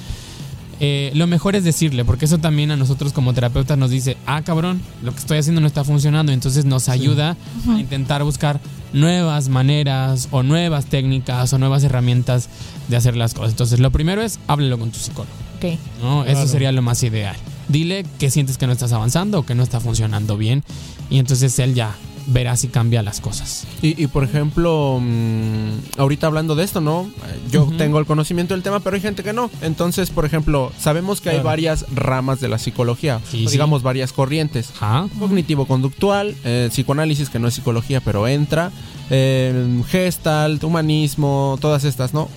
Eh, 0.79 1.11
lo 1.13 1.27
mejor 1.27 1.55
es 1.55 1.63
decirle, 1.63 2.05
porque 2.05 2.25
eso 2.25 2.39
también 2.39 2.71
a 2.71 2.75
nosotros 2.75 3.13
como 3.13 3.35
terapeutas 3.35 3.77
nos 3.77 3.91
dice, 3.91 4.17
ah, 4.25 4.41
cabrón, 4.41 4.81
lo 5.03 5.11
que 5.11 5.19
estoy 5.19 5.37
haciendo 5.37 5.61
no 5.61 5.67
está 5.67 5.83
funcionando, 5.83 6.31
entonces 6.31 6.65
nos 6.65 6.89
ayuda 6.89 7.37
a 7.69 7.79
intentar 7.79 8.23
buscar 8.23 8.59
nuevas 8.93 9.49
maneras 9.49 10.27
o 10.31 10.43
nuevas 10.43 10.85
técnicas 10.85 11.51
o 11.53 11.57
nuevas 11.57 11.83
herramientas 11.83 12.49
de 12.87 12.97
hacer 12.97 13.15
las 13.15 13.33
cosas. 13.33 13.51
Entonces, 13.51 13.79
lo 13.79 13.91
primero 13.91 14.21
es, 14.21 14.39
háblelo 14.47 14.77
con 14.79 14.91
tu 14.91 14.99
psicólogo, 14.99 15.33
Ok. 15.57 15.77
¿no? 16.01 16.23
Eso 16.23 16.33
Claro. 16.33 16.47
sería 16.47 16.71
lo 16.71 16.81
más 16.81 17.01
ideal. 17.03 17.35
Dile 17.67 18.05
que 18.19 18.29
sientes 18.29 18.57
que 18.57 18.67
no 18.67 18.73
estás 18.73 18.91
avanzando 18.91 19.39
o 19.39 19.45
que 19.45 19.55
no 19.55 19.63
está 19.63 19.79
funcionando 19.79 20.35
bien 20.37 20.63
y 21.09 21.19
entonces 21.19 21.57
él 21.59 21.73
ya 21.73 21.95
verá 22.27 22.55
si 22.57 22.67
cambia 22.67 23.01
las 23.03 23.19
cosas. 23.21 23.65
Y, 23.81 24.01
y, 24.01 24.07
por 24.07 24.23
ejemplo, 24.23 24.99
mm, 25.01 25.99
ahorita 25.99 26.27
hablando 26.27 26.55
de 26.55 26.63
esto, 26.63 26.81
¿no? 26.81 27.09
Yo 27.51 27.67
tengo 27.77 27.99
el 27.99 28.05
conocimiento 28.05 28.53
del 28.53 28.63
tema, 28.63 28.79
pero 28.79 28.95
hay 28.95 29.01
gente 29.01 29.23
que 29.23 29.33
no. 29.33 29.49
Entonces, 29.61 30.09
por 30.09 30.25
ejemplo, 30.25 30.71
sabemos 30.79 31.21
que 31.21 31.29
hay 31.29 31.35
Claro. 31.37 31.47
varias 31.49 31.85
ramas 31.93 32.39
de 32.39 32.47
la 32.47 32.57
psicología, 32.57 33.19
Sí, 33.29 33.45
o 33.45 33.49
sí. 33.49 33.53
digamos 33.53 33.83
varias 33.83 34.13
corrientes. 34.13 34.71
Ajá. 34.79 35.07
Cognitivo-conductual, 35.19 36.35
eh, 36.43 36.69
psicoanálisis, 36.71 37.29
que 37.29 37.39
no 37.39 37.47
es 37.47 37.53
psicología, 37.53 38.01
pero 38.01 38.27
entra, 38.27 38.71
eh, 39.09 39.81
gestalt, 39.89 40.63
humanismo, 40.63 41.57
todas 41.61 41.83
estas, 41.83 42.13
¿no? 42.13 42.29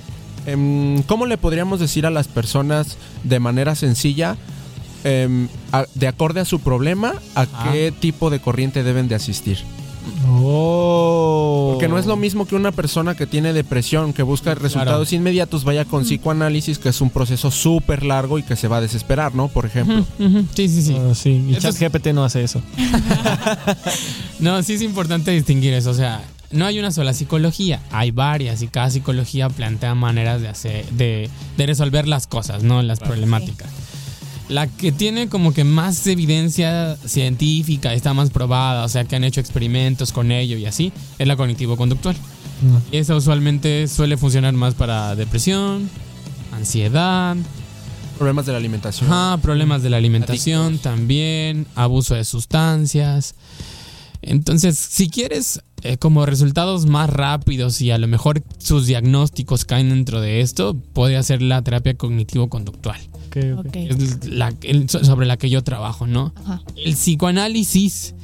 Em, 0.47 1.03
¿Cómo 1.05 1.25
le 1.27 1.39
podríamos 1.39 1.81
decir 1.81 2.05
a 2.07 2.11
las 2.11 2.29
personas 2.29 2.97
de 3.23 3.41
manera 3.41 3.75
sencilla, 3.75 4.37
em, 5.05 5.49
a- 5.73 5.87
de 5.95 6.09
acorde 6.09 6.41
a 6.41 6.45
su 6.45 6.59
problema, 6.61 7.15
a 7.35 7.43
Ah. 7.43 7.71
qué 7.73 7.93
tipo 7.93 8.31
de 8.31 8.41
corriente 8.41 8.83
deben 8.83 9.07
de 9.09 9.15
asistir? 9.15 9.59
Oh. 10.29 11.71
Porque 11.73 11.89
no 11.89 11.99
es 11.99 12.05
lo 12.07 12.17
mismo 12.17 12.47
que 12.47 12.55
una 12.57 12.73
persona 12.73 13.15
que 13.15 13.27
tiene 13.27 13.53
depresión, 13.55 14.13
que 14.13 14.23
busca 14.23 14.55
resultados 14.55 15.13
inmediatos, 15.15 15.65
vaya 15.65 15.85
con 15.87 16.03
psicoanálisis, 16.05 16.79
que 16.79 16.91
es 16.91 17.01
un 17.01 17.09
proceso 17.11 17.51
súper 17.51 18.05
largo 18.05 18.39
y 18.39 18.43
que 18.43 18.55
se 18.57 18.69
va 18.69 18.79
a 18.79 18.81
desesperar, 18.83 19.35
¿no? 19.35 19.49
Por 19.49 19.65
ejemplo. 19.67 20.05
Sí, 20.55 20.69
sí, 20.69 20.83
sí. 20.83 20.97
Ah, 20.99 21.15
sí. 21.15 21.45
Y 21.49 21.57
ChatGPT 21.57 22.09
no 22.09 22.25
hace 22.25 22.43
eso. 22.45 22.61
No, 24.41 24.63
sí 24.63 24.75
es 24.75 24.83
importante 24.83 25.31
distinguir 25.31 25.73
eso. 25.75 25.91
O 25.91 25.95
sea, 25.95 26.21
no 26.51 26.67
hay 26.67 26.79
una 26.79 26.91
sola 26.91 27.15
psicología, 27.15 27.81
hay 27.91 28.11
varias 28.11 28.61
y 28.63 28.69
cada 28.69 28.91
psicología 28.91 29.49
plantea 29.49 29.95
maneras 29.95 30.43
de 30.43 30.49
hacer, 30.49 30.85
de, 30.91 31.31
de 31.57 31.67
resolver 31.67 32.07
las 32.09 32.27
cosas, 32.27 32.63
¿no? 32.63 32.83
Las 32.83 32.99
problemáticas. 33.01 33.69
La 34.49 34.67
que 34.67 34.93
tiene 34.93 35.29
como 35.29 35.55
que 35.55 35.65
más 35.65 36.07
evidencia 36.07 36.97
científica, 37.05 37.95
está 37.95 38.13
más 38.13 38.31
probada, 38.31 38.85
o 38.85 38.89
sea, 38.89 39.05
que 39.05 39.17
han 39.17 39.25
hecho 39.25 39.41
experimentos 39.41 40.13
con 40.13 40.31
ello 40.31 40.59
y 40.59 40.67
así, 40.67 40.93
es 41.19 41.27
la 41.27 41.37
cognitivo-conductual. 41.37 42.17
Y 42.93 42.99
esa 42.99 43.17
usualmente 43.17 43.89
suele 43.89 44.17
funcionar 44.17 44.53
más 44.55 44.75
para 44.75 45.17
depresión, 45.17 45.89
ansiedad, 46.53 47.37
Problemas 48.19 48.47
de 48.47 48.53
la 48.53 48.59
alimentación. 48.59 49.13
Ajá, 49.13 49.39
problemas 49.39 49.83
de 49.83 49.91
la 49.91 49.97
alimentación 49.97 50.67
Adictos. 50.67 50.83
también, 50.83 51.67
abuso 51.75 52.15
de 52.15 52.25
sustancias. 52.25 53.35
Entonces, 54.23 54.79
si 54.79 55.11
quieres 55.11 55.61
eh, 55.83 55.99
como 55.99 56.25
resultados 56.25 56.87
más 56.87 57.11
rápidos 57.11 57.81
y 57.81 57.91
a 57.91 57.99
lo 57.99 58.07
mejor 58.07 58.43
sus 58.59 58.87
diagnósticos 58.87 59.65
caen 59.65 59.91
dentro 59.91 60.21
de 60.21 60.41
esto, 60.41 60.75
puede 60.93 61.17
hacer 61.17 61.43
la 61.43 61.61
terapia 61.63 61.95
cognitivo-conductual. 61.95 63.01
Es 63.41 64.27
la- 64.27 64.53
el- 64.63 64.89
sobre 64.89 65.27
la 65.27 65.37
que 65.37 65.51
yo 65.51 65.63
trabajo, 65.63 66.07
¿no? 66.07 66.33
Ajá. 66.45 66.63
El 66.77 66.95
psicoanálisis, 66.95 68.15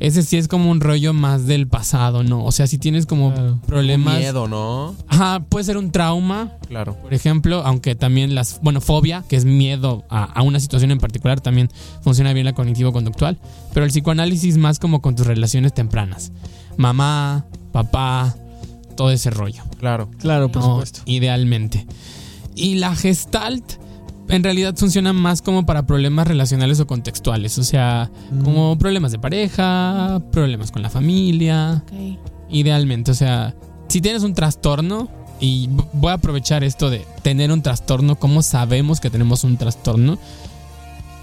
ese 0.00 0.22
sí 0.22 0.36
es 0.36 0.48
como 0.48 0.70
un 0.70 0.80
rollo 0.80 1.12
más 1.14 1.46
del 1.46 1.66
pasado, 1.68 2.22
¿no? 2.22 2.44
O 2.44 2.52
sea, 2.52 2.66
si 2.66 2.76
tienes 2.78 3.06
como 3.06 3.32
Claro. 3.32 3.58
problemas... 3.66 4.18
Miedo, 4.18 4.46
¿no? 4.48 4.94
Ajá, 5.08 5.40
puede 5.48 5.64
ser 5.64 5.76
un 5.78 5.90
trauma, 5.90 6.52
Claro. 6.68 6.96
por 7.00 7.14
ejemplo, 7.14 7.62
aunque 7.64 7.94
también 7.94 8.34
las, 8.34 8.60
bueno, 8.62 8.80
fobia, 8.80 9.24
que 9.28 9.36
es 9.36 9.44
miedo 9.44 10.04
a, 10.10 10.24
a 10.24 10.42
una 10.42 10.60
situación 10.60 10.90
en 10.90 10.98
particular, 10.98 11.40
también 11.40 11.70
funciona 12.02 12.32
bien 12.34 12.44
la 12.44 12.52
cognitivo-conductual, 12.54 13.38
pero 13.72 13.84
el 13.86 13.90
psicoanálisis 13.92 14.58
más 14.58 14.78
como 14.78 15.00
con 15.00 15.16
tus 15.16 15.26
relaciones 15.26 15.72
tempranas. 15.72 16.30
Mamá, 16.76 17.46
papá, 17.72 18.36
todo 18.96 19.10
ese 19.10 19.30
rollo. 19.30 19.62
Claro. 19.78 20.10
Claro, 20.18 20.50
por 20.50 20.62
¿no? 20.62 20.68
supuesto. 20.72 21.00
Idealmente. 21.06 21.86
Y 22.54 22.74
la 22.76 22.94
gestalt 22.96 23.64
en 24.28 24.42
realidad 24.42 24.74
funciona 24.76 25.12
más 25.12 25.42
como 25.42 25.66
para 25.66 25.86
problemas 25.86 26.26
relacionales 26.26 26.80
o 26.80 26.86
contextuales, 26.86 27.58
o 27.58 27.64
sea, 27.64 28.10
como 28.44 28.76
problemas 28.78 29.12
de 29.12 29.18
pareja, 29.18 30.20
problemas 30.32 30.70
con 30.70 30.82
la 30.82 30.90
familia, 30.90 31.84
idealmente. 32.48 33.10
O 33.10 33.14
sea, 33.14 33.54
si 33.88 34.00
tienes 34.00 34.22
un 34.22 34.34
trastorno, 34.34 35.08
y 35.38 35.68
voy 35.92 36.10
a 36.10 36.14
aprovechar 36.14 36.64
esto 36.64 36.88
de 36.90 37.04
tener 37.22 37.52
un 37.52 37.62
trastorno, 37.62 38.16
cómo 38.16 38.42
sabemos 38.42 39.00
que 39.00 39.10
tenemos 39.10 39.44
un 39.44 39.56
trastorno. 39.56 40.18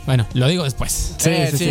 Bueno, 0.05 0.25
lo 0.33 0.47
digo 0.47 0.63
después. 0.65 1.13
Sí, 1.17 1.29
sí, 1.51 1.57
sí. 1.57 1.65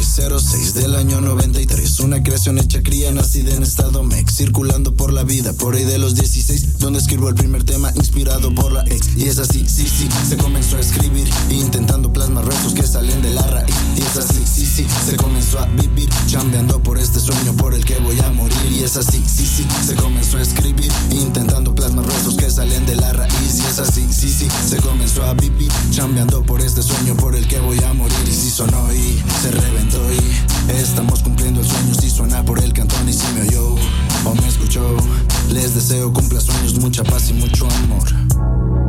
0306 0.04 0.74
del 0.74 0.96
año 0.96 1.22
93 1.22 2.02
Una 2.02 2.22
creación 2.22 2.58
hecha 2.58 2.84
cría 2.84 3.12
nacida 3.12 3.54
en 3.54 3.64
estado 3.64 4.04
mec 4.04 4.30
Circulando 4.30 4.96
por 4.96 5.14
la 5.14 5.24
vida. 5.24 5.54
Por 5.54 5.76
ahí 5.76 5.86
de 5.86 5.98
los 5.98 6.16
16 6.16 6.80
Donde 6.80 7.00
escribo 7.00 7.30
el 7.30 7.36
primer 7.36 7.64
tema 7.64 7.92
inspirado 7.96 8.54
por 8.54 8.72
la 8.72 8.82
ex. 8.82 9.16
Y 9.16 9.28
es 9.28 9.40
así, 9.40 9.66
sí, 9.68 9.88
sí, 9.88 10.10
se 10.28 10.36
comenzó 10.36 10.78
a 10.78 10.82
escribir 10.82 11.28
Intentando 11.50 12.12
plasmar 12.12 12.46
rezos 12.46 12.74
que 12.74 12.86
salen 12.86 13.22
de 13.22 13.34
la 13.34 13.44
raíz. 13.44 13.76
Y 13.96 14.02
es 14.02 14.18
así, 14.18 14.44
sí, 14.46 14.66
sí, 14.66 14.86
se 15.06 15.16
comenzó 15.16 15.60
a 15.60 15.68
vivir 15.68 16.10
Chambeando 16.28 16.84
por 16.84 16.98
este 16.98 17.20
sueño 17.20 17.54
por 17.56 17.74
el 17.74 17.86
que 17.86 17.98
voy 18.00 18.20
a 18.20 18.30
morir. 18.32 18.58
Y 18.72 18.84
es 18.84 18.98
así, 18.98 19.24
sí, 19.26 19.46
sí, 19.46 19.66
se 19.86 19.96
comenzó 19.96 20.38
a 20.38 20.42
escribir 20.42 20.92
Intentando 21.12 21.74
plasmar 21.74 22.06
rezos 22.06 22.36
que 22.36 22.50
salen 22.50 22.86
de 22.86 22.96
la 22.96 23.14
raíz. 23.14 23.56
Y 23.56 23.66
es 23.66 23.80
así, 23.80 24.06
sí, 24.12 24.30
sí, 24.30 24.48
se 24.68 24.78
comenzó 24.78 25.24
a 25.24 25.34
vivir 25.34 25.72
Chambeando 25.92 26.44
por 26.44 26.62
este 26.62 26.84
sueño 26.84 27.16
por 27.16 27.36
el 27.36 27.48
que 27.48 27.60
voy 27.60 27.82
a 27.84 27.94
morir. 27.94 28.18
Y 28.28 28.34
si 28.34 28.50
sonó 28.50 28.92
y 28.94 29.24
se 29.42 29.52
reventó 29.52 29.93
estamos 30.70 31.22
cumpliendo 31.22 31.62
el 31.62 31.68
sueño. 31.68 31.94
Si 31.96 32.10
suena 32.10 32.44
por 32.44 32.60
el 32.64 32.74
cantón 32.74 33.08
y 33.08 33.14
si 33.14 33.26
me 33.34 33.42
oyó 33.42 33.76
o 34.26 34.36
me 34.36 34.48
escuchó 34.48 34.96
Les 35.50 35.76
deseo 35.76 36.12
cumpla 36.12 36.40
sueños, 36.40 36.80
mucha 36.80 37.04
paz 37.04 37.30
y 37.30 37.34
mucho 37.34 37.68
amor 37.84 38.83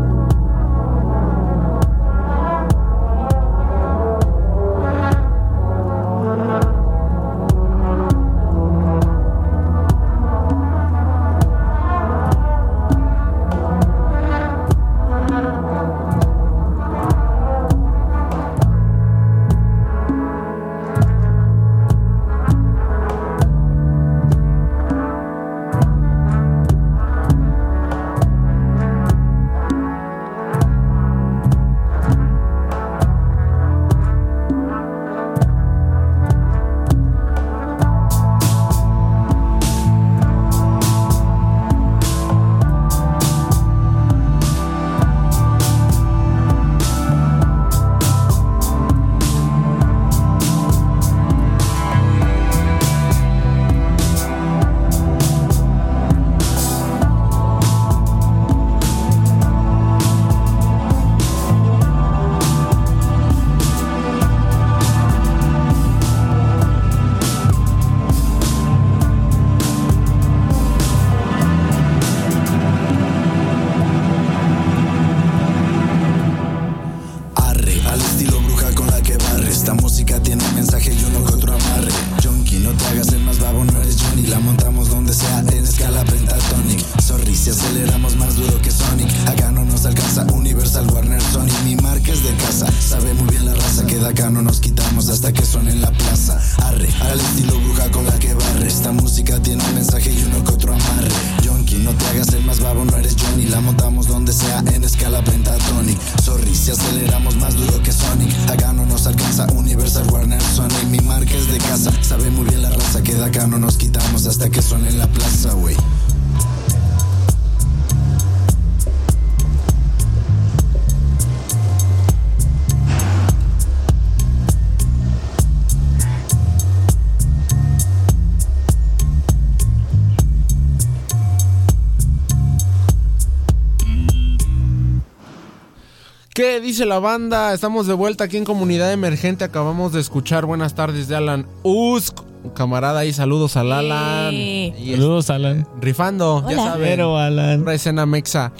dice 136.74 136.86
la 136.86 136.98
banda? 136.98 137.54
Estamos 137.54 137.86
de 137.86 137.92
vuelta 137.94 138.24
aquí 138.24 138.36
en 138.36 138.44
Comunidad 138.44 138.92
Emergente. 138.92 139.44
Acabamos 139.44 139.92
de 139.92 140.00
escuchar 140.00 140.44
Buenas 140.44 140.74
tardes 140.74 141.06
de 141.06 141.14
Alan 141.14 141.46
Usk 141.62 142.18
camarada 142.52 142.98
ahí, 142.98 143.12
saludos 143.12 143.56
al 143.56 143.70
Alan. 143.72 144.34
Eh. 144.34 144.74
Y 144.76 144.90
Saludos, 144.90 145.30
Alan. 145.30 145.68
Rifando, 145.80 146.44
ya 146.50 146.56
saben. 146.56 146.82
Pero, 146.82 147.16
Alan. 147.16 147.62
Una 147.62 147.74
escena 147.74 148.06
mexa. 148.06 148.52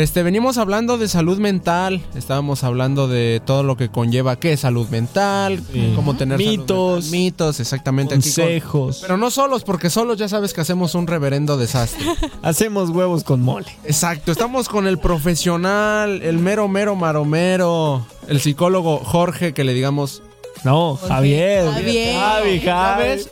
Este, 0.00 0.22
venimos 0.22 0.56
hablando 0.56 0.96
de 0.96 1.08
salud 1.08 1.38
mental. 1.38 2.00
Estábamos 2.14 2.64
hablando 2.64 3.06
de 3.06 3.42
todo 3.44 3.62
lo 3.62 3.76
que 3.76 3.90
conlleva 3.90 4.36
qué 4.36 4.54
es 4.54 4.60
salud 4.60 4.88
mental, 4.88 5.62
Sí. 5.72 5.92
cómo 5.94 6.16
tener 6.16 6.38
salud 6.38 6.50
Mitos. 6.50 7.04
mental, 7.04 7.10
mitos, 7.10 7.60
exactamente. 7.60 8.14
aquí 8.14 8.22
con- 8.32 8.44
Consejos. 8.44 8.98
pero 9.02 9.18
no 9.18 9.30
solos, 9.30 9.62
porque 9.62 9.90
solos 9.90 10.16
ya 10.16 10.26
sabes 10.28 10.54
que 10.54 10.62
hacemos 10.62 10.94
un 10.94 11.06
reverendo 11.06 11.58
desastre. 11.58 12.02
Hacemos 12.42 12.88
huevos 12.88 13.24
con 13.24 13.42
mole. 13.42 13.66
Exacto, 13.84 14.32
estamos 14.32 14.70
con 14.70 14.86
el 14.86 14.98
profesional, 14.98 16.22
el 16.22 16.38
mero 16.38 16.66
mero 16.66 16.96
maromero, 16.96 18.06
el 18.26 18.40
psicólogo 18.40 18.98
Jorge, 19.04 19.52
que 19.52 19.64
le 19.64 19.74
digamos, 19.74 20.22
No, 20.64 20.96
Javier. 20.96 21.70
Javier. 21.70 22.16
Javi, 22.18 22.60
Javi. 22.60 22.64
¿sabes? 22.64 23.30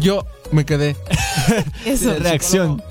Yo 0.00 0.26
me 0.52 0.66
quedé. 0.66 0.96
Eso. 1.86 2.14
Reacción. 2.18 2.82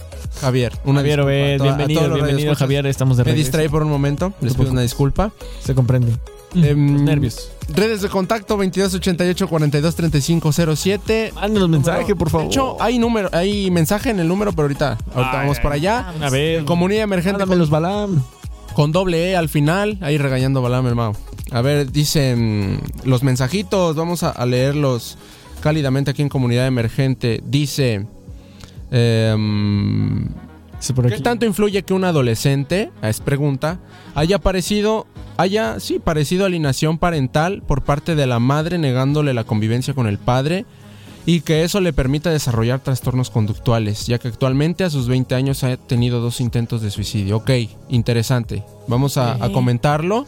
Javier, 0.41 0.73
una 0.85 0.99
Javier 0.99 1.19
disculpa 1.19 1.23
Obed, 1.25 1.53
a 1.53 1.57
to- 1.57 1.63
a 1.63 1.65
bienvenido, 1.67 1.99
todos 2.01 2.09
los 2.09 2.15
bienvenido 2.17 2.37
radioescuchas. 2.37 2.59
Javier, 2.59 2.85
estamos 2.87 3.17
de 3.17 3.21
Me 3.23 3.25
regreso. 3.31 3.45
distraí 3.45 3.69
por 3.69 3.83
un 3.83 3.89
momento, 3.89 4.33
les 4.41 4.53
pido 4.55 4.71
una 4.71 4.81
disculpa. 4.81 5.31
Se 5.63 5.75
comprende. 5.75 6.13
Em, 6.55 7.03
Nervios. 7.05 7.51
Redes 7.75 8.01
de 8.01 8.09
contacto 8.09 8.55
2288 8.57 9.47
42 9.47 9.95
35 9.95 10.51
07. 10.75 11.31
Mándenos 11.35 11.69
mensaje, 11.69 12.15
por 12.15 12.29
favor. 12.31 12.47
De 12.47 12.51
hecho, 12.51 12.77
hay 12.81 12.97
número, 12.97 13.29
hay 13.33 13.69
mensaje 13.69 14.09
en 14.09 14.19
el 14.19 14.27
número, 14.27 14.51
pero 14.53 14.63
ahorita, 14.63 14.97
ahorita 15.13 15.31
Ay, 15.31 15.37
vamos 15.41 15.59
por 15.59 15.71
allá. 15.73 16.09
a 16.21 16.29
ver. 16.31 16.65
Comunidad 16.65 17.03
emergente 17.03 17.45
con, 17.45 17.59
los 17.59 17.69
balam. 17.69 18.23
con 18.73 18.91
doble 18.91 19.29
E 19.29 19.35
al 19.35 19.47
final, 19.49 19.99
ahí 20.01 20.17
regañando 20.17 20.61
Balam, 20.63 20.87
hermano. 20.87 21.13
A 21.51 21.61
ver, 21.61 21.91
dicen 21.91 22.79
los 23.03 23.21
mensajitos, 23.21 23.95
vamos 23.95 24.23
a, 24.23 24.29
a 24.31 24.45
leerlos 24.47 25.17
cálidamente 25.61 26.09
aquí 26.11 26.23
en 26.23 26.29
Comunidad 26.29 26.65
Emergente. 26.65 27.41
Dice, 27.45 28.07
em, 28.91 30.27
Sí, 30.79 30.93
por 30.93 31.09
¿qué 31.09 31.19
tanto 31.19 31.45
influye 31.45 31.83
que 31.83 31.93
un 31.93 32.05
adolescente, 32.05 32.91
ah, 33.01 33.09
es 33.09 33.19
pregunta, 33.19 33.79
haya 34.15 34.39
parecido, 34.39 35.07
haya, 35.37 35.79
sí, 35.79 35.99
parecido 35.99 36.45
alienación 36.45 36.97
parental 36.97 37.61
por 37.67 37.83
parte 37.83 38.15
de 38.15 38.25
la 38.25 38.39
madre 38.39 38.77
negándole 38.77 39.33
la 39.33 39.43
convivencia 39.43 39.93
con 39.93 40.07
el 40.07 40.17
padre? 40.17 40.65
Y 41.25 41.41
que 41.41 41.63
eso 41.63 41.81
le 41.81 41.93
permita 41.93 42.31
desarrollar 42.31 42.79
trastornos 42.79 43.29
conductuales, 43.29 44.07
ya 44.07 44.17
que 44.17 44.29
actualmente 44.29 44.83
a 44.83 44.89
sus 44.89 45.07
20 45.07 45.35
años 45.35 45.63
ha 45.63 45.75
tenido 45.77 46.21
dos 46.21 46.39
intentos 46.39 46.81
de 46.81 46.89
suicidio. 46.89 47.37
Ok, 47.37 47.51
interesante. 47.89 48.63
Vamos 48.87 49.17
a, 49.17 49.37
comentarlo. 49.51 50.25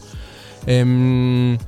Em, 0.66 1.58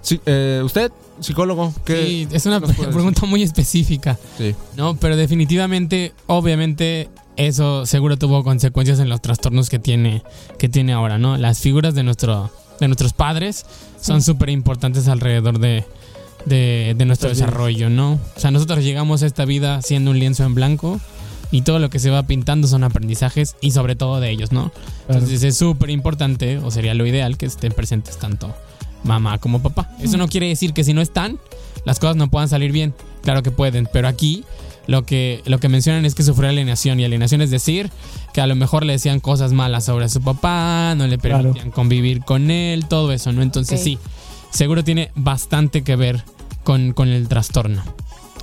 sí, 0.00 0.20
eh, 0.24 0.62
¿Usted, 0.64 0.90
psicólogo? 1.20 1.72
¿qué 1.84 2.04
Sí, 2.04 2.28
es 2.32 2.46
una 2.46 2.60
pregunta 2.60 3.26
muy 3.26 3.42
específica. 3.42 4.18
Sí. 4.38 4.54
No, 4.76 4.96
pero 4.96 5.16
definitivamente, 5.16 6.12
obviamente, 6.26 7.08
eso 7.36 7.86
seguro 7.86 8.16
tuvo 8.16 8.44
consecuencias 8.44 8.98
en 9.00 9.08
los 9.08 9.20
trastornos 9.22 9.70
que 9.70 9.78
tiene, 9.78 10.22
que 10.58 10.68
tiene 10.68 10.92
ahora, 10.92 11.18
¿no? 11.18 11.36
Las 11.36 11.60
figuras 11.60 11.94
de, 11.94 12.02
nuestro, 12.02 12.50
de 12.80 12.88
nuestros 12.88 13.12
padres 13.12 13.66
son 14.00 14.22
súper 14.22 14.50
importantes 14.50 15.08
alrededor 15.08 15.58
de, 15.58 15.84
de, 16.44 16.94
de 16.96 17.04
nuestro 17.04 17.28
desarrollo, 17.28 17.90
¿no? 17.90 18.18
O 18.36 18.40
sea, 18.40 18.50
nosotros 18.50 18.84
llegamos 18.84 19.22
a 19.22 19.26
esta 19.26 19.44
vida 19.44 19.80
siendo 19.82 20.10
un 20.10 20.18
lienzo 20.18 20.44
en 20.44 20.54
blanco 20.54 21.00
y 21.50 21.62
todo 21.62 21.78
lo 21.78 21.90
que 21.90 21.98
se 21.98 22.10
va 22.10 22.22
pintando 22.24 22.66
son 22.66 22.84
aprendizajes 22.84 23.56
y 23.60 23.72
sobre 23.72 23.94
todo 23.94 24.20
de 24.20 24.30
ellos, 24.30 24.52
¿no? 24.52 24.70
Claro. 25.06 25.20
Entonces 25.20 25.42
es 25.42 25.56
súper 25.56 25.90
importante, 25.90 26.58
o 26.58 26.70
sería 26.70 26.94
lo 26.94 27.06
ideal, 27.06 27.36
que 27.36 27.46
estén 27.46 27.72
presentes 27.72 28.18
tanto 28.18 28.54
mamá 29.04 29.38
como 29.38 29.62
papá. 29.62 29.90
Eso 30.00 30.16
no 30.16 30.28
quiere 30.28 30.48
decir 30.48 30.72
que 30.72 30.84
si 30.84 30.92
no 30.94 31.00
están, 31.00 31.38
las 31.84 31.98
cosas 31.98 32.16
no 32.16 32.28
puedan 32.30 32.48
salir 32.48 32.72
bien. 32.72 32.94
Claro 33.22 33.42
que 33.42 33.50
pueden, 33.50 33.88
pero 33.92 34.08
aquí 34.08 34.44
lo 34.86 35.04
que, 35.04 35.42
lo 35.46 35.58
que 35.58 35.68
mencionan 35.68 36.04
es 36.04 36.14
que 36.14 36.22
sufrió 36.22 36.48
alienación. 36.48 36.98
Y 37.00 37.04
alienación 37.04 37.40
es 37.42 37.50
decir 37.50 37.90
que 38.32 38.40
a 38.40 38.46
lo 38.46 38.54
mejor 38.56 38.84
le 38.84 38.92
decían 38.94 39.20
cosas 39.20 39.52
malas 39.52 39.84
sobre 39.84 40.08
su 40.08 40.20
papá, 40.22 40.94
no 40.96 41.06
le 41.06 41.18
Claro. 41.18 41.38
permitían 41.44 41.70
convivir 41.70 42.20
con 42.24 42.50
él, 42.50 42.86
todo 42.88 43.12
eso, 43.12 43.32
¿no? 43.32 43.42
Entonces 43.42 43.82
sí, 43.82 43.98
seguro 44.50 44.82
tiene 44.84 45.10
bastante 45.14 45.82
que 45.82 45.96
ver 45.96 46.24
con, 46.64 46.92
con 46.92 47.08
el 47.08 47.28
trastorno. 47.28 47.82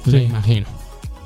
Sí. 0.06 0.12
Me 0.12 0.24
imagino. 0.24 0.66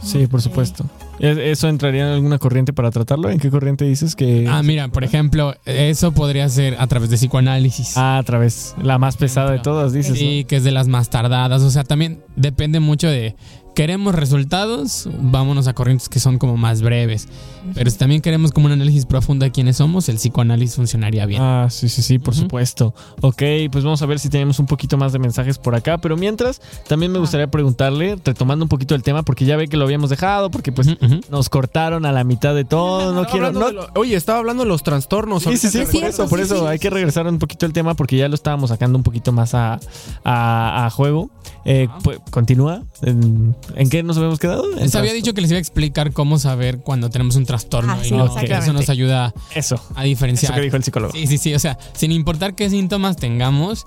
Sí, 0.02 0.26
por 0.28 0.42
supuesto. 0.42 0.86
¿Es- 1.20 1.38
¿Eso 1.38 1.70
entraría 1.70 2.08
en 2.08 2.14
alguna 2.14 2.40
corriente 2.40 2.74
para 2.74 2.90
tratarlo? 2.92 3.30
¿En 3.30 3.40
qué 3.40 3.50
corriente 3.50 3.86
dices 3.86 4.16
que.? 4.16 4.48
Ah, 4.50 4.64
mira, 4.64 4.88
por 4.88 5.04
ejemplo, 5.04 5.56
eso 5.66 6.12
podría 6.12 6.50
ser 6.50 6.76
a 6.80 6.88
través 6.88 7.10
de 7.10 7.18
psicoanálisis. 7.18 7.94
Ah, 7.98 8.18
otra 8.22 8.40
vez. 8.40 8.76
La 8.82 8.98
más 8.98 9.16
pesada 9.18 9.52
de 9.52 9.60
todas, 9.60 9.94
dices. 9.94 10.18
Sí, 10.18 10.46
que 10.48 10.56
es 10.58 10.64
de 10.64 10.72
las 10.72 10.88
más 10.88 11.10
tardadas. 11.10 11.62
O 11.62 11.70
sea, 11.72 11.84
también 11.84 12.24
depende 12.36 12.80
mucho 12.80 13.08
de. 13.08 13.36
Queremos 13.76 14.14
resultados, 14.14 15.10
vámonos 15.20 15.68
a 15.68 15.74
corrientes 15.74 16.08
que 16.08 16.20
son 16.20 16.38
como 16.38 16.58
más 16.58 16.82
breves. 16.84 17.28
Pero 17.74 17.90
si 17.90 17.98
también 17.98 18.22
queremos 18.22 18.52
como 18.52 18.68
un 18.68 18.74
análisis 18.74 19.06
profundo 19.06 19.46
de 19.46 19.52
quiénes 19.52 19.78
somos, 19.78 20.10
el 20.10 20.18
psicoanálisis 20.18 20.76
funcionaría 20.76 21.26
bien. 21.26 21.42
Ah, 21.42 21.68
sí, 21.72 21.90
sí, 21.90 22.02
sí, 22.04 22.20
por 22.20 22.36
supuesto. 22.36 22.94
Ok, 23.22 23.42
pues 23.72 23.84
vamos 23.84 24.02
a 24.02 24.06
ver 24.06 24.20
si 24.20 24.30
tenemos 24.30 24.60
un 24.60 24.66
poquito 24.68 24.98
más 24.98 25.12
de 25.14 25.20
mensajes 25.20 25.58
por 25.58 25.74
acá. 25.74 25.98
Pero 25.98 26.18
mientras, 26.18 26.62
también 26.88 27.12
me 27.12 27.20
gustaría 27.20 27.48
preguntarle, 27.50 28.18
retomando 28.24 28.66
un 28.66 28.70
poquito 28.70 28.94
el 28.96 29.02
tema, 29.02 29.24
porque 29.24 29.46
ya 29.46 29.56
ve 29.56 29.68
que 29.68 29.78
lo 29.78 29.86
habíamos 29.86 30.10
dejado, 30.12 30.52
porque 30.52 30.72
pues 30.72 30.88
nos 31.32 31.50
cortaron 31.50 32.06
a 32.06 32.12
la 32.12 32.24
mitad 32.24 32.54
de 32.54 32.66
todo. 32.66 33.14
No 33.14 33.26
quiero. 33.26 33.52
No, 33.54 33.72
lo- 33.72 33.88
oye, 33.96 34.16
estaba 34.16 34.38
hablando 34.40 34.64
de 34.64 34.70
los 34.70 34.84
trastornos. 34.84 35.44
Sí, 35.44 35.58
sí, 35.58 35.70
sí, 35.70 35.80
por 35.92 36.04
eso, 36.04 36.28
por 36.30 36.40
sí, 36.40 36.46
eso 36.46 36.60
sí. 36.60 36.66
hay 36.68 36.78
que 36.80 36.90
regresar 36.92 37.26
un 37.28 37.40
poquito 37.40 37.66
el 37.66 37.74
tema 37.74 37.96
porque 37.96 38.18
ya 38.18 38.28
lo 38.28 38.36
estábamos 38.36 38.70
sacando 38.70 38.98
un 38.98 39.04
poquito 39.04 39.32
más 39.32 39.56
a, 39.56 39.80
a- 40.24 40.86
a 40.86 40.90
juego. 40.92 41.32
Eh, 41.66 41.88
pues, 42.04 42.20
continúa. 42.30 42.84
¿En, 43.02 43.56
en 43.76 43.90
qué 43.90 44.04
nos 44.04 44.18
habíamos 44.18 44.40
quedado? 44.40 44.64
En 44.66 44.72
Les 44.72 44.80
había 44.80 44.90
trastorno. 44.90 45.14
dicho 45.14 45.34
que 45.34 45.42
les 45.42 45.52
iba 45.52 45.58
a 45.58 45.60
explicar 45.62 46.12
cómo 46.14 46.40
saber 46.40 46.80
cuando 46.80 47.10
tenemos 47.10 47.36
un 47.36 47.46
trastorno. 47.46 47.94
Ah, 47.94 48.00
y 48.02 48.10
sí, 48.10 48.12
no- 48.14 48.26
exactamente. 48.26 48.64
eso 48.66 48.74
nos 48.74 48.90
ayuda 48.90 49.34
Eso. 49.56 49.76
a 49.96 50.02
Eso 50.02 50.04
diferenciar. 50.04 50.54
que 50.56 50.62
dijo 50.62 50.76
el 50.78 50.84
psicólogo. 50.84 51.14
Sí, 51.14 51.28
sí, 51.28 51.38
sí. 51.38 51.54
O 51.54 51.60
sea, 51.60 51.78
sin 51.94 52.12
importar 52.12 52.56
qué 52.56 52.70
síntomas 52.70 53.18
tengamos, 53.18 53.86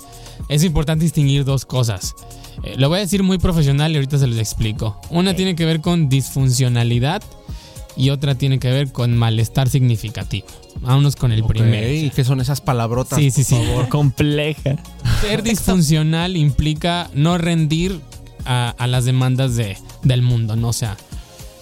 es 0.49 0.65
importante 0.65 1.05
distinguir 1.05 1.45
dos 1.45 1.65
cosas. 1.67 2.15
Eh, 2.65 2.75
lo 2.79 2.89
voy 2.89 2.99
a 2.99 3.01
decir 3.03 3.23
muy 3.23 3.39
profesional 3.39 3.93
y 3.93 3.97
ahorita 3.97 4.19
se 4.19 4.27
los 4.27 4.39
explico. 4.39 5.01
Una 5.11 5.35
tiene 5.35 5.55
que 5.55 5.65
ver 5.65 5.81
con 5.81 6.09
disfuncionalidad 6.09 7.23
y 7.99 8.11
otra 8.11 8.35
tiene 8.35 8.59
que 8.59 8.71
ver 8.71 8.93
con 8.93 9.17
malestar 9.17 9.69
significativo. 9.69 10.47
Vámonos 10.81 11.17
con 11.17 11.33
el 11.33 11.43
primero. 11.45 11.89
¿Y 11.91 12.11
qué 12.11 12.25
son 12.25 12.41
esas 12.43 12.61
palabrotas? 12.61 13.19
Sí, 13.19 13.31
sí, 13.31 13.43
sí. 13.45 13.57
Compleja. 13.89 14.77
Ser 15.23 15.43
disfuncional 15.43 16.37
implica 16.37 17.09
no 17.15 17.39
rendir 17.39 18.01
a, 18.47 18.71
a 18.79 18.87
las 18.87 19.05
demandas 19.05 19.57
de, 19.57 19.77
del 20.03 20.23
mundo, 20.23 20.57
¿no? 20.57 20.69
O 20.69 20.73
sea, 20.73 20.97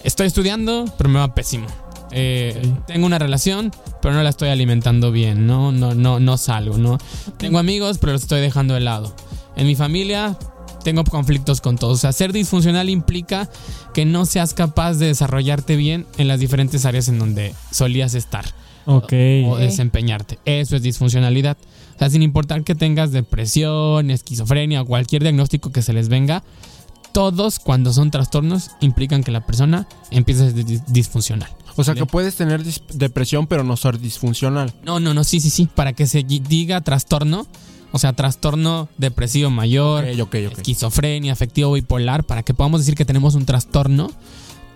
estoy 0.05 0.27
estudiando, 0.27 0.85
pero 0.99 1.09
me 1.11 1.19
va 1.19 1.35
pésimo. 1.35 1.67
Eh, 2.13 2.71
Tengo 2.87 3.07
una 3.07 3.19
relación, 3.19 3.73
pero 4.01 4.15
no 4.15 4.23
la 4.23 4.31
estoy 4.31 4.49
alimentando 4.51 5.11
bien, 5.11 5.47
¿no? 5.47 5.73
No, 5.73 5.95
no, 5.95 6.21
no 6.21 6.37
salgo, 6.37 6.79
¿no? 6.79 6.99
Tengo 7.39 7.59
amigos, 7.59 7.99
pero 7.99 8.13
los 8.13 8.23
estoy 8.23 8.41
dejando 8.41 8.75
de 8.75 8.81
lado. 8.81 9.15
En 9.57 9.67
mi 9.67 9.75
familia 9.75 10.37
tengo 10.85 11.03
conflictos 11.05 11.61
con 11.61 11.77
todos. 11.77 11.95
O 11.95 12.01
sea, 12.01 12.13
ser 12.13 12.33
disfuncional 12.33 12.89
implica 12.91 13.49
que 13.95 14.05
no 14.05 14.27
seas 14.27 14.55
capaz 14.55 14.95
de 14.95 15.07
desarrollarte 15.07 15.77
bien 15.77 16.07
en 16.19 16.29
las 16.29 16.39
diferentes 16.41 16.85
áreas 16.85 17.09
en 17.09 17.19
donde 17.19 17.55
solías 17.73 18.15
estar 18.15 18.45
Ok. 18.87 19.13
o 19.47 19.57
desempeñarte. 19.57 20.39
Eso 20.45 20.77
es 20.77 20.83
disfuncionalidad. 20.83 21.57
O 21.97 21.99
sea, 21.99 22.11
sin 22.11 22.23
importar 22.23 22.65
que 22.65 22.75
tengas 22.75 23.13
depresión, 23.13 24.11
esquizofrenia 24.11 24.83
o 24.83 24.87
cualquier 24.87 25.23
diagnóstico 25.23 25.73
que 25.73 25.81
se 25.83 25.93
les 25.95 26.09
venga, 26.09 26.43
todos 27.15 27.59
cuando 27.61 27.93
son 27.95 28.11
trastornos 28.11 28.73
implican 28.81 29.23
que 29.25 29.31
la 29.31 29.47
persona 29.47 29.87
empieza 30.11 30.45
a 30.45 30.51
ser 30.51 30.67
dis- 30.67 30.85
disfuncional. 30.89 31.49
O 31.77 31.83
sea, 31.85 31.95
que 31.95 32.05
puedes 32.07 32.35
tener 32.37 32.63
depresión, 32.93 33.47
pero 33.47 33.65
no 33.65 33.77
ser 33.77 33.99
disfuncional. 33.99 34.75
No, 34.85 35.01
no, 35.01 35.15
no, 35.15 35.25
sí, 35.25 35.41
sí, 35.41 35.49
sí. 35.49 35.69
Para 35.75 35.93
que 35.93 36.07
se 36.07 36.23
diga 36.23 36.81
trastorno, 36.83 37.47
o 37.93 37.99
sea, 37.99 38.13
trastorno 38.13 38.89
depresivo 38.99 39.49
mayor, 39.51 40.05
esquizofrenia, 40.05 41.33
afectivo 41.33 41.73
bipolar, 41.73 42.25
para 42.25 42.43
que 42.43 42.53
podamos 42.55 42.81
decir 42.81 42.95
que 42.95 43.05
tenemos 43.05 43.35
un 43.35 43.45
trastorno, 43.47 44.11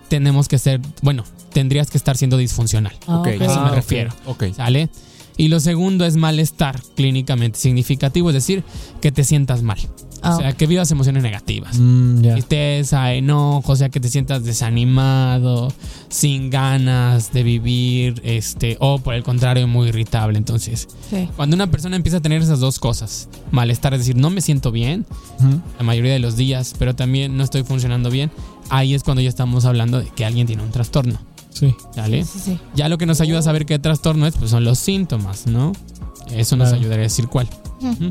tenemos 0.09 0.47
que 0.47 0.57
ser, 0.57 0.81
bueno, 1.01 1.23
tendrías 1.53 1.89
que 1.89 1.97
estar 1.97 2.17
siendo 2.17 2.37
disfuncional. 2.37 2.93
Ah, 3.07 3.19
Ok, 3.19 3.27
A 3.27 3.31
eso 3.33 3.53
Ah, 3.59 3.63
me 3.65 3.69
ok. 3.69 3.75
refiero. 3.75 4.11
Ok. 4.25 4.43
¿Sale? 4.55 4.89
Y 5.37 5.47
lo 5.47 5.59
segundo 5.61 6.05
es 6.05 6.17
malestar 6.17 6.81
clínicamente 6.95 7.59
significativo, 7.59 8.29
es 8.29 8.33
decir, 8.33 8.63
que 9.01 9.11
te 9.13 9.23
sientas 9.23 9.61
mal. 9.61 9.77
Ah, 10.21 10.35
O 10.35 10.39
sea, 10.39 10.53
que 10.53 10.67
vivas 10.67 10.91
emociones 10.91 11.23
negativas. 11.23 11.77
Mm, 11.79 12.21
ya. 12.21 12.33
Tristeza, 12.33 13.13
enojo, 13.13 13.71
o 13.71 13.75
sea, 13.75 13.89
que 13.89 13.99
te 13.99 14.09
sientas 14.09 14.43
desanimado, 14.43 15.71
sin 16.09 16.49
ganas 16.49 17.31
de 17.33 17.43
vivir, 17.43 18.21
este, 18.23 18.77
o 18.79 18.99
por 18.99 19.13
el 19.13 19.23
contrario, 19.23 19.67
muy 19.67 19.89
irritable. 19.89 20.37
Entonces, 20.37 20.87
sí. 21.09 21.29
cuando 21.35 21.55
una 21.55 21.67
persona 21.71 21.95
empieza 21.95 22.17
a 22.17 22.21
tener 22.21 22.41
esas 22.41 22.59
dos 22.59 22.79
cosas, 22.79 23.29
malestar, 23.51 23.93
es 23.93 24.01
decir, 24.01 24.15
no 24.15 24.29
me 24.29 24.41
siento 24.41 24.71
bien 24.71 25.05
la 25.77 25.83
mayoría 25.83 26.13
de 26.13 26.19
los 26.19 26.35
días, 26.35 26.73
pero 26.77 26.95
también 26.95 27.37
no 27.37 27.43
estoy 27.43 27.63
funcionando 27.63 28.09
bien, 28.09 28.31
ahí 28.69 28.93
es 28.93 29.03
cuando 29.03 29.21
ya 29.21 29.29
estamos 29.29 29.65
hablando 29.65 29.99
de 29.99 30.07
que 30.07 30.25
alguien 30.25 30.47
tiene 30.47 30.63
un 30.63 30.71
trastorno. 30.71 31.17
Sí. 31.51 31.73
¿Sale? 31.95 32.23
Sí, 32.25 32.39
sí. 32.43 32.59
Ya 32.75 32.89
lo 32.89 32.97
que 32.97 33.05
nos 33.05 33.21
ayuda 33.21 33.39
a 33.39 33.41
saber 33.41 33.65
qué 33.65 33.79
trastorno 33.79 34.27
es, 34.27 34.35
pues 34.37 34.51
son 34.51 34.63
los 34.63 34.79
síntomas, 34.79 35.47
¿no? 35.47 35.73
Eso 36.31 36.55
nos 36.55 36.67
Claro. 36.69 36.81
ayudaría 36.81 37.01
a 37.01 37.07
decir 37.09 37.27
cuál. 37.27 37.47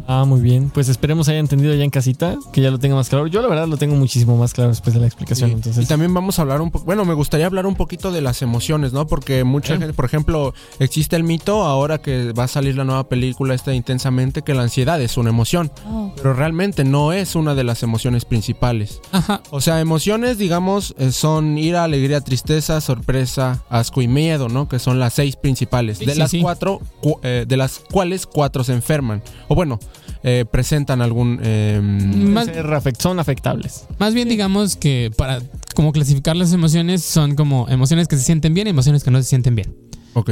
Ah, 0.06 0.24
muy 0.26 0.40
bien. 0.40 0.70
Pues 0.70 0.88
esperemos 0.88 1.28
haya 1.28 1.38
entendido 1.38 1.74
ya 1.74 1.84
en 1.84 1.90
casita, 1.90 2.36
que 2.52 2.60
ya 2.60 2.70
lo 2.70 2.78
tenga 2.78 2.94
más 2.96 3.08
claro. 3.08 3.26
Yo 3.26 3.42
la 3.42 3.48
verdad 3.48 3.66
lo 3.68 3.76
tengo 3.76 3.94
muchísimo 3.96 4.36
más 4.36 4.54
claro 4.54 4.70
después 4.70 4.94
de 4.94 5.00
la 5.00 5.06
explicación. 5.06 5.50
Sí. 5.50 5.54
Entonces, 5.56 5.84
Y 5.84 5.86
también 5.86 6.12
vamos 6.14 6.38
a 6.38 6.42
hablar 6.42 6.60
un 6.60 6.70
poco, 6.70 6.84
bueno, 6.84 7.04
me 7.04 7.14
gustaría 7.14 7.46
hablar 7.46 7.66
un 7.66 7.74
poquito 7.74 8.10
de 8.12 8.20
las 8.20 8.42
emociones, 8.42 8.92
¿no? 8.92 9.06
Porque 9.06 9.44
mucha 9.44 9.76
gente, 9.76 9.92
por 9.92 10.04
ejemplo, 10.04 10.54
existe 10.78 11.16
el 11.16 11.24
mito 11.24 11.64
ahora 11.64 11.98
que 11.98 12.32
va 12.32 12.44
a 12.44 12.48
salir 12.48 12.76
la 12.76 12.84
nueva 12.84 13.08
película 13.08 13.54
esta 13.54 13.74
intensamente 13.74 14.42
que 14.42 14.54
la 14.54 14.62
ansiedad 14.62 15.00
es 15.00 15.16
una 15.16 15.30
emoción, 15.30 15.70
Oh. 15.86 16.12
pero 16.16 16.34
realmente 16.34 16.84
no 16.84 17.12
es 17.12 17.34
una 17.34 17.54
de 17.54 17.64
las 17.64 17.82
emociones 17.82 18.24
principales. 18.24 19.00
Ajá. 19.12 19.42
O 19.50 19.60
sea, 19.60 19.80
emociones, 19.80 20.38
digamos, 20.38 20.94
eh, 20.98 21.12
son 21.12 21.58
ira, 21.58 21.84
alegría, 21.84 22.20
tristeza, 22.20 22.80
sorpresa, 22.80 23.62
asco 23.68 24.02
y 24.02 24.08
miedo, 24.08 24.48
¿no? 24.48 24.68
Que 24.68 24.78
son 24.78 24.98
las 25.00 25.14
seis 25.14 25.36
principales. 25.36 25.98
Sí, 25.98 26.06
de 26.06 26.12
sí, 26.14 26.18
las 26.18 26.30
sí. 26.30 26.40
cuatro, 26.40 26.80
cu- 27.00 27.18
eh, 27.22 27.44
de 27.46 27.56
las 27.56 27.80
cuales 27.90 28.26
cuatro 28.26 28.64
se 28.64 28.72
enferman. 28.72 29.22
O 29.48 29.54
bueno, 29.58 29.80
eh, 30.22 30.44
presentan 30.48 31.02
algún... 31.02 31.40
eh, 31.42 31.80
Más, 31.82 32.48
son 33.00 33.18
afectables. 33.18 33.86
más 33.98 34.14
bien 34.14 34.28
digamos 34.28 34.76
que 34.76 35.10
para 35.16 35.40
como 35.74 35.90
clasificar 35.90 36.36
las 36.36 36.52
emociones 36.52 37.02
son 37.02 37.34
como 37.34 37.68
emociones 37.68 38.06
que 38.06 38.16
se 38.16 38.22
sienten 38.22 38.54
bien 38.54 38.68
y 38.68 38.70
emociones 38.70 39.02
que 39.02 39.10
no 39.10 39.18
se 39.20 39.24
sienten 39.28 39.56
bien. 39.56 39.74
ok. 40.14 40.30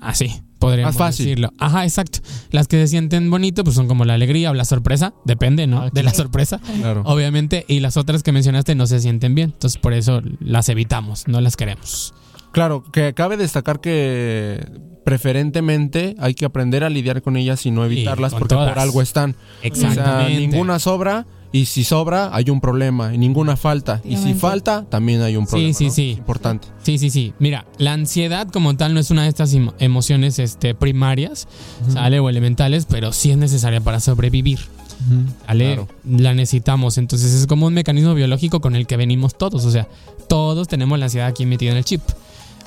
Así, 0.00 0.42
podríamos 0.58 0.94
Más 0.94 0.98
fácil. 0.98 1.26
decirlo. 1.26 1.52
Ajá, 1.58 1.84
exacto. 1.84 2.18
Las 2.50 2.66
que 2.68 2.76
se 2.76 2.88
sienten 2.88 3.30
bonito 3.30 3.62
pues 3.64 3.76
son 3.76 3.86
como 3.88 4.04
la 4.04 4.14
alegría 4.14 4.50
o 4.50 4.54
la 4.54 4.64
sorpresa, 4.64 5.14
depende, 5.24 5.66
¿no? 5.68 5.82
Ah, 5.82 5.90
De 5.92 6.02
la 6.02 6.12
sorpresa. 6.12 6.60
Claro. 6.80 7.02
Obviamente, 7.06 7.64
y 7.68 7.78
las 7.80 7.96
otras 7.96 8.22
que 8.24 8.30
mencionaste 8.32 8.74
no 8.74 8.86
se 8.88 8.98
sienten 9.00 9.34
bien, 9.36 9.52
entonces 9.54 9.80
por 9.80 9.92
eso 9.94 10.22
las 10.40 10.68
evitamos, 10.68 11.26
no 11.28 11.40
las 11.40 11.56
queremos. 11.56 12.12
Claro, 12.56 12.82
que 12.90 13.12
cabe 13.12 13.36
destacar 13.36 13.80
que 13.82 14.64
preferentemente 15.04 16.16
hay 16.18 16.32
que 16.34 16.46
aprender 16.46 16.84
a 16.84 16.88
lidiar 16.88 17.20
con 17.20 17.36
ellas 17.36 17.66
y 17.66 17.70
no 17.70 17.84
evitarlas 17.84 18.32
porque 18.32 18.54
todas. 18.54 18.70
por 18.70 18.78
algo 18.78 19.02
están. 19.02 19.36
Exactamente. 19.62 20.02
O 20.24 20.26
sea, 20.28 20.38
ninguna 20.38 20.78
sobra 20.78 21.26
y 21.52 21.66
si 21.66 21.84
sobra 21.84 22.34
hay 22.34 22.48
un 22.48 22.60
problema 22.62 23.12
y 23.14 23.18
ninguna 23.18 23.56
falta. 23.58 24.00
Y 24.04 24.16
si 24.16 24.32
falta 24.32 24.86
también 24.88 25.20
hay 25.20 25.36
un 25.36 25.46
problema. 25.46 25.74
sí, 25.74 25.84
¿no? 25.86 25.90
sí. 25.90 26.10
Importante. 26.18 26.68
Sí, 26.82 26.96
sí, 26.96 27.10
sí. 27.10 27.34
Mira, 27.38 27.66
la 27.78 27.92
ansiedad 27.92 28.48
como 28.48 28.74
tal 28.76 28.94
no 28.94 29.00
es 29.00 29.10
una 29.10 29.24
de 29.24 29.28
estas 29.28 29.54
emo- 29.54 29.74
emociones 29.78 30.38
este, 30.38 30.74
primarias, 30.74 31.48
¿sale? 31.90 32.20
O 32.20 32.28
elementales, 32.30 32.86
pero 32.86 33.12
sí 33.12 33.30
es 33.30 33.36
necesaria 33.36 33.82
para 33.82 34.00
sobrevivir. 34.00 34.60
¿Sale? 35.46 35.66
Claro. 35.74 35.88
La 36.08 36.32
necesitamos. 36.32 36.96
Entonces 36.96 37.32
es 37.34 37.46
como 37.46 37.66
un 37.66 37.74
mecanismo 37.74 38.14
biológico 38.14 38.60
con 38.60 38.74
el 38.74 38.86
que 38.86 38.96
venimos 38.96 39.36
todos. 39.36 39.64
O 39.66 39.70
sea, 39.70 39.86
todos 40.26 40.68
tenemos 40.68 40.98
la 40.98 41.04
ansiedad 41.04 41.28
aquí 41.28 41.44
metida 41.44 41.72
en 41.72 41.76
el 41.76 41.84
chip. 41.84 42.00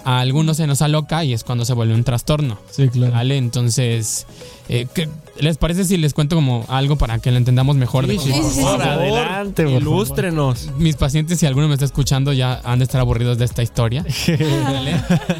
A 0.05 0.19
algunos 0.19 0.57
se 0.57 0.65
nos 0.67 0.81
aloca 0.81 1.23
y 1.23 1.33
es 1.33 1.43
cuando 1.43 1.65
se 1.65 1.73
vuelve 1.73 1.93
un 1.93 2.03
trastorno. 2.03 2.57
Sí, 2.71 2.87
claro. 2.89 3.13
¿Vale? 3.13 3.37
Entonces, 3.37 4.25
eh, 4.69 4.87
¿qué- 4.93 5.09
¿les 5.39 5.57
parece 5.57 5.83
si 5.85 5.97
les 5.97 6.13
cuento 6.13 6.35
como 6.35 6.65
algo 6.69 6.95
para 6.97 7.19
que 7.19 7.31
lo 7.31 7.37
entendamos 7.37 7.75
mejor? 7.75 8.07
de 8.07 8.17
Sí, 8.17 8.29
cómo- 8.31 8.49
sí, 8.49 8.55
Sí, 8.55 8.61
por 8.61 8.79
favor. 8.79 8.87
Adelante, 8.87 9.63
por 9.63 9.71
favor. 9.73 9.81
Ilústrenos. 9.81 10.69
Mis 10.77 10.95
pacientes, 10.95 11.39
si 11.39 11.45
alguno 11.45 11.67
me 11.67 11.73
está 11.73 11.85
escuchando, 11.85 12.33
ya 12.33 12.61
han 12.63 12.79
de 12.79 12.83
estar 12.85 13.01
aburridos 13.01 13.37
de 13.37 13.45
esta 13.45 13.61
historia. 13.63 14.05
¿Vale? 14.63 14.95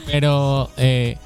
Pero 0.08 0.70
eh, 0.78 1.18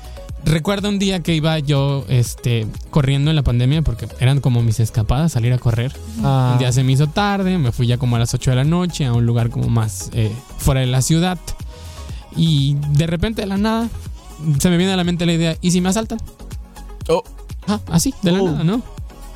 recuerdo 0.45 0.89
un 0.89 0.99
día 0.99 1.21
que 1.21 1.33
iba 1.33 1.57
yo 1.59 2.05
este, 2.09 2.67
corriendo 2.89 3.29
en 3.31 3.35
la 3.35 3.43
pandemia, 3.43 3.81
porque 3.81 4.07
eran 4.19 4.41
como 4.41 4.61
mis 4.61 4.79
escapadas, 4.79 5.31
salir 5.31 5.53
a 5.53 5.57
correr. 5.57 5.93
Ah, 6.23 6.51
Un 6.53 6.59
día 6.59 6.71
se 6.71 6.83
me 6.83 6.91
hizo 6.91 7.07
tarde, 7.07 7.57
me 7.57 7.71
fui 7.71 7.87
ya 7.87 7.97
como 7.97 8.15
a 8.15 8.19
las 8.19 8.33
8 8.33 8.51
de 8.51 8.55
la 8.57 8.63
noche 8.63 9.05
a 9.05 9.13
un 9.13 9.25
lugar 9.25 9.49
como 9.49 9.69
más 9.69 10.09
eh, 10.13 10.31
fuera 10.57 10.81
de 10.81 10.87
la 10.87 11.01
ciudad. 11.01 11.37
Y 12.35 12.75
de 12.97 13.07
repente, 13.07 13.41
de 13.41 13.47
la 13.47 13.57
nada, 13.57 13.89
se 14.59 14.69
me 14.69 14.77
viene 14.77 14.93
a 14.93 14.97
la 14.97 15.03
mente 15.03 15.25
la 15.25 15.33
idea, 15.33 15.57
¿y 15.61 15.71
si 15.71 15.81
me 15.81 15.89
asaltan? 15.89 16.19
Oh. 17.09 17.23
Ah, 17.67 17.79
así, 17.87 18.13
de 18.23 18.31
la 18.31 18.41
Oh. 18.41 18.51
nada, 18.51 18.63
¿no? 18.63 18.81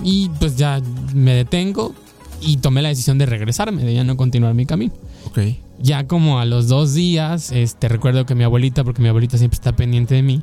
Y 0.04 0.30
pues 0.40 0.56
ya 0.58 0.82
me 1.14 1.34
detengo 1.34 1.94
y 2.42 2.58
tomé 2.58 2.82
la 2.82 2.90
decisión 2.90 3.18
de 3.18 3.26
regresarme, 3.26 3.84
de 3.84 3.94
ya 3.94 4.04
no 4.04 4.16
continuar 4.18 4.54
mi 4.54 4.66
camino. 4.66 4.94
Ok. 5.26 5.40
Ya 5.80 6.08
como 6.08 6.40
a 6.40 6.46
los 6.46 6.68
dos 6.68 6.94
días, 6.94 7.52
este, 7.52 7.88
recuerdo 7.88 8.26
que 8.26 8.36
mi 8.36 8.44
abuelita, 8.44 8.84
porque 8.84 9.02
mi 9.02 9.10
abuelita 9.10 9.38
siempre 9.38 9.56
está 9.56 9.76
pendiente 9.76 10.16
de 10.16 10.24
mí, 10.24 10.42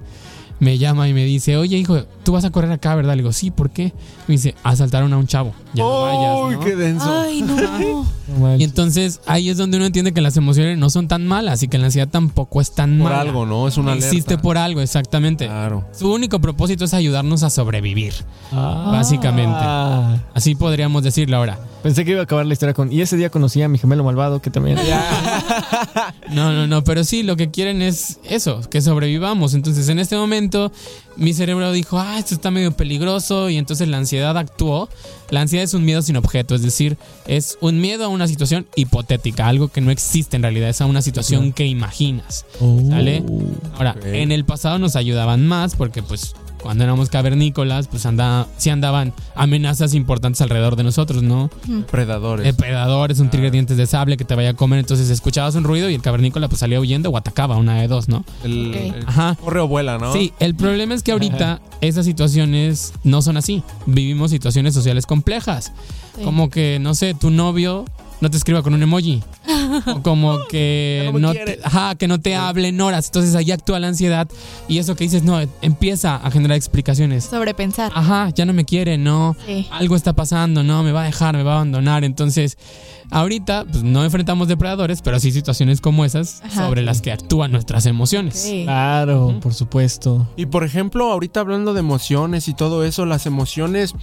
me 0.61 0.79
llama 0.79 1.09
y 1.09 1.13
me 1.15 1.25
dice, 1.25 1.57
oye 1.57 1.77
hijo, 1.77 2.05
tú 2.25 2.33
vas 2.33 2.45
a 2.45 2.51
correr 2.51 2.71
acá, 2.73 2.95
¿verdad? 2.95 3.15
Le 3.15 3.23
digo, 3.23 3.33
sí, 3.33 3.51
¿por 3.51 3.71
qué? 3.71 3.93
Me 4.29 4.33
dice, 4.33 4.55
asaltaron 4.63 5.13
a 5.13 5.19
un 5.19 5.27
chavo. 5.27 5.53
Ya 5.75 5.83
no 5.83 6.03
vayas, 6.03 6.37
Uy, 6.47 6.55
¿no? 6.55 6.61
qué 6.61 6.77
denso. 6.77 7.13
Ay, 7.13 7.43
no. 7.43 8.07
no 8.39 8.57
Y 8.57 8.65
entonces 8.65 9.21
ahí 9.27 9.51
es 9.51 9.57
donde 9.57 9.77
uno 9.77 9.87
entiende 9.87 10.13
que 10.13 10.21
las 10.21 10.37
emociones 10.37 10.79
no 10.79 10.89
son 10.91 11.09
tan 11.09 11.27
malas 11.27 11.63
y 11.63 11.69
que 11.69 11.79
la 11.79 11.87
ansiedad 11.87 12.09
tampoco 12.09 12.61
es 12.61 12.73
tan 12.75 12.99
Por 12.99 13.11
mala. 13.11 13.21
algo, 13.21 13.45
¿no? 13.47 13.67
Es 13.69 13.77
una 13.77 13.93
alerta. 13.93 14.07
Existe 14.07 14.39
por 14.39 14.57
algo, 14.57 14.81
exactamente. 14.81 15.47
Claro. 15.47 15.85
Su 15.93 16.13
único 16.13 16.41
propósito 16.41 16.85
es 16.85 16.95
ayudarnos 16.95 17.43
a 17.43 17.51
sobrevivir. 17.51 18.15
Ah. 18.53 18.91
Básicamente. 18.93 19.57
Ah. 19.61 20.19
Así 20.35 20.55
podríamos 20.55 21.03
decirlo 21.03 21.37
ahora. 21.37 21.59
Pensé 21.83 22.05
que 22.05 22.13
iba 22.13 22.21
a 22.21 22.25
acabar 22.25 22.47
la 22.47 22.53
historia 22.55 22.73
con. 22.73 22.91
Y 22.91 23.03
ese 23.03 23.17
día 23.17 23.29
conocí 23.29 23.61
a 23.61 23.69
mi 23.69 23.77
gemelo 23.79 24.05
malvado 24.05 24.41
que 24.41 24.51
también. 24.51 24.79
No, 26.31 26.53
no, 26.53 26.67
no, 26.67 26.83
pero 26.85 27.05
sí, 27.05 27.23
lo 27.23 27.37
que 27.37 27.51
quieren 27.51 27.83
es 27.83 28.19
eso, 28.25 28.61
que 28.69 28.81
sobrevivamos. 28.81 29.55
Entonces, 29.55 29.89
en 29.89 29.99
este 29.99 30.17
momento, 30.17 30.44
mi 31.17 31.33
cerebro 31.33 31.73
dijo, 31.73 31.99
ah, 31.99 32.19
esto 32.19 32.35
está 32.35 32.51
medio 32.51 32.73
peligroso, 32.73 33.51
y 33.51 33.57
entonces 33.57 33.89
la 33.89 33.99
ansiedad 33.99 34.37
actuó. 34.37 34.89
La 35.31 35.41
ansiedad 35.41 35.65
es 35.65 35.75
un 35.75 35.85
miedo 35.85 36.03
sin 36.03 36.17
objeto, 36.17 36.55
es 36.55 36.63
decir, 36.63 36.97
es 37.27 37.59
un 37.61 37.81
miedo 37.81 38.05
a 38.05 38.09
una 38.09 38.29
situación 38.29 38.67
hipotética, 38.77 39.49
algo 39.49 39.69
que 39.69 39.81
no 39.81 39.91
existe 39.91 40.37
en 40.37 40.43
realidad, 40.43 40.69
es 40.69 40.81
a 40.81 40.87
una 40.87 41.03
situación 41.03 41.53
que 41.53 41.67
imaginas. 41.67 42.45
¿Sale? 42.89 43.25
Ahora, 43.77 43.97
en 44.05 44.33
el 44.33 44.45
pasado 44.45 44.79
nos 44.79 44.97
ayudaban 44.97 45.47
más 45.47 45.77
porque, 45.77 46.03
pues, 46.03 46.35
cuando 46.65 46.83
éramos 46.83 47.11
cavernícolas, 47.11 47.89
pues 47.89 48.07
anda, 48.07 48.47
sí 48.57 48.71
andaban 48.71 49.12
amenazas 49.37 49.93
importantes 49.93 50.41
alrededor 50.41 50.77
de 50.77 50.83
nosotros, 50.83 51.23
¿no? 51.23 51.51
Predadores. 51.91 52.47
Depredadores, 52.47 53.21
un 53.21 53.29
tigre 53.29 53.49
de 53.49 53.51
dientes 53.51 53.77
de 53.77 53.87
sable 53.87 54.17
que 54.17 54.25
te 54.25 54.35
vaya 54.35 54.51
a 54.51 54.55
comer. 54.55 54.79
Entonces 54.79 55.11
escuchabas 55.11 55.57
un 55.57 55.65
ruido 55.65 55.91
y 55.91 55.95
el 55.95 56.01
cavernícola 56.01 56.49
pues 56.49 56.61
salía 56.61 56.81
huyendo 56.81 57.11
o 57.11 57.19
atacaba, 57.19 57.59
una 57.59 57.83
de 57.83 57.87
dos, 57.87 58.09
¿no? 58.09 58.25
el, 58.45 58.69
Ok. 58.71 58.97
el 58.97 59.05
Ajá. 59.07 59.37
corre 59.39 59.61
o 59.61 59.69
vuela, 59.69 59.99
¿no? 59.99 60.15
Sí, 60.15 60.33
el 60.41 60.55
problema 60.55 60.95
es 60.95 61.03
que 61.03 61.12
ahorita 61.12 61.61
esas 61.83 62.07
situaciones 62.07 62.95
no 63.05 63.21
son 63.21 63.37
así. 63.37 63.62
Vivimos 63.85 64.31
situaciones 64.31 64.73
sociales 64.73 65.05
complejas. 65.05 65.71
Sí. 66.17 66.23
Como 66.25 66.49
que, 66.49 66.79
no 66.81 66.95
sé, 66.95 67.12
tu 67.12 67.29
novio 67.31 67.85
no 68.25 68.31
te 68.31 68.39
escriba 68.39 68.62
con 68.62 68.72
un 68.72 68.83
emoji. 68.83 69.22
O 69.87 70.03
como 70.03 70.47
que 70.47 71.11
no 71.18 71.33
te, 71.33 71.59
ajá, 71.62 71.95
que 71.97 72.07
no 72.07 72.20
te 72.20 72.37
hable 72.37 72.68
en 72.68 72.81
horas. 72.81 73.07
Entonces 73.07 73.35
ahí 73.35 73.51
actúa 73.51 73.81
la 73.81 73.89
ansiedad. 73.89 74.29
Y 74.68 74.79
eso 74.79 74.95
que 74.95 75.05
dices, 75.05 75.25
no, 75.25 75.41
empieza 75.62 76.16
a 76.16 76.31
generar 76.31 76.57
explicaciones. 76.57 77.25
Sobrepensar. 77.25 77.91
Ajá, 77.95 78.31
ya 78.31 78.45
no 78.45 78.53
me 78.53 78.64
quiere, 78.64 78.99
no. 78.99 79.37
Sí. 79.47 79.66
Algo 79.72 79.97
está 79.97 80.12
pasando, 80.12 80.62
no, 80.62 80.83
me 80.83 80.93
va 80.93 81.03
a 81.03 81.07
dejar, 81.07 81.37
me 81.37 81.43
va 81.43 81.53
a 81.53 81.57
abandonar. 81.57 82.05
Entonces, 82.05 82.57
ahorita 83.11 83.65
pues, 83.71 83.83
no 83.83 84.05
enfrentamos 84.05 84.49
depredadores, 84.49 85.03
pero 85.03 85.21
sí 85.21 85.33
situaciones 85.33 85.81
como 85.81 86.05
esas 86.05 86.43
Ajá. 86.45 86.67
sobre 86.67 86.83
las 86.83 87.01
que 87.01 87.13
actúan 87.13 87.53
nuestras 87.53 87.87
emociones. 87.87 88.49
Claro, 88.65 89.39
por 89.41 89.55
supuesto. 89.55 90.29
Y 90.37 90.47
por 90.47 90.65
ejemplo, 90.65 91.11
ahorita 91.13 91.41
hablando 91.41 91.75
de 91.75 91.81
emociones 91.81 92.49
y 92.49 92.55
todo 92.55 92.85
eso, 92.85 93.07
las 93.07 93.27
emociones, 93.27 93.95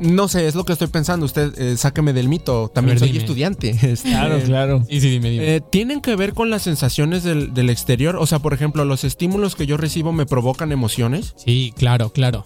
no 0.00 0.26
sé, 0.28 0.48
es 0.48 0.54
lo 0.54 0.64
que 0.64 0.72
estoy 0.72 0.88
pensando. 0.88 1.26
Usted, 1.26 1.52
eh, 1.58 1.76
sáqueme 1.76 2.12
del 2.12 2.28
mito. 2.28 2.70
También 2.74 2.94
ver, 2.94 2.98
soy 3.00 3.08
dime. 3.08 3.20
estudiante. 3.24 3.70
Este, 3.82 4.08
Claro, 4.10 4.40
claro. 4.44 4.84
Sí, 4.88 5.00
sí, 5.00 5.10
dime, 5.10 5.30
dime. 5.30 5.56
eh, 5.56 5.60
¿Tienen 5.60 6.00
que 6.00 6.16
ver 6.16 6.34
con 6.34 6.50
las 6.50 6.62
sensaciones 6.62 7.22
del, 7.22 7.52
del 7.54 7.70
exterior? 7.70 8.16
O 8.16 8.26
sea, 8.26 8.38
por 8.40 8.52
ejemplo, 8.54 8.84
los 8.84 9.04
estímulos 9.04 9.54
que 9.54 9.66
yo 9.66 9.76
recibo 9.76 10.12
me 10.12 10.26
provocan 10.26 10.72
emociones. 10.72 11.34
Sí, 11.36 11.72
claro, 11.76 12.10
claro. 12.10 12.44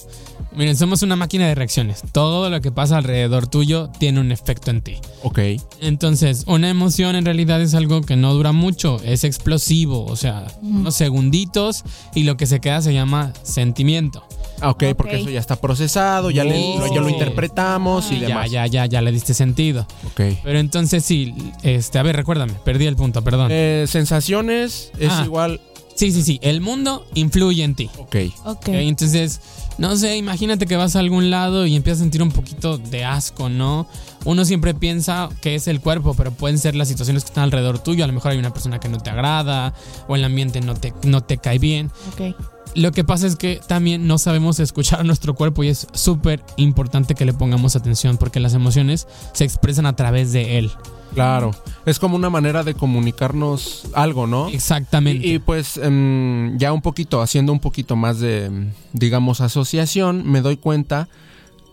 Miren, 0.55 0.77
somos 0.77 1.03
una 1.03 1.17
máquina 1.17 1.47
de 1.47 1.55
reacciones. 1.55 2.03
Todo 2.13 2.49
lo 2.51 2.61
que 2.61 2.73
pasa 2.73 2.97
alrededor 2.99 3.47
tuyo 3.47 3.91
tiene 3.99 4.21
un 4.21 4.33
efecto 4.33 4.71
en 4.71 4.81
ti. 4.83 4.97
Ok. 5.23 5.39
Entonces, 5.81 6.45
una 6.47 6.69
emoción 6.71 7.17
en 7.17 7.25
realidad 7.25 7.61
es 7.61 7.75
algo 7.75 8.01
que 8.03 8.17
no 8.17 8.33
dura 8.35 8.53
mucho, 8.53 9.01
es 9.05 9.25
explosivo, 9.25 10.05
o 10.07 10.17
sea, 10.17 10.47
unos 10.63 10.95
segunditos 10.95 11.85
y 12.15 12.25
lo 12.25 12.37
que 12.37 12.47
se 12.47 12.61
queda 12.61 12.81
se 12.83 12.93
llama 12.95 13.33
sentimiento. 13.43 14.25
Ah, 14.61 14.71
ok, 14.71 14.85
Ok. 14.91 14.97
porque 14.97 15.17
eso 15.21 15.29
ya 15.31 15.39
está 15.41 15.57
procesado, 15.57 16.31
ya, 16.31 16.43
le- 16.45 16.55
Sí, 16.57 16.75
lo, 16.79 16.89
sí, 16.89 16.95
ya 16.95 17.01
lo 17.03 17.09
sí. 17.09 17.13
interpretamos 17.13 18.11
y 18.11 18.21
Ya, 18.21 18.29
demás. 18.29 18.51
ya, 18.51 18.67
ya, 18.67 18.87
ya 18.87 19.03
le 19.03 19.13
diste 19.13 19.35
sentido. 19.35 19.87
Ok. 20.07 20.21
Pero 20.43 20.59
entonces 20.59 21.05
sí, 21.05 21.35
este, 21.63 21.99
a 21.99 22.03
ver, 22.03 22.17
recuérdame, 22.17 22.55
perdí 22.65 22.87
el 22.87 22.97
punto, 22.97 23.23
perdón. 23.23 23.49
Eh, 23.51 23.85
sensaciones 23.87 24.93
es 24.99 25.11
Ah. 25.13 25.23
igual. 25.27 25.61
Sí, 25.97 26.13
sí, 26.13 26.23
sí, 26.23 26.39
el 26.43 26.61
mundo 26.61 27.07
influye 27.15 27.65
en 27.65 27.75
ti. 27.75 27.91
Ok. 27.99 28.17
Ok. 28.45 28.69
¿ok? 28.69 28.69
Entonces, 28.69 29.41
no 29.79 29.97
sé, 29.97 30.17
imagínate 30.17 30.67
que 30.67 30.77
vas 30.77 30.95
a 30.95 31.01
algún 31.01 31.31
lado 31.31 31.67
y 31.67 31.75
empiezas 31.75 32.01
a 32.01 32.05
sentir 32.05 32.23
un 32.23 32.31
poquito 32.31 32.79
de 32.79 33.05
asco, 33.05 33.49
¿no? 33.49 33.89
Uno 34.25 34.45
siempre 34.45 34.75
piensa 34.75 35.29
que 35.41 35.55
es 35.55 35.69
el 35.69 35.81
cuerpo, 35.81 36.15
pero 36.15 36.33
pueden 36.33 36.59
ser 36.59 36.75
las 36.75 36.89
situaciones 36.89 37.25
que 37.25 37.29
están 37.29 37.45
alrededor 37.45 37.79
tuyo. 37.79 38.05
A 38.05 38.07
lo 38.07 38.13
mejor 38.13 38.33
hay 38.33 38.39
una 38.39 38.53
persona 38.53 38.79
que 38.79 38.89
no 38.89 38.99
te 38.99 39.11
agrada 39.11 39.73
o 40.07 40.17
el 40.17 40.25
ambiente 40.25 40.61
no 40.61 40.75
te, 40.75 40.93
no 41.05 41.23
te 41.23 41.39
cae 41.39 41.59
bien. 41.59 41.91
Ok. 42.13 42.56
Lo 42.77 42.93
que 42.93 43.05
pasa 43.05 43.27
es 43.27 43.37
que 43.37 43.61
también 43.67 44.07
no 44.07 44.19
sabemos 44.19 44.61
escuchar 44.61 45.01
a 45.01 45.05
nuestro 45.05 45.35
cuerpo 45.35 45.65
y 45.65 45.69
es 45.69 45.87
súper 45.95 46.45
importante 46.57 47.15
que 47.15 47.25
le 47.25 47.33
pongamos 47.33 47.75
atención 47.75 48.19
porque 48.19 48.39
las 48.39 48.53
emociones 48.53 49.09
se 49.33 49.45
expresan 49.45 49.87
a 49.87 49.97
través 49.97 50.33
de 50.33 50.59
él. 50.59 50.71
Claro. 51.15 51.53
Es 51.87 51.99
como 51.99 52.17
una 52.17 52.29
manera 52.29 52.63
de 52.63 52.75
comunicarnos 52.75 53.87
algo, 53.95 54.27
¿no? 54.27 54.49
Exactamente. 54.49 55.27
Y, 55.27 55.35
y, 55.37 55.39
pues 55.39 55.79
em, 55.79 56.59
ya 56.59 56.75
un 56.75 56.83
poquito, 56.83 57.23
haciendo 57.23 57.53
un 57.53 57.61
poquito 57.61 57.97
más 57.97 58.21
de, 58.21 58.45
em, 58.45 58.73
digamos, 58.93 59.41
asociación, 59.41 60.31
me 60.31 60.43
doy 60.43 60.59
cuenta 60.59 61.09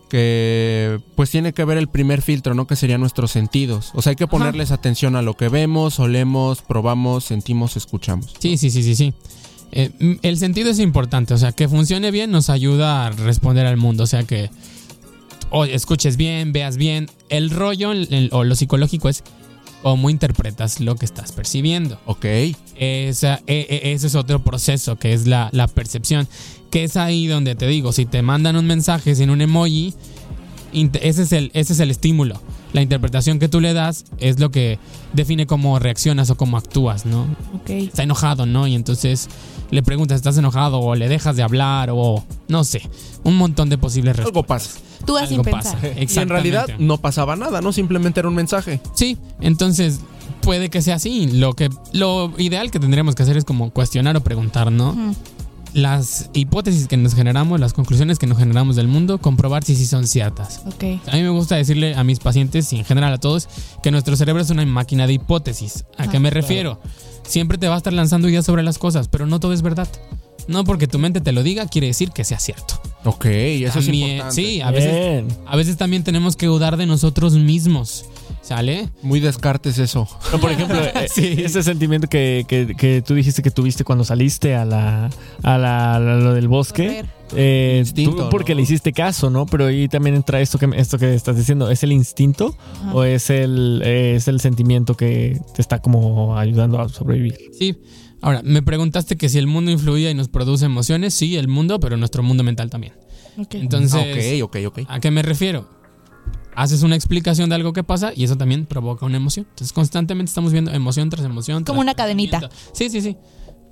que 0.08 1.00
pues 1.16 1.30
tiene 1.30 1.52
que 1.52 1.64
ver 1.64 1.76
el 1.76 1.88
primer 1.88 2.22
filtro, 2.22 2.54
¿no? 2.54 2.66
Que 2.66 2.76
serían 2.76 3.00
nuestros 3.00 3.30
sentidos. 3.32 3.90
O 3.94 4.00
sea, 4.00 4.10
hay 4.10 4.16
que 4.16 4.26
ponerles 4.26 4.70
atención 4.70 5.16
a 5.16 5.22
lo 5.22 5.34
que 5.34 5.48
vemos, 5.48 5.98
olemos, 5.98 6.62
probamos, 6.62 7.24
sentimos, 7.24 7.76
escuchamos. 7.76 8.32
Sí, 8.38 8.56
sí, 8.56 8.70
sí, 8.70 8.82
sí, 8.82 8.94
sí. 8.94 9.14
Eh, 9.76 10.18
el 10.22 10.38
sentido 10.38 10.70
es 10.70 10.78
importante, 10.78 11.34
o 11.34 11.38
sea, 11.38 11.50
que 11.52 11.68
funcione 11.68 12.10
bien 12.12 12.30
nos 12.30 12.48
ayuda 12.48 13.06
a 13.06 13.10
responder 13.10 13.66
al 13.66 13.76
mundo, 13.76 14.04
o 14.04 14.06
sea, 14.06 14.22
que 14.22 14.48
o 15.50 15.64
escuches 15.64 16.16
bien, 16.16 16.52
veas 16.52 16.76
bien. 16.76 17.10
El 17.28 17.50
rollo 17.50 17.92
el- 17.92 18.08
el- 18.12 18.28
o 18.32 18.44
lo 18.44 18.54
psicológico 18.54 19.08
es 19.08 19.22
cómo 19.82 20.08
interpretas 20.10 20.80
lo 20.80 20.94
que 20.96 21.04
estás 21.04 21.32
percibiendo. 21.32 21.98
Ok. 22.06 22.24
Esa- 22.76 23.40
e- 23.46 23.66
e- 23.68 23.92
ese 23.92 24.06
es 24.06 24.14
otro 24.14 24.42
proceso 24.42 24.96
que 24.96 25.12
es 25.12 25.26
la, 25.26 25.48
la 25.52 25.66
percepción. 25.68 26.26
Que 26.70 26.84
es 26.84 26.96
ahí 26.96 27.26
donde 27.26 27.54
te 27.54 27.66
digo, 27.68 27.92
si 27.92 28.06
te 28.06 28.22
mandan 28.22 28.56
un 28.56 28.66
mensaje 28.66 29.14
sin 29.14 29.30
un 29.30 29.40
emoji, 29.42 29.92
ese 30.72 31.22
es, 31.22 31.32
el, 31.32 31.50
ese 31.54 31.72
es 31.74 31.80
el 31.80 31.90
estímulo. 31.90 32.40
La 32.72 32.82
interpretación 32.82 33.38
que 33.38 33.48
tú 33.48 33.60
le 33.60 33.74
das 33.74 34.06
es 34.18 34.40
lo 34.40 34.50
que 34.50 34.78
define 35.12 35.46
cómo 35.46 35.78
reaccionas 35.78 36.30
o 36.30 36.36
cómo 36.36 36.56
actúas, 36.56 37.06
¿no? 37.06 37.28
Ok. 37.54 37.70
Está 37.70 38.02
enojado, 38.02 38.46
¿no? 38.46 38.66
Y 38.66 38.74
entonces 38.74 39.28
le 39.70 39.82
preguntas, 39.82 40.16
¿estás 40.16 40.36
enojado? 40.38 40.80
O 40.80 40.94
le 40.94 41.08
dejas 41.08 41.36
de 41.36 41.42
hablar, 41.42 41.90
o 41.92 42.24
no 42.48 42.64
sé. 42.64 42.82
Un 43.24 43.36
montón 43.36 43.68
de 43.68 43.78
posibles 43.78 44.16
Algo 44.18 44.42
respuestas. 44.42 44.78
pasa. 44.80 45.04
Tú 45.06 45.14
vas 45.14 45.28
sin 45.28 45.40
Algo 45.40 45.50
pensar. 45.50 45.74
pasa. 45.80 45.88
Y 46.00 46.18
en 46.18 46.28
realidad 46.28 46.66
no 46.78 46.98
pasaba 46.98 47.36
nada, 47.36 47.60
¿no? 47.60 47.72
Simplemente 47.72 48.20
era 48.20 48.28
un 48.28 48.34
mensaje. 48.34 48.80
Sí, 48.94 49.18
entonces 49.40 50.00
puede 50.40 50.70
que 50.70 50.80
sea 50.82 50.96
así. 50.96 51.26
Lo 51.32 51.54
que 51.54 51.70
lo 51.92 52.32
ideal 52.38 52.70
que 52.70 52.78
tendríamos 52.80 53.14
que 53.14 53.22
hacer 53.22 53.36
es 53.36 53.44
como 53.44 53.70
cuestionar 53.70 54.16
o 54.16 54.22
preguntar, 54.22 54.70
¿no? 54.72 55.14
Las 55.72 56.30
hipótesis 56.34 56.86
que 56.86 56.96
nos 56.96 57.16
generamos, 57.16 57.58
las 57.58 57.72
conclusiones 57.72 58.20
que 58.20 58.28
nos 58.28 58.38
generamos 58.38 58.76
del 58.76 58.86
mundo, 58.86 59.18
comprobar 59.18 59.64
si 59.64 59.74
sí 59.74 59.86
son 59.86 60.06
ciertas. 60.06 60.62
Ok. 60.66 60.84
A 61.10 61.16
mí 61.16 61.22
me 61.22 61.30
gusta 61.30 61.56
decirle 61.56 61.96
a 61.96 62.04
mis 62.04 62.20
pacientes 62.20 62.72
y 62.72 62.76
en 62.78 62.84
general 62.84 63.12
a 63.12 63.18
todos 63.18 63.48
que 63.82 63.90
nuestro 63.90 64.14
cerebro 64.14 64.40
es 64.40 64.50
una 64.50 64.64
máquina 64.66 65.08
de 65.08 65.14
hipótesis. 65.14 65.84
¿A 65.98 66.06
qué 66.08 66.18
Ah, 66.18 66.20
me 66.20 66.30
refiero? 66.30 66.80
Siempre 67.26 67.58
te 67.58 67.68
va 67.68 67.74
a 67.74 67.78
estar 67.78 67.92
lanzando 67.92 68.28
ideas 68.28 68.44
sobre 68.46 68.62
las 68.62 68.78
cosas, 68.78 69.08
pero 69.08 69.26
no 69.26 69.40
todo 69.40 69.52
es 69.52 69.62
verdad. 69.62 69.88
No 70.46 70.64
porque 70.64 70.86
tu 70.86 70.98
mente 70.98 71.20
te 71.22 71.32
lo 71.32 71.42
diga 71.42 71.66
quiere 71.68 71.86
decir 71.86 72.10
que 72.10 72.22
sea 72.24 72.38
cierto. 72.38 72.80
Ok, 73.04 73.24
eso 73.26 73.78
es 73.78 73.86
También- 73.86 74.10
importante. 74.10 74.34
Sí, 74.34 74.60
a 74.60 74.70
veces, 74.70 75.24
a 75.46 75.56
veces 75.56 75.76
también 75.76 76.04
tenemos 76.04 76.36
que 76.36 76.46
dudar 76.46 76.76
de 76.76 76.86
nosotros 76.86 77.34
mismos. 77.34 78.04
¿Sale? 78.42 78.90
Muy 79.00 79.20
descartes 79.20 79.78
eso. 79.78 80.06
No, 80.30 80.38
por 80.38 80.50
ejemplo, 80.50 80.76
eh, 80.94 81.06
ese 81.16 81.62
sentimiento 81.62 82.08
que, 82.08 82.44
que- 82.46 82.74
que 82.76 83.00
tú 83.00 83.14
dijiste 83.14 83.40
que 83.42 83.50
tuviste 83.50 83.84
cuando 83.84 84.04
saliste 84.04 84.54
a 84.54 84.66
la 84.66 85.08
a 85.42 85.56
la, 85.56 85.94
a 85.96 85.98
lo 85.98 86.34
del 86.34 86.46
bosque. 86.48 86.86
Correr. 86.88 87.06
Eh, 87.36 87.76
Instinto, 87.80 88.24
tú 88.24 88.30
porque 88.30 88.52
¿no? 88.52 88.56
le 88.56 88.62
hiciste 88.62 88.92
caso, 88.92 89.30
¿no? 89.30 89.46
Pero 89.46 89.66
ahí 89.66 89.88
también 89.88 90.16
entra 90.16 90.40
esto 90.40 90.58
que 90.58 90.68
esto 90.76 90.98
que 90.98 91.14
estás 91.14 91.36
diciendo, 91.36 91.70
¿es 91.70 91.82
el 91.82 91.92
instinto 91.92 92.56
Ajá. 92.82 92.94
o 92.94 93.04
es 93.04 93.30
el 93.30 93.82
eh, 93.84 94.14
es 94.16 94.28
el 94.28 94.40
sentimiento 94.40 94.96
que 94.96 95.40
te 95.54 95.62
está 95.62 95.80
como 95.80 96.38
ayudando 96.38 96.80
a 96.80 96.88
sobrevivir? 96.88 97.36
Sí. 97.52 97.76
Ahora, 98.24 98.40
me 98.42 98.62
preguntaste 98.62 99.16
que 99.16 99.28
si 99.28 99.38
el 99.38 99.46
mundo 99.46 99.70
influía 99.70 100.10
y 100.10 100.14
nos 100.14 100.28
produce 100.28 100.64
emociones. 100.64 101.12
Sí, 101.12 101.36
el 101.36 101.46
mundo, 101.46 101.78
pero 101.78 101.98
nuestro 101.98 102.22
mundo 102.22 102.42
mental 102.42 102.70
también. 102.70 102.94
Ok. 103.36 103.56
Entonces, 103.56 104.42
ok, 104.42 104.56
ok, 104.64 104.66
ok. 104.66 104.88
¿a 104.88 104.98
qué 104.98 105.10
me 105.10 105.20
refiero? 105.20 105.68
Haces 106.56 106.82
una 106.82 106.94
explicación 106.94 107.50
de 107.50 107.56
algo 107.56 107.74
que 107.74 107.84
pasa 107.84 108.12
y 108.14 108.24
eso 108.24 108.36
también 108.36 108.64
provoca 108.64 109.04
una 109.04 109.18
emoción. 109.18 109.46
Entonces, 109.50 109.74
constantemente 109.74 110.30
estamos 110.30 110.52
viendo 110.52 110.70
emoción 110.70 111.10
tras 111.10 111.26
emoción. 111.26 111.64
Como 111.64 111.80
tras 111.80 111.82
una 111.82 111.94
cadenita. 111.94 112.40
pensamiento. 112.40 112.70
Sí, 112.72 112.88
sí, 112.88 113.16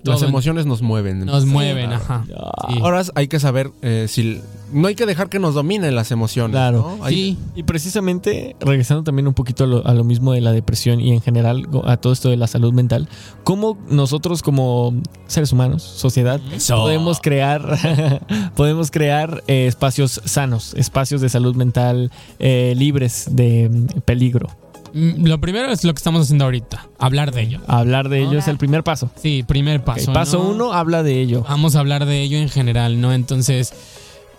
Las 0.04 0.22
emociones 0.22 0.66
nos 0.66 0.82
mueven. 0.82 1.24
nos 1.26 1.46
mueven, 1.46 1.92
ajá. 1.92 2.24
Sí. 2.26 2.78
Ahora 2.82 3.02
hay 3.14 3.28
que 3.28 3.38
saber 3.40 3.70
eh, 3.82 4.06
si 4.08 4.40
no 4.72 4.88
hay 4.88 4.94
que 4.94 5.06
dejar 5.06 5.28
que 5.28 5.38
nos 5.38 5.54
dominen 5.54 5.94
las 5.94 6.10
emociones. 6.10 6.52
Claro. 6.52 6.96
¿no? 6.98 7.04
Hay- 7.04 7.14
Sí, 7.14 7.38
Y 7.54 7.62
precisamente, 7.62 8.56
regresando 8.60 9.02
también 9.04 9.28
un 9.28 9.34
poquito 9.34 9.64
a 9.64 9.66
lo, 9.66 9.86
a 9.86 9.94
lo 9.94 10.02
mismo 10.02 10.32
de 10.32 10.40
la 10.40 10.52
depresión 10.52 10.98
y 11.00 11.12
en 11.12 11.20
general 11.20 11.66
a 11.84 11.96
todo 11.98 12.12
esto 12.12 12.30
de 12.30 12.36
la 12.36 12.46
salud 12.46 12.72
mental, 12.72 13.08
¿cómo 13.44 13.78
nosotros 13.88 14.42
como 14.42 14.94
seres 15.26 15.52
humanos, 15.52 15.82
sociedad, 15.82 16.40
podemos 16.68 17.20
crear, 17.20 17.78
podemos 18.56 18.90
crear 18.90 19.44
eh, 19.46 19.66
espacios 19.66 20.20
sanos, 20.24 20.74
espacios 20.74 21.20
de 21.20 21.28
salud 21.28 21.54
mental 21.54 22.10
eh, 22.38 22.74
libres 22.76 23.26
de 23.30 23.68
mm, 23.70 24.00
peligro? 24.04 24.48
Mm, 24.94 25.26
Lo 25.26 25.40
primero 25.40 25.70
es 25.70 25.84
lo 25.84 25.92
que 25.94 25.98
estamos 25.98 26.22
haciendo 26.22 26.44
ahorita, 26.44 26.88
hablar 26.98 27.32
de 27.32 27.42
ello. 27.42 27.60
Hablar 27.66 28.08
de 28.08 28.22
ello 28.22 28.38
es 28.38 28.48
el 28.48 28.58
primer 28.58 28.84
paso. 28.84 29.10
Sí, 29.20 29.42
primer 29.42 29.82
paso. 29.84 30.12
paso 30.12 30.38
¿no? 30.38 30.50
uno, 30.50 30.72
habla 30.72 31.02
de 31.02 31.20
ello. 31.20 31.44
Vamos 31.48 31.76
a 31.76 31.80
hablar 31.80 32.04
de 32.06 32.22
ello 32.22 32.38
en 32.38 32.48
general, 32.48 33.00
¿no? 33.00 33.12
Entonces, 33.12 33.72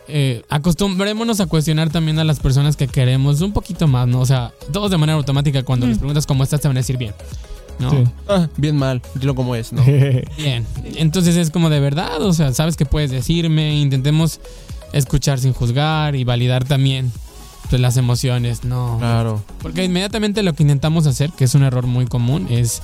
eh, 0.08 0.44
acostumbrémonos 0.50 1.40
a 1.40 1.46
cuestionar 1.48 1.90
también 1.90 2.20
a 2.20 2.24
las 2.24 2.40
personas 2.40 2.76
que 2.76 2.88
queremos 2.88 3.42
un 3.42 3.54
poquito 3.54 3.88
más, 3.88 4.08
¿no? 4.08 4.20
O 4.20 4.26
sea, 4.26 4.52
todos 4.72 4.92
de 4.92 4.98
manera 4.98 5.18
automática 5.18 5.64
cuando 5.64 5.88
les 5.88 5.98
preguntas 5.98 6.26
cómo 6.26 6.44
estás 6.44 6.62
te 6.62 6.68
van 6.68 6.78
a 6.78 6.82
decir 6.82 6.98
bien, 6.98 7.14
¿no? 7.80 7.90
Sí. 7.90 8.04
Ah, 8.28 8.48
bien 8.58 8.78
mal, 8.78 9.02
dilo 9.16 9.34
como 9.34 9.56
es, 9.56 9.74
¿no? 9.74 9.84
Bien. 10.38 10.66
Entonces 10.98 11.36
es 11.36 11.50
como 11.50 11.70
de 11.70 11.80
verdad, 11.80 12.22
o 12.22 12.34
sea, 12.34 12.54
sabes 12.54 12.78
que 12.78 12.86
puedes 12.86 13.12
decirme, 13.12 13.80
intentemos 13.80 14.40
escuchar 14.92 15.40
sin 15.40 15.54
juzgar 15.54 16.16
y 16.16 16.24
validar 16.24 16.66
también 16.66 17.12
pues, 17.70 17.82
las 17.82 17.98
emociones, 17.98 18.64
¿no? 18.64 18.98
Claro. 19.00 19.44
Porque 19.62 19.84
inmediatamente 19.84 20.44
lo 20.44 20.54
que 20.54 20.64
intentamos 20.64 21.08
hacer, 21.08 21.32
que 21.32 21.46
es 21.46 21.56
un 21.56 21.64
error 21.64 21.88
muy 21.88 22.06
común, 22.06 22.48
es 22.50 22.82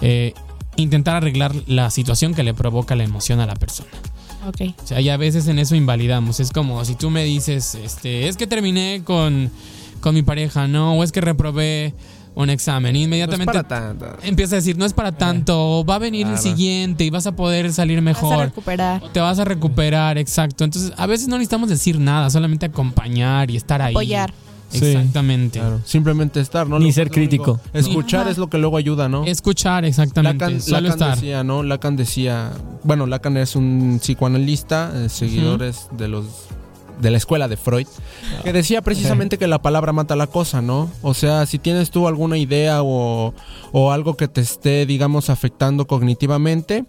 eh, 0.00 0.34
intentar 0.76 1.16
arreglar 1.16 1.54
la 1.66 1.90
situación 1.90 2.34
que 2.34 2.42
le 2.42 2.54
provoca 2.54 2.96
la 2.96 3.04
emoción 3.04 3.40
a 3.40 3.46
la 3.46 3.54
persona. 3.54 3.90
Ok. 4.46 4.74
O 4.82 4.86
sea, 4.86 5.00
y 5.00 5.08
a 5.08 5.16
veces 5.16 5.48
en 5.48 5.58
eso 5.58 5.74
invalidamos. 5.74 6.40
Es 6.40 6.50
como 6.50 6.84
si 6.84 6.94
tú 6.94 7.10
me 7.10 7.24
dices, 7.24 7.74
este, 7.74 8.28
es 8.28 8.36
que 8.36 8.46
terminé 8.46 9.02
con, 9.04 9.50
con 10.00 10.14
mi 10.14 10.22
pareja, 10.22 10.66
¿no? 10.68 10.94
O 10.94 11.04
es 11.04 11.12
que 11.12 11.20
reprobé 11.20 11.94
un 12.34 12.48
examen. 12.50 12.94
Y 12.96 13.00
No 13.00 13.02
es 13.02 13.06
inmediatamente 13.06 13.52
para 13.52 13.68
tanto. 13.68 14.06
empieza 14.22 14.54
a 14.54 14.58
decir, 14.58 14.76
no 14.78 14.84
es 14.84 14.92
para 14.92 15.12
tanto, 15.12 15.84
va 15.88 15.96
a 15.96 15.98
venir 15.98 16.26
el 16.26 16.38
siguiente 16.38 17.04
y 17.04 17.10
vas 17.10 17.26
a 17.26 17.32
poder 17.36 17.72
salir 17.72 17.96
Vas 18.02 18.16
a 18.16 18.22
mejor. 18.22 18.44
recuperar. 18.46 19.02
Te 19.12 19.20
vas 19.20 19.38
a 19.38 19.44
recuperar, 19.44 20.16
exacto. 20.18 20.64
Entonces, 20.64 20.92
a 20.96 21.06
veces 21.06 21.28
no 21.28 21.36
necesitamos 21.36 21.68
decir 21.68 21.98
nada, 21.98 22.30
solamente 22.30 22.66
acompañar 22.66 23.50
y 23.50 23.56
estar 23.56 23.82
ahí. 23.82 23.92
Apoyar. 23.94 24.32
Sí. 24.70 24.86
Exactamente. 24.86 25.58
Claro. 25.58 25.80
Simplemente 25.84 26.38
estar, 26.38 26.64
¿no? 26.68 26.78
Ni 26.78 26.86
Lo- 26.86 26.92
ser 26.92 27.10
crítico. 27.10 27.58
Escuchar 27.72 28.20
Ajá. 28.20 28.30
es 28.30 28.38
lo 28.38 28.48
que 28.48 28.56
luego 28.58 28.76
ayuda, 28.76 29.08
¿no? 29.08 29.24
Escuchar, 29.24 29.84
exactamente. 29.84 30.44
Lacan, 30.44 30.60
Solo 30.60 30.80
Lacan 30.82 30.90
estar. 30.92 31.14
decía, 31.16 31.42
¿no? 31.42 31.64
Lacan 31.64 31.96
decía, 31.96 32.52
bueno, 32.84 33.06
Lacan 33.06 33.36
es 33.36 33.56
un 33.56 33.98
psicoanalista, 34.00 34.92
eh, 34.94 35.08
seguidores 35.08 35.88
de 35.98 36.06
los 36.06 36.24
de 37.00 37.10
la 37.10 37.16
escuela 37.16 37.48
de 37.48 37.56
Freud, 37.56 37.86
que 38.44 38.52
decía 38.52 38.82
precisamente 38.82 39.38
que 39.38 39.46
la 39.46 39.62
palabra 39.62 39.92
mata 39.92 40.16
la 40.16 40.26
cosa, 40.26 40.62
¿no? 40.62 40.90
O 41.02 41.14
sea, 41.14 41.46
si 41.46 41.58
tienes 41.58 41.90
tú 41.90 42.06
alguna 42.08 42.38
idea 42.38 42.82
o, 42.82 43.34
o 43.72 43.92
algo 43.92 44.16
que 44.16 44.28
te 44.28 44.40
esté, 44.40 44.86
digamos, 44.86 45.30
afectando 45.30 45.86
cognitivamente, 45.86 46.84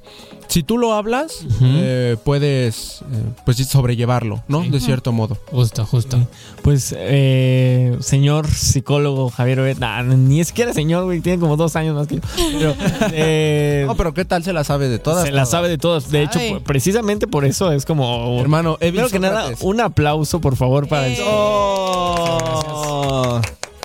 si 0.51 0.63
tú 0.63 0.77
lo 0.77 0.93
hablas, 0.93 1.45
eh, 1.61 2.17
puedes, 2.25 3.03
eh, 3.03 3.23
pues, 3.45 3.55
sobrellevarlo, 3.65 4.43
¿no? 4.49 4.63
Sí. 4.63 4.69
De 4.69 4.81
cierto 4.81 5.13
modo. 5.13 5.37
Justo, 5.49 5.85
justo. 5.85 6.27
Pues, 6.61 6.93
eh, 6.97 7.95
señor 8.01 8.49
psicólogo 8.49 9.29
Javier 9.29 9.61
Oed, 9.61 9.77
nah, 9.77 10.03
ni 10.03 10.43
siquiera 10.43 10.73
señor, 10.73 11.05
güey, 11.05 11.21
tiene 11.21 11.39
como 11.39 11.55
dos 11.55 11.77
años 11.77 11.95
más 11.95 12.07
que 12.07 12.15
yo. 12.15 12.21
Pero, 12.35 12.75
eh, 13.13 13.85
No, 13.87 13.95
pero 13.95 14.13
¿qué 14.13 14.25
tal 14.25 14.43
se 14.43 14.51
la 14.51 14.65
sabe 14.65 14.89
de 14.89 14.99
todas? 14.99 15.23
se 15.23 15.31
la 15.31 15.45
sabe 15.45 15.69
de 15.69 15.77
todas. 15.77 16.11
De 16.11 16.21
hecho, 16.21 16.39
Sabe. 16.39 16.59
precisamente 16.59 17.27
por 17.27 17.45
eso 17.45 17.71
es 17.71 17.85
como. 17.85 18.37
Hermano, 18.41 18.75
Evi 18.81 18.91
Primero 18.91 19.09
que 19.09 19.19
nada, 19.19 19.51
un 19.61 19.79
aplauso, 19.79 20.41
por 20.41 20.57
favor, 20.57 20.89
para 20.89 21.07
el. 21.07 21.13
Eh. 21.13 21.23
¡Oh! 21.25 23.39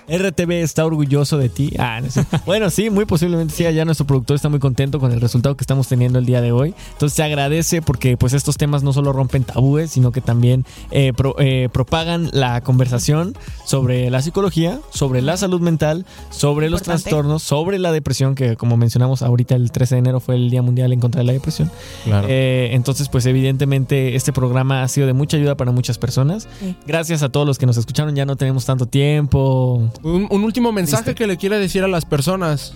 RTV 0.09 0.51
está 0.61 0.85
orgulloso 0.85 1.37
de 1.37 1.49
ti. 1.49 1.73
Ah, 1.77 1.99
no 2.01 2.09
sé. 2.09 2.25
Bueno, 2.45 2.69
sí, 2.69 2.89
muy 2.89 3.05
posiblemente 3.05 3.53
sí. 3.53 3.65
Allá 3.65 3.83
nuestro 3.85 4.05
productor 4.07 4.35
está 4.35 4.49
muy 4.49 4.59
contento 4.59 4.99
con 4.99 5.11
el 5.11 5.19
resultado 5.21 5.55
que 5.57 5.63
estamos 5.63 5.87
teniendo 5.87 6.17
el 6.19 6.25
día 6.25 6.41
de 6.41 6.51
hoy. 6.51 6.73
Entonces 6.93 7.15
se 7.15 7.23
agradece 7.23 7.81
porque 7.81 8.15
pues 8.17 8.33
estos 8.33 8.57
temas 8.57 8.83
no 8.83 8.93
solo 8.93 9.11
rompen 9.13 9.43
tabúes, 9.43 9.91
sino 9.91 10.11
que 10.11 10.21
también 10.21 10.65
eh, 10.91 11.13
pro- 11.15 11.35
eh, 11.39 11.69
propagan 11.71 12.29
la 12.31 12.61
conversación 12.61 13.35
sobre 13.65 14.09
la 14.09 14.21
psicología, 14.21 14.79
sobre 14.91 15.21
la 15.21 15.35
salud 15.37 15.59
mental, 15.61 16.05
sobre 16.29 16.69
los 16.69 16.81
Importante. 16.81 17.03
trastornos, 17.03 17.43
sobre 17.43 17.79
la 17.79 17.91
depresión, 17.91 18.35
que 18.35 18.55
como 18.55 18.77
mencionamos 18.77 19.21
ahorita 19.21 19.55
el 19.55 19.71
13 19.71 19.95
de 19.95 19.99
enero 19.99 20.19
fue 20.19 20.35
el 20.35 20.49
Día 20.49 20.61
Mundial 20.61 20.93
en 20.93 20.99
contra 20.99 21.19
de 21.19 21.25
la 21.25 21.33
depresión. 21.33 21.69
Claro. 22.05 22.27
Eh, 22.29 22.69
entonces, 22.71 23.09
pues 23.09 23.25
evidentemente 23.25 24.15
este 24.15 24.31
programa 24.31 24.83
ha 24.83 24.87
sido 24.87 25.07
de 25.07 25.13
mucha 25.13 25.37
ayuda 25.37 25.55
para 25.55 25.71
muchas 25.71 25.97
personas. 25.97 26.47
Sí. 26.59 26.75
Gracias 26.85 27.23
a 27.23 27.29
todos 27.29 27.45
los 27.45 27.57
que 27.57 27.65
nos 27.65 27.77
escucharon. 27.77 28.15
Ya 28.15 28.25
no 28.25 28.35
tenemos 28.35 28.65
tanto 28.65 28.85
tiempo. 28.85 29.89
Un, 30.03 30.27
un 30.29 30.43
último 30.43 30.71
mensaje 30.71 31.15
que 31.15 31.27
le 31.27 31.37
quiere 31.37 31.57
decir 31.59 31.83
a 31.83 31.87
las 31.87 32.05
personas 32.05 32.73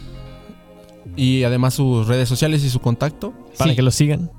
y 1.15 1.43
además 1.43 1.73
sus 1.73 2.07
redes 2.07 2.27
sociales 2.29 2.63
y 2.63 2.69
su 2.69 2.79
contacto. 2.79 3.33
Para 3.57 3.71
Sí. 3.71 3.75
que 3.75 3.81
lo 3.81 3.91
sigan. 3.91 4.31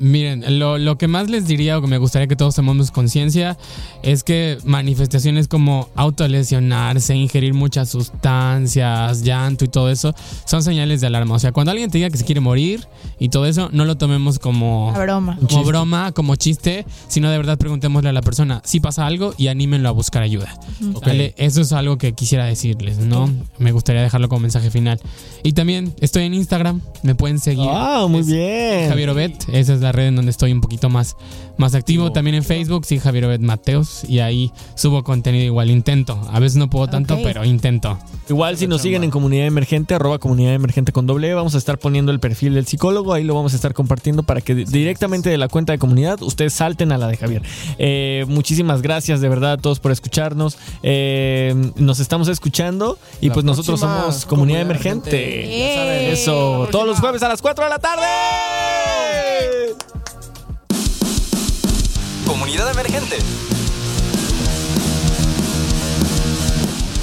Miren, 0.00 0.58
lo, 0.58 0.78
lo, 0.78 0.96
que 0.96 1.08
más 1.08 1.28
les 1.28 1.46
diría 1.46 1.76
o 1.76 1.82
que 1.82 1.86
me 1.86 1.98
gustaría 1.98 2.26
que 2.26 2.34
todos 2.34 2.54
tomemos 2.54 2.90
conciencia 2.90 3.58
es 4.02 4.24
que 4.24 4.56
manifestaciones 4.64 5.46
como 5.46 5.90
autolesionarse, 5.94 7.14
ingerir 7.14 7.52
muchas 7.52 7.90
sustancias, 7.90 9.22
llanto 9.22 9.66
y 9.66 9.68
todo 9.68 9.90
eso 9.90 10.14
son 10.46 10.62
señales 10.62 11.02
de 11.02 11.08
alarma. 11.08 11.34
O 11.34 11.38
sea, 11.38 11.52
cuando 11.52 11.70
alguien 11.72 11.90
te 11.90 11.98
diga 11.98 12.08
que 12.08 12.16
se 12.16 12.24
quiere 12.24 12.40
morir 12.40 12.86
y 13.18 13.28
todo 13.28 13.44
eso, 13.44 13.68
no 13.72 13.84
lo 13.84 13.98
tomemos 13.98 14.38
como 14.38 14.90
broma, 14.94 15.38
como, 15.46 15.64
broma, 15.64 16.12
como 16.12 16.34
chiste, 16.34 16.86
sino 17.08 17.30
de 17.30 17.36
verdad 17.36 17.58
preguntémosle 17.58 18.08
a 18.08 18.12
la 18.14 18.22
persona 18.22 18.62
si 18.64 18.80
pasa 18.80 19.06
algo 19.06 19.34
y 19.36 19.48
anímenlo 19.48 19.90
a 19.90 19.92
buscar 19.92 20.22
ayuda. 20.22 20.58
Eso 21.36 21.60
es 21.60 21.72
algo 21.72 21.98
que 21.98 22.14
quisiera 22.14 22.46
decirles, 22.46 22.96
¿no? 22.96 23.30
Me 23.58 23.72
gustaría 23.72 24.00
dejarlo 24.00 24.30
como 24.30 24.40
mensaje 24.40 24.70
final. 24.70 24.98
Y 25.42 25.52
también 25.52 25.94
estoy 26.00 26.24
en 26.24 26.32
Instagram, 26.32 26.80
me 27.02 27.14
pueden 27.14 27.38
seguir. 27.38 27.68
Ah, 27.70 28.06
muy 28.08 28.22
bien. 28.22 28.88
Javier 28.88 29.10
Obet, 29.10 29.44
esa 29.52 29.74
es 29.74 29.80
la 29.80 29.89
red 29.92 30.08
en 30.08 30.16
donde 30.16 30.30
estoy 30.30 30.52
un 30.52 30.60
poquito 30.60 30.88
más, 30.88 31.16
más 31.56 31.74
activo. 31.74 32.12
También 32.12 32.36
en 32.36 32.44
Facebook, 32.44 32.84
sí, 32.84 32.98
Javier 32.98 33.26
Obed 33.26 33.40
Mateos. 33.40 34.04
Y 34.04 34.20
ahí 34.20 34.52
subo 34.74 35.02
contenido 35.04 35.44
igual, 35.44 35.70
intento. 35.70 36.20
A 36.30 36.40
veces 36.40 36.56
no 36.56 36.70
puedo 36.70 36.88
tanto, 36.88 37.18
pero 37.22 37.44
intento. 37.44 37.98
Igual 38.28 38.56
si 38.56 38.66
nos 38.66 38.82
siguen 38.82 39.04
en 39.04 39.10
Comunidad 39.10 39.46
Emergente, 39.46 39.94
arroba 39.94 40.18
Comunidad 40.18 40.54
Emergente 40.54 40.92
con 40.92 41.06
doble, 41.06 41.28
e, 41.28 41.34
vamos 41.34 41.54
a 41.54 41.58
estar 41.58 41.78
poniendo 41.78 42.12
el 42.12 42.20
perfil 42.20 42.54
del 42.54 42.66
psicólogo. 42.66 43.12
Ahí 43.12 43.24
lo 43.24 43.34
vamos 43.34 43.52
a 43.52 43.56
estar 43.56 43.74
compartiendo 43.74 44.22
para 44.22 44.40
que 44.40 44.54
directamente 44.54 45.30
de 45.30 45.38
la 45.38 45.48
cuenta 45.48 45.72
de 45.72 45.78
comunidad 45.78 46.22
ustedes 46.22 46.52
salten 46.52 46.92
a 46.92 46.98
la 46.98 47.08
de 47.08 47.16
Javier. 47.16 47.42
Eh, 47.78 48.24
muchísimas 48.28 48.82
gracias 48.82 49.20
de 49.20 49.28
verdad 49.28 49.52
a 49.52 49.56
todos 49.56 49.80
por 49.80 49.92
escucharnos. 49.92 50.58
Eh, 50.82 51.54
nos 51.76 52.00
estamos 52.00 52.28
escuchando 52.28 52.98
y 53.20 53.30
pues 53.30 53.44
nosotros 53.44 53.80
somos 53.80 54.26
Comunidad, 54.26 54.60
Emergente. 54.62 56.12
Eso, 56.12 56.68
todos 56.70 56.86
los 56.86 57.00
jueves 57.00 57.22
a 57.22 57.28
las 57.28 57.42
4 57.42 57.64
de 57.64 57.70
la 57.70 57.78
tarde. 57.78 58.06
Comunidad 62.26 62.70
Emergente. 62.70 63.18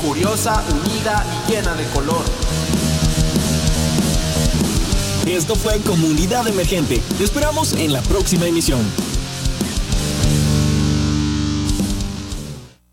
Curiosa, 0.01 0.63
unida 0.71 1.25
y 1.25 1.51
llena 1.51 1.73
de 1.73 1.85
color. 1.89 2.23
Esto 5.25 5.55
fue 5.55 5.79
Comunidad 5.81 6.47
Emergente. 6.47 7.01
Te 7.17 7.23
esperamos 7.23 7.73
en 7.73 7.91
la 7.91 8.01
próxima 8.01 8.47
emisión. 8.47 8.79